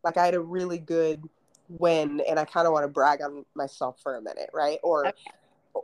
like 0.02 0.16
i 0.16 0.24
had 0.24 0.34
a 0.34 0.40
really 0.40 0.78
good 0.78 1.22
win 1.68 2.20
and 2.28 2.38
i 2.38 2.44
kind 2.44 2.66
of 2.66 2.72
want 2.72 2.84
to 2.84 2.88
brag 2.88 3.20
on 3.22 3.44
myself 3.54 4.00
for 4.02 4.16
a 4.16 4.22
minute 4.22 4.50
right? 4.52 4.78
Or 4.82 5.06
Okay. 5.06 5.30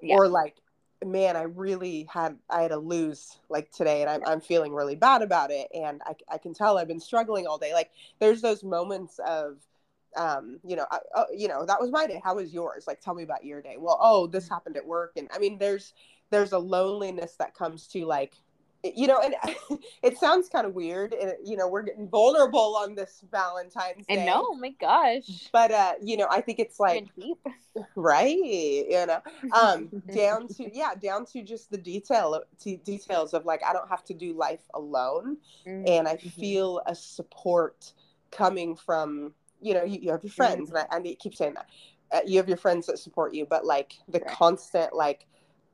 Yeah. 0.03 0.17
or 0.17 0.29
like 0.29 0.57
man 1.05 1.37
i 1.37 1.43
really 1.43 2.09
had 2.13 2.37
i 2.51 2.63
had 2.63 2.73
a 2.73 2.79
lose 2.79 3.39
like 3.49 3.71
today 3.71 4.01
and 4.01 4.11
i'm, 4.11 4.23
I'm 4.27 4.41
feeling 4.41 4.73
really 4.73 4.97
bad 4.97 5.23
about 5.23 5.51
it 5.51 5.69
and 5.75 6.01
I, 6.05 6.15
I 6.33 6.39
can 6.39 6.55
tell 6.55 6.77
i've 6.79 6.89
been 6.89 6.99
struggling 7.01 7.47
all 7.47 7.59
day. 7.59 7.73
Like 7.73 7.91
there's 8.19 8.41
those 8.41 8.65
moments 8.65 9.21
of 9.27 9.59
um 10.17 10.59
you 10.65 10.75
know 10.77 10.87
I, 10.91 10.99
oh, 11.15 11.27
you 11.35 11.47
know 11.49 11.65
that 11.67 11.81
was 11.81 11.91
my 11.91 12.07
day. 12.07 12.21
How 12.25 12.35
was 12.37 12.53
yours? 12.53 12.87
Like 12.87 13.01
tell 13.01 13.15
me 13.15 13.23
about 13.23 13.45
your 13.45 13.61
day. 13.63 13.77
Well 13.79 13.99
oh 14.03 14.27
this 14.27 14.49
happened 14.49 14.77
at 14.77 14.87
work 14.87 15.13
and 15.17 15.29
i 15.33 15.39
mean 15.39 15.59
there's 15.59 15.93
there's 16.31 16.53
a 16.53 16.59
loneliness 16.59 17.37
that 17.39 17.55
comes 17.55 17.87
to 17.89 18.05
like 18.07 18.33
you 18.95 19.07
know 19.07 19.21
and 19.21 19.35
it 20.03 20.19
sounds 20.19 20.49
kind 20.49 20.67
of 20.67 20.75
weird 20.75 21.13
and 21.15 21.33
you 21.45 21.57
know 21.57 21.69
we're 21.69 21.83
getting 21.83 22.09
vulnerable 22.09 22.77
on 22.77 22.95
this 22.95 23.25
valentine's 23.31 24.07
day 24.07 24.15
And 24.17 24.27
no, 24.27 24.45
oh 24.51 24.55
my 24.55 24.71
gosh. 24.71 25.49
but 25.53 25.71
uh 25.73 25.95
you 26.03 26.17
know 26.17 26.27
i 26.31 26.41
think 26.41 26.59
it's 26.59 26.79
like 26.81 27.07
deep. 27.17 27.39
right 27.97 28.37
you 28.37 29.07
know 29.07 29.21
um 29.53 29.91
down 30.11 30.49
to 30.49 30.69
yeah 30.73 30.95
down 30.95 31.25
to 31.27 31.43
just 31.43 31.71
the 31.71 31.79
detail 31.79 32.43
to 32.61 32.77
details 32.79 33.35
of 33.35 33.45
like 33.45 33.63
i 33.65 33.73
don't 33.73 33.89
have 33.89 34.05
to 34.05 34.15
do 34.15 34.33
life 34.35 34.63
alone 34.75 35.37
and 35.87 36.09
i 36.09 36.17
Mhm. 36.17 36.31
feel 36.41 36.81
a 36.87 36.95
support 36.95 37.93
coming 38.31 38.75
from 38.77 39.33
you 39.61 39.75
know 39.75 39.85
you, 39.85 39.99
you 40.01 40.11
have 40.11 40.23
your 40.23 40.33
friends 40.33 40.71
and 40.71 40.79
I, 40.79 40.87
I 40.97 41.17
keep 41.19 41.35
saying 41.35 41.55
that 41.55 41.67
uh, 42.13 42.21
you 42.27 42.37
have 42.39 42.49
your 42.49 42.57
friends 42.57 42.87
that 42.87 42.99
support 42.99 43.35
you 43.35 43.47
but 43.47 43.65
like 43.65 43.95
the 44.09 44.21
Right. 44.21 44.29
constant 44.29 44.95
like 44.95 45.27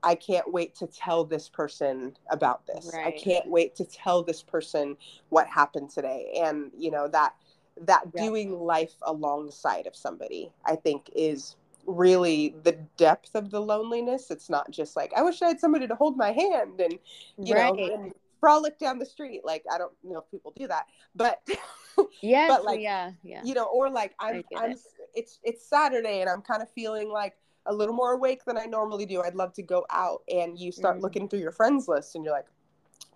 i 0.03 0.15
can't 0.15 0.53
wait 0.53 0.75
to 0.75 0.87
tell 0.87 1.25
this 1.25 1.49
person 1.49 2.17
about 2.31 2.67
this 2.67 2.93
i 2.95 3.11
can't 3.11 3.49
wait 3.49 3.75
to 3.75 3.85
tell 3.85 4.23
this 4.23 4.43
person 4.43 4.97
what 5.31 5.47
happened 5.47 5.91
today 5.91 6.33
and 6.43 6.71
you 6.77 6.91
know 6.91 7.09
that 7.09 7.35
that 7.81 8.03
Yeah. 8.15 8.25
doing 8.25 8.59
life 8.61 8.95
alongside 9.03 9.87
of 9.87 9.97
somebody 9.97 10.53
i 10.65 10.77
think 10.77 11.11
is 11.15 11.57
really 11.87 12.55
the 12.63 12.79
depth 12.97 13.35
of 13.35 13.51
the 13.51 13.61
loneliness 13.61 14.31
it's 14.31 14.49
not 14.49 14.71
just 14.71 14.95
like 14.97 15.13
i 15.17 15.23
wish 15.23 15.43
i 15.43 15.49
had 15.49 15.61
somebody 15.61 15.89
to 15.89 15.95
hold 15.95 16.17
my 16.17 16.31
hand 16.33 16.81
and 16.81 16.99
you 17.39 17.55
know 17.55 17.75
and 17.75 18.13
frolic 18.41 18.79
down 18.79 18.99
the 18.99 19.07
street 19.07 19.41
like 19.45 19.65
i 19.73 19.79
don't 19.79 19.93
know 20.03 20.19
if 20.19 20.31
people 20.31 20.53
do 20.57 20.67
that 20.67 20.87
but 21.15 21.41
yeah, 22.23 22.47
but, 22.49 22.65
like, 22.65 22.81
yeah, 22.81 23.13
yeah. 23.23 23.41
you 23.45 23.55
know 23.55 23.67
or 23.67 23.89
like 23.89 24.15
i'm 24.19 24.43
i'm 24.57 24.73
it. 24.73 24.81
it's 25.15 25.39
it's 25.45 25.65
saturday 25.65 26.21
and 26.21 26.29
i'm 26.31 26.43
kind 26.43 26.63
of 26.63 26.71
feeling 26.73 27.09
like 27.09 27.37
a 27.67 27.73
little 27.75 27.95
more 27.95 28.13
awake 28.13 28.45
than 28.45 28.59
i 28.59 28.65
normally 28.65 29.07
do 29.07 29.23
i'd 29.23 29.35
love 29.35 29.53
to 29.53 29.63
go 29.63 29.85
out 29.91 30.23
and 30.33 30.59
you 30.59 30.73
start 30.73 30.99
Mhm. 30.99 31.03
looking 31.03 31.29
through 31.29 31.39
your 31.41 31.53
friends 31.53 31.89
list 31.89 32.15
and 32.15 32.25
you're 32.25 32.35
like 32.35 32.47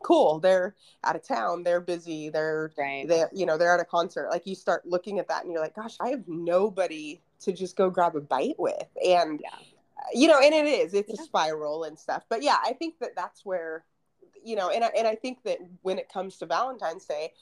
cool 0.03 0.39
they're 0.39 0.75
out 1.05 1.17
of 1.17 1.27
town 1.27 1.63
they're 1.63 1.81
busy 1.81 2.29
they're 2.29 2.71
right. 2.79 3.09
they 3.09 3.25
you 3.33 3.47
know 3.47 3.57
they're 3.57 3.73
at 3.73 3.81
a 3.81 3.85
concert 3.85 4.29
like 4.31 4.47
you 4.47 4.55
start 4.55 4.87
looking 4.87 5.19
at 5.19 5.27
that 5.29 5.43
and 5.43 5.53
you're 5.53 5.61
like 5.61 5.75
gosh 5.75 5.97
i 6.01 6.09
have 6.09 6.27
nobody 6.29 7.21
to 7.41 7.51
just 7.53 7.77
go 7.77 7.91
grab 7.91 8.15
a 8.15 8.21
bite 8.21 8.59
with 8.59 8.87
and 9.05 9.41
Yeah. 9.43 9.59
you 10.13 10.29
know, 10.29 10.39
and 10.39 10.55
it 10.55 10.67
is, 10.67 10.95
it's 10.95 11.09
Yeah. 11.09 11.21
a 11.21 11.25
spiral 11.25 11.83
and 11.85 11.99
stuff. 11.99 12.25
But 12.29 12.43
yeah, 12.43 12.59
I 12.65 12.75
think 12.75 12.99
that 13.01 13.17
that's 13.17 13.45
where, 13.45 13.85
you 14.45 14.55
know, 14.55 14.69
and 14.71 14.85
I, 14.85 14.89
and 14.97 15.07
I 15.07 15.17
think 15.17 15.43
that 15.43 15.59
when 15.83 15.99
it 15.99 16.09
comes 16.09 16.37
to 16.39 16.47
Valentine's 16.47 17.07
Day, 17.07 17.33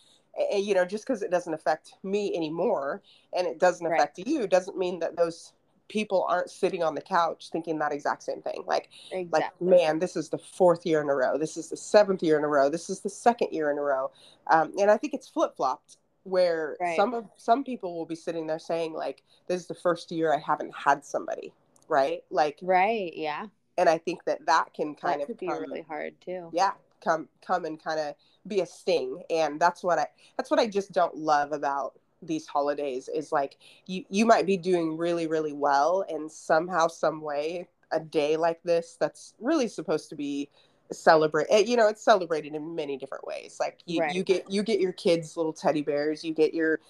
you 0.51 0.73
know, 0.75 0.85
just 0.87 1.05
because 1.05 1.23
it 1.23 1.31
doesn't 1.31 1.53
affect 1.53 1.95
me 2.05 2.35
anymore 2.35 3.03
and 3.35 3.47
it 3.47 3.59
doesn't 3.59 3.87
Right. 3.87 4.01
affect 4.01 4.19
you 4.25 4.47
doesn't 4.47 4.79
mean 4.79 4.99
that 5.01 5.15
those 5.17 5.53
people 5.89 6.24
aren't 6.28 6.51
sitting 6.51 6.82
on 6.82 6.95
the 6.95 7.01
couch 7.01 7.51
thinking 7.51 7.78
that 7.78 7.93
exact 7.93 8.22
same 8.22 8.41
thing. 8.43 8.64
Like, 8.66 8.89
like 9.30 9.61
man 9.61 9.99
this 9.99 10.16
is 10.16 10.28
the 10.30 10.39
fourth 10.39 10.85
year 10.87 11.01
in 11.03 11.09
a 11.09 11.14
row 11.14 11.37
this 11.39 11.57
is 11.57 11.68
the 11.68 11.76
seventh 11.76 12.22
year 12.22 12.39
in 12.39 12.45
a 12.45 12.49
row 12.49 12.68
this 12.70 12.89
is 12.91 13.01
the 13.01 13.09
second 13.11 13.49
year 13.53 13.70
in 13.70 13.78
a 13.78 13.82
row 13.82 14.11
um, 14.49 14.72
and 14.80 14.91
i 14.91 14.97
think 14.97 15.12
it's 15.14 15.28
flip-flopped 15.28 15.99
where 16.24 16.76
Right. 16.80 16.97
some 16.97 17.12
of 17.14 17.26
some 17.37 17.64
people 17.64 17.95
will 17.97 18.07
be 18.07 18.14
sitting 18.14 18.47
there 18.47 18.59
saying 18.59 18.95
like 18.95 19.22
this 19.47 19.61
is 19.61 19.66
the 19.66 19.74
first 19.74 20.11
year 20.11 20.32
i 20.35 20.39
haven't 20.39 20.74
had 20.74 21.05
somebody 21.05 21.53
right 21.89 22.24
like 22.30 22.59
Right. 22.62 23.12
Yeah. 23.14 23.47
and 23.78 23.89
i 23.89 23.99
think 23.99 24.24
that 24.24 24.45
that 24.47 24.72
can 24.74 24.95
kind 24.95 25.20
that 25.20 25.28
of 25.30 25.39
be 25.39 25.47
come, 25.47 25.61
really 25.61 25.82
hard 25.82 26.14
too. 26.20 26.49
yeah 26.53 26.72
come 27.03 27.28
come 27.47 27.66
and 27.66 27.82
kind 27.82 28.01
of 28.01 28.14
be 28.47 28.61
a 28.61 28.66
sting 28.66 29.22
and 29.30 29.61
that's 29.61 29.82
what 29.85 29.99
i 29.99 30.07
that's 30.39 30.51
what 30.51 30.59
i 30.61 30.66
just 30.66 30.93
don't 30.93 31.16
love 31.16 31.53
about 31.53 31.93
these 32.27 32.47
holidays 32.47 33.09
is 33.14 33.33
like 33.33 33.59
you 33.87 34.05
you 34.09 34.25
might 34.27 34.47
be 34.47 34.57
doing 34.57 34.97
really 34.97 35.27
really 35.27 35.53
well 35.53 36.05
and 36.09 36.31
somehow 36.31 36.89
some 36.89 37.20
way 37.20 37.68
a 37.93 38.01
day 38.01 38.37
like 38.37 38.62
this 38.62 38.97
that's 38.99 39.35
really 39.41 39.68
supposed 39.68 40.09
to 40.09 40.16
be 40.16 40.49
celebrate 40.93 41.47
eh, 41.51 41.59
you 41.59 41.77
know 41.77 41.89
it's 41.89 42.05
celebrated 42.05 42.55
in 42.55 42.75
many 42.75 42.97
different 42.97 43.27
ways 43.27 43.57
like 43.61 43.79
you, 43.87 44.01
Right. 44.01 44.14
you 44.14 44.22
get 44.22 44.51
you 44.51 44.62
get 44.62 44.81
your 44.81 44.93
kids 44.93 45.37
little 45.37 45.53
teddy 45.53 45.83
bears 45.83 46.22
you 46.25 46.35
get 46.35 46.53
your 46.55 46.81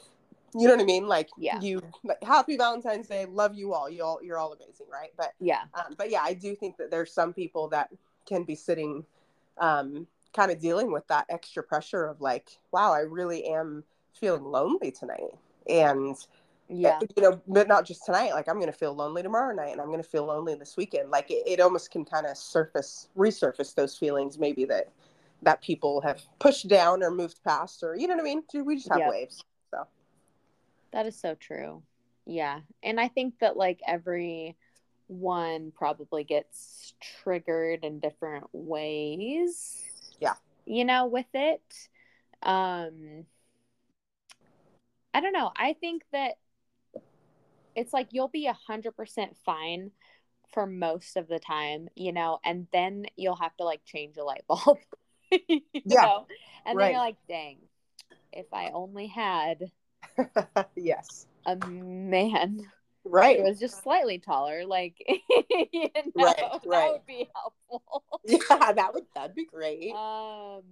you 0.55 0.67
know 0.67 0.75
what 0.75 0.83
i 0.83 0.85
mean 0.85 1.07
like 1.07 1.29
Yeah. 1.37 1.61
you 1.61 1.81
like, 2.05 2.23
happy 2.23 2.57
valentine's 2.57 3.09
day 3.09 3.25
love 3.27 3.55
you 3.55 3.73
all 3.73 3.89
you 3.89 4.03
all 4.03 4.21
you're 4.23 4.39
all 4.39 4.53
amazing 4.53 4.87
right 4.93 5.11
but 5.17 5.33
Yeah. 5.41 5.63
um, 5.75 5.95
but 5.97 6.11
yeah, 6.11 6.23
I 6.23 6.35
do 6.35 6.55
think 6.55 6.77
that 6.79 6.91
there's 6.91 7.13
some 7.13 7.33
people 7.33 7.69
that 7.69 7.91
can 8.27 8.45
be 8.45 8.55
sitting, 8.55 9.05
um, 9.59 10.07
kind 10.35 10.51
of 10.51 10.59
dealing 10.61 10.93
with 10.93 11.07
that 11.09 11.27
extra 11.29 11.63
pressure 11.63 12.07
of 12.07 12.21
like, 12.21 12.59
wow, 12.73 12.93
I 12.93 13.01
really 13.01 13.45
am 13.47 13.85
feeling 14.19 14.45
lonely 14.45 14.91
tonight. 14.91 15.35
And, 15.69 16.17
Yeah. 16.69 17.01
you 17.17 17.23
know, 17.23 17.41
but 17.47 17.69
not 17.69 17.85
just 17.85 18.05
tonight, 18.05 18.33
like 18.33 18.49
I'm 18.49 18.57
going 18.57 18.67
to 18.67 18.73
feel 18.73 18.95
lonely 18.95 19.23
tomorrow 19.23 19.55
night 19.55 19.73
and 19.73 19.81
I'm 19.81 19.89
going 19.89 20.03
to 20.03 20.09
feel 20.09 20.25
lonely 20.27 20.55
this 20.55 20.77
weekend. 20.77 21.11
Like 21.11 21.31
it, 21.31 21.43
it 21.47 21.61
almost 21.61 21.91
can 21.91 22.05
kind 22.05 22.27
of 22.27 22.37
surface, 22.37 23.09
resurface 23.17 23.75
those 23.75 23.97
feelings 23.97 24.39
maybe 24.39 24.65
that, 24.67 24.89
that 25.43 25.61
people 25.63 26.01
have 26.01 26.23
pushed 26.39 26.69
down 26.69 27.03
or 27.03 27.11
moved 27.11 27.43
past 27.45 27.83
or, 27.83 27.97
you 27.97 28.07
know 28.07 28.15
what 28.15 28.23
I 28.23 28.25
mean? 28.25 28.43
We 28.65 28.77
just 28.77 28.89
have 28.89 28.99
Yep. 28.99 29.11
waves. 29.11 29.45
So, 29.71 29.87
That 30.93 31.07
is 31.07 31.19
so 31.19 31.35
true. 31.35 31.83
Yeah. 32.27 32.61
And 32.83 32.99
I 32.99 33.09
think 33.09 33.39
that 33.41 33.57
like 33.57 33.81
every 33.87 34.57
one 35.09 35.71
probably 35.77 36.25
gets 36.25 36.95
triggered 37.01 37.85
in 37.85 38.01
different 38.01 38.47
ways. 38.53 39.83
Yeah. 40.19 40.35
You 40.65 40.87
know, 40.87 41.07
with 41.07 41.27
it. 41.35 41.89
Um 42.43 43.27
I 45.15 45.21
don't 45.21 45.33
know. 45.33 45.51
I 45.57 45.75
think 45.75 46.03
that 46.13 46.35
it's 47.75 47.93
like 47.93 48.09
you'll 48.11 48.29
be 48.29 48.47
a 48.47 48.53
hundred 48.53 48.93
percent 48.97 49.37
fine 49.45 49.91
for 50.53 50.67
most 50.67 51.17
of 51.17 51.29
the 51.29 51.39
time, 51.39 51.89
you 51.97 52.13
know, 52.13 52.39
and 52.45 52.67
then 52.73 53.07
you'll 53.17 53.37
have 53.37 53.57
to 53.57 53.65
like 53.65 53.85
change 53.85 54.17
a 54.17 54.25
light 54.25 54.45
bulb. 54.49 54.79
you 55.31 55.61
Yeah. 55.73 56.03
know? 56.03 56.27
And 56.67 56.79
then 56.79 56.93
you're 56.93 57.01
like, 57.01 57.17
dang, 57.29 57.59
if 58.33 58.47
I 58.53 58.71
only 58.73 59.07
had 59.07 59.71
yes. 60.77 61.27
a 61.47 61.57
man 61.57 62.61
Right. 63.05 63.37
who 63.39 63.45
was 63.45 63.61
just 63.61 63.83
slightly 63.83 64.19
taller, 64.19 64.65
like 64.65 64.97
you 65.09 65.89
know, 66.17 66.25
Right, 66.25 66.37
that 66.37 66.61
right. 66.67 66.93
would 66.93 67.07
be 67.07 67.29
helpful. 67.35 68.05
Yeah, 68.25 68.73
that 68.73 68.95
would, 68.95 69.05
that'd 69.15 69.35
be 69.35 69.45
great. 69.45 69.93
um 69.95 70.63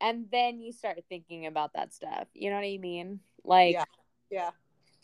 and 0.00 0.26
then 0.30 0.60
you 0.60 0.72
start 0.72 0.98
thinking 1.08 1.46
about 1.46 1.72
that 1.74 1.92
stuff. 1.92 2.28
You 2.34 2.50
know 2.50 2.56
what 2.56 2.64
I 2.64 2.78
mean? 2.78 3.20
Like 3.48 3.72
Yeah. 3.74 3.84
yeah. 4.30 4.50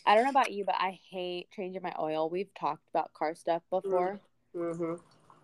I 0.06 0.14
don't 0.14 0.24
know 0.24 0.30
about 0.30 0.52
you, 0.52 0.64
but 0.66 0.74
I 0.78 0.98
hate 1.10 1.50
changing 1.50 1.82
my 1.82 1.94
oil. 1.98 2.28
We've 2.28 2.52
talked 2.54 2.86
about 2.90 3.12
car 3.14 3.34
stuff 3.34 3.62
before 3.70 4.20
hmm 4.54 4.94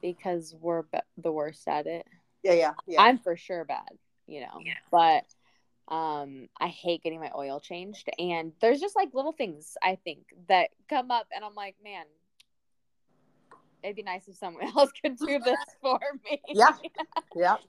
because 0.03 0.55
we're 0.61 0.83
be- 0.83 0.99
the 1.19 1.33
worst 1.33 1.67
at 1.67 1.87
it. 1.87 2.07
Yeah. 2.43 2.53
Yeah. 2.53 2.73
Yeah. 2.87 3.03
I'm 3.03 3.19
for 3.19 3.37
sure 3.37 3.65
bad, 3.65 3.89
you 4.27 4.41
know. 4.43 4.61
But 4.91 5.25
um 5.89 6.49
I 6.61 6.69
hate 6.69 7.03
getting 7.03 7.21
my 7.21 7.31
oil 7.35 7.59
changed 7.59 8.09
and 8.19 8.53
there's 8.61 8.81
just 8.81 8.95
like 8.95 9.09
little 9.15 9.33
things 9.33 9.77
I 9.83 9.97
think 9.97 10.27
that 10.49 10.69
come 10.89 11.11
up 11.11 11.27
and 11.35 11.45
I'm 11.45 11.55
like, 11.55 11.77
man, 11.83 12.05
it'd 13.83 13.97
be 13.97 14.03
nice 14.03 14.29
if 14.29 14.37
someone 14.37 14.65
else 14.77 14.91
could 15.03 15.17
do 15.17 15.39
this 15.39 15.59
for 15.81 15.99
me. 16.31 16.41
Yeah. 16.49 16.73
Yep. 17.35 17.61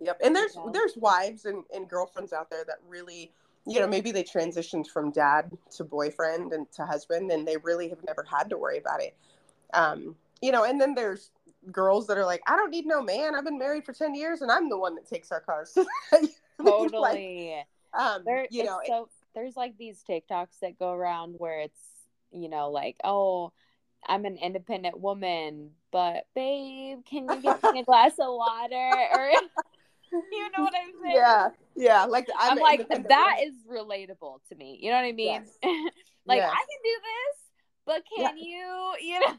Yep. 0.00 0.20
And 0.24 0.34
there's 0.34 0.56
Yeah. 0.56 0.70
there's 0.72 0.96
wives 0.96 1.44
and, 1.44 1.64
and 1.74 1.88
girlfriends 1.88 2.32
out 2.32 2.50
there 2.50 2.64
that 2.64 2.78
really, 2.88 3.32
you 3.68 3.80
know, 3.80 3.86
maybe 3.86 4.10
they 4.10 4.24
transitioned 4.24 4.86
from 4.86 5.10
dad 5.10 5.50
to 5.76 5.84
boyfriend 5.84 6.52
and 6.52 6.70
to 6.72 6.86
husband 6.86 7.30
and 7.30 7.46
they 7.46 7.56
really 7.58 7.88
have 7.88 8.02
never 8.06 8.24
had 8.28 8.48
to 8.50 8.56
worry 8.56 8.78
about 8.78 9.02
it. 9.02 9.14
Um, 9.74 10.16
you 10.40 10.52
know, 10.52 10.64
and 10.64 10.80
then 10.80 10.94
there's 10.94 11.30
girls 11.70 12.06
that 12.06 12.16
are 12.16 12.24
like, 12.24 12.40
I 12.46 12.56
don't 12.56 12.70
need 12.70 12.86
no 12.86 13.02
man. 13.02 13.34
I've 13.34 13.44
been 13.44 13.58
married 13.58 13.84
for 13.84 13.92
10 13.92 14.14
years 14.14 14.40
and 14.40 14.50
I'm 14.50 14.68
the 14.68 14.78
one 14.78 14.94
that 14.94 15.06
takes 15.06 15.30
our 15.30 15.40
cars. 15.40 15.76
Like, 16.60 16.90
Totally. 16.90 17.64
um, 17.96 18.24
there 18.26 18.48
you 18.50 18.64
know, 18.64 18.80
so 18.84 19.08
there's 19.32 19.56
like 19.56 19.78
these 19.78 20.02
TikToks 20.08 20.58
that 20.60 20.76
go 20.76 20.90
around 20.90 21.36
where 21.38 21.60
it's, 21.60 21.80
you 22.32 22.48
know, 22.48 22.70
like, 22.70 22.96
oh, 23.04 23.52
I'm 24.06 24.24
an 24.24 24.36
independent 24.38 24.98
woman, 24.98 25.70
but 25.92 26.26
babe, 26.34 27.04
can 27.04 27.28
you 27.28 27.40
get 27.40 27.62
me 27.62 27.80
a 27.80 27.84
glass 27.84 28.14
of 28.18 28.34
water? 28.34 28.90
Or 29.12 29.30
you 30.32 30.50
know 30.56 30.64
what 30.64 30.74
I'm 30.74 30.92
saying? 31.02 31.16
yeah. 31.16 31.48
Yeah. 31.74 32.04
Like 32.04 32.28
I'm, 32.38 32.58
an 32.58 32.62
like 32.62 32.88
that 32.88 33.36
is 33.42 33.54
relatable 33.70 34.40
to 34.48 34.54
me. 34.56 34.78
You 34.80 34.90
know 34.90 34.96
what 34.96 35.04
I 35.04 35.12
mean? 35.12 35.42
Yes. 35.42 35.58
like 36.26 36.38
Yes. 36.38 36.50
I 36.52 36.64
can 36.70 36.80
do 36.84 36.96
this, 37.08 37.36
but 37.86 38.02
can 38.16 38.36
you? 38.38 38.92
You 39.00 39.20
know? 39.20 39.34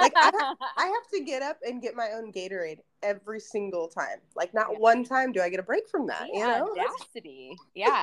Like, 0.00 0.12
I 0.16 0.30
I 0.76 0.86
have 0.86 1.08
to 1.14 1.20
get 1.24 1.42
up 1.42 1.58
and 1.66 1.80
get 1.80 1.94
my 1.94 2.10
own 2.14 2.32
Gatorade 2.32 2.78
every 3.02 3.40
single 3.40 3.88
time. 3.88 4.18
Like 4.34 4.52
not 4.52 4.68
Yeah. 4.72 4.78
one 4.78 5.04
time 5.04 5.32
do 5.32 5.40
I 5.40 5.48
get 5.48 5.60
a 5.60 5.62
break 5.62 5.88
from 5.88 6.06
that. 6.08 6.26
you 6.26 6.40
yeah, 6.40 6.58
know? 6.58 6.70
Audacity. 6.72 7.56
Yeah. 7.74 8.02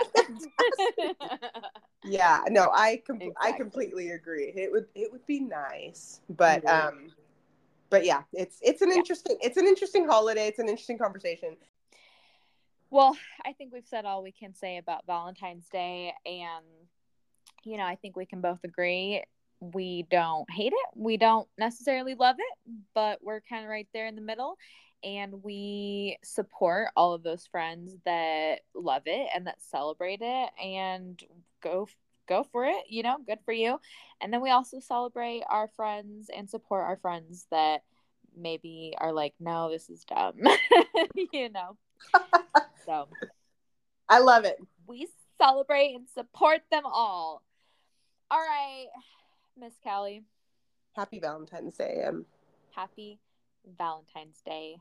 yeah. 2.05 2.39
No, 2.49 2.69
I 2.73 3.01
com- 3.05 3.19
I 3.39 3.51
completely 3.51 4.11
agree. 4.11 4.51
It 4.55 4.71
would 4.71 4.87
it 4.95 5.11
would 5.11 5.25
be 5.25 5.39
nice, 5.39 6.21
but 6.29 6.63
Mhm. 6.63 6.87
um, 6.87 7.11
but 7.89 8.05
yeah, 8.05 8.23
it's 8.33 8.57
it's 8.61 8.81
an 8.81 8.89
Yeah. 8.89 8.95
interesting 8.95 9.37
it's 9.41 9.57
an 9.57 9.67
interesting 9.67 10.07
holiday. 10.07 10.47
It's 10.47 10.59
an 10.59 10.69
interesting 10.69 10.97
conversation. 10.97 11.55
Well, 12.93 13.17
I 13.43 13.53
think 13.53 13.73
we've 13.73 13.87
said 13.87 14.05
all 14.05 14.21
we 14.21 14.31
can 14.31 14.53
say 14.53 14.77
about 14.77 15.07
Valentine's 15.07 15.67
Day, 15.69 16.13
and 16.25 16.63
you 17.63 17.77
know, 17.77 17.85
I 17.85 17.95
think 17.95 18.15
we 18.15 18.25
can 18.25 18.39
both 18.39 18.59
agree 18.63 19.23
we 19.73 20.05
don't 20.11 20.49
hate 20.51 20.73
it, 20.73 20.89
we 20.95 21.17
don't 21.17 21.47
necessarily 21.57 22.15
love 22.15 22.35
it, 22.37 22.73
but 22.93 23.19
we're 23.23 23.41
kind 23.41 23.63
of 23.63 23.69
right 23.69 23.87
there 23.93 24.07
in 24.07 24.15
the 24.15 24.21
middle. 24.21 24.57
And 25.03 25.43
we 25.43 26.17
support 26.23 26.89
all 26.95 27.13
of 27.13 27.23
those 27.23 27.45
friends 27.47 27.93
that 28.05 28.59
love 28.73 29.03
it 29.05 29.27
and 29.35 29.47
that 29.47 29.61
celebrate 29.61 30.21
it 30.21 30.49
and 30.63 31.21
go 31.61 31.87
go 32.27 32.43
for 32.43 32.65
it, 32.65 32.85
you 32.89 33.03
know, 33.03 33.17
good 33.25 33.39
for 33.43 33.51
you. 33.53 33.79
And 34.21 34.31
then 34.31 34.41
we 34.41 34.49
also 34.49 34.79
celebrate 34.79 35.43
our 35.49 35.67
friends 35.75 36.29
and 36.33 36.49
support 36.49 36.85
our 36.85 36.97
friends 36.97 37.47
that 37.51 37.83
maybe 38.35 38.93
are 38.97 39.11
like, 39.11 39.33
no, 39.39 39.69
this 39.69 39.89
is 39.89 40.05
dumb, 40.05 40.35
you 41.33 41.49
know. 41.49 41.75
So 42.85 43.07
I 44.09 44.19
love 44.19 44.43
it. 44.43 44.57
we 44.87 45.07
celebrate 45.37 45.95
and 45.95 46.05
support 46.13 46.59
them 46.69 46.83
all. 46.85 47.41
All 48.29 48.39
right, 48.39 48.87
Miss 49.57 49.73
Callie, 49.83 50.23
Happy 50.95 51.19
Valentine's 51.19 51.77
Day. 51.77 52.03
Um, 52.05 52.25
happy 52.75 53.19
Valentine's 53.77 54.41
Day. 54.45 54.77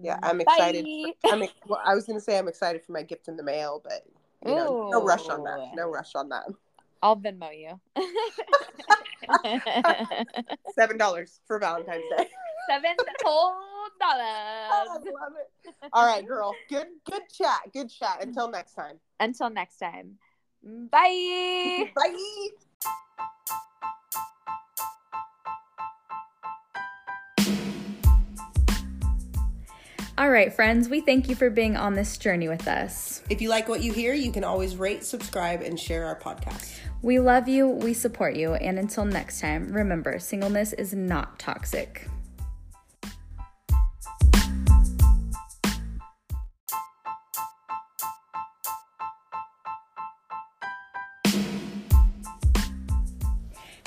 Yeah, 0.00 0.18
I'm 0.22 0.40
excited. 0.40 0.84
Bye. 0.84 1.12
I'm 1.30 1.42
well, 1.68 1.80
I 1.84 1.94
was 1.94 2.06
gonna 2.06 2.20
say 2.20 2.38
I'm 2.38 2.48
excited 2.48 2.82
for 2.84 2.92
my 2.92 3.02
gift 3.02 3.28
in 3.28 3.36
the 3.36 3.42
mail, 3.42 3.80
but 3.82 4.02
you 4.44 4.54
know, 4.54 4.88
no 4.90 5.04
rush 5.04 5.28
on 5.28 5.44
that. 5.44 5.70
No 5.74 5.88
rush 5.88 6.14
on 6.14 6.28
that. 6.30 6.44
I'll 7.02 7.16
Venmo 7.16 7.50
you. 7.56 7.80
Seven 10.74 10.98
dollars 10.98 11.40
for 11.46 11.58
Valentine's 11.58 12.04
Day. 12.16 12.28
Seven 12.68 12.96
whole 13.24 13.54
dollars. 13.98 14.88
love 15.20 15.32
it. 15.36 15.74
All 15.92 16.06
right, 16.06 16.26
girl. 16.26 16.54
Good 16.68 16.88
good 17.08 17.22
chat. 17.32 17.60
Good 17.72 17.90
chat. 17.90 18.22
Until 18.22 18.50
next 18.50 18.74
time. 18.74 18.98
Until 19.20 19.50
next 19.50 19.78
time. 19.78 20.18
Bye. 20.62 21.90
Bye. 21.96 22.16
All 30.18 30.24
All 30.26 30.30
right, 30.30 30.52
friends, 30.52 30.88
we 30.88 31.00
thank 31.02 31.28
you 31.28 31.34
for 31.34 31.50
being 31.50 31.76
on 31.76 31.94
this 31.94 32.16
journey 32.16 32.48
with 32.48 32.66
us. 32.66 33.22
If 33.28 33.42
you 33.42 33.50
like 33.50 33.68
what 33.68 33.82
you 33.82 33.92
hear, 33.92 34.14
you 34.14 34.32
can 34.32 34.44
always 34.44 34.76
rate, 34.76 35.04
subscribe, 35.04 35.60
and 35.60 35.78
share 35.78 36.06
our 36.06 36.18
podcast. 36.18 36.78
We 37.02 37.18
love 37.20 37.48
you, 37.48 37.68
we 37.68 37.92
support 37.92 38.34
you, 38.34 38.54
and 38.54 38.78
until 38.78 39.04
next 39.04 39.40
time, 39.40 39.70
remember 39.70 40.18
singleness 40.18 40.72
is 40.72 40.94
not 40.94 41.38
toxic. 41.38 42.08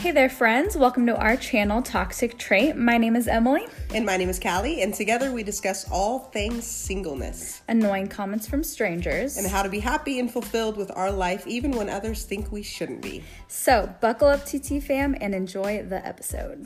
Hey 0.10 0.16
there, 0.16 0.28
friends. 0.28 0.76
Welcome 0.76 1.05
to 1.05 1.16
our 1.16 1.38
channel, 1.38 1.84
Toxic 1.84 2.39
Trait. 2.39 2.76
My 2.76 2.97
name 2.97 3.16
is 3.16 3.28
Emily. 3.28 3.68
And 3.93 4.07
my 4.07 4.18
name 4.18 4.28
is 4.28 4.39
Callie, 4.39 4.82
and 4.82 4.91
together 4.91 5.32
we 5.32 5.43
discuss 5.43 5.88
all 5.91 6.18
things 6.18 6.66
singleness 6.66 7.62
Annoying 7.68 8.07
comments 8.07 8.47
from 8.47 8.64
strangers. 8.64 9.38
and 9.38 9.45
how 9.45 9.62
to 9.62 9.70
be 9.70 9.80
happy 9.80 10.18
and 10.18 10.32
fulfilled 10.32 10.78
with 10.78 10.89
our 10.95 11.12
life 11.12 11.45
even 11.45 11.70
when 11.74 11.89
others 11.89 12.24
think 12.24 12.51
we 12.51 12.64
shouldn't 12.64 13.03
be. 13.03 13.24
So, 13.49 13.93
buckle 14.01 14.30
up, 14.30 14.47
TT 14.47 14.82
fam, 14.82 15.16
and 15.22 15.36
enjoy 15.36 15.84
the 15.84 16.03
episode. 16.03 16.66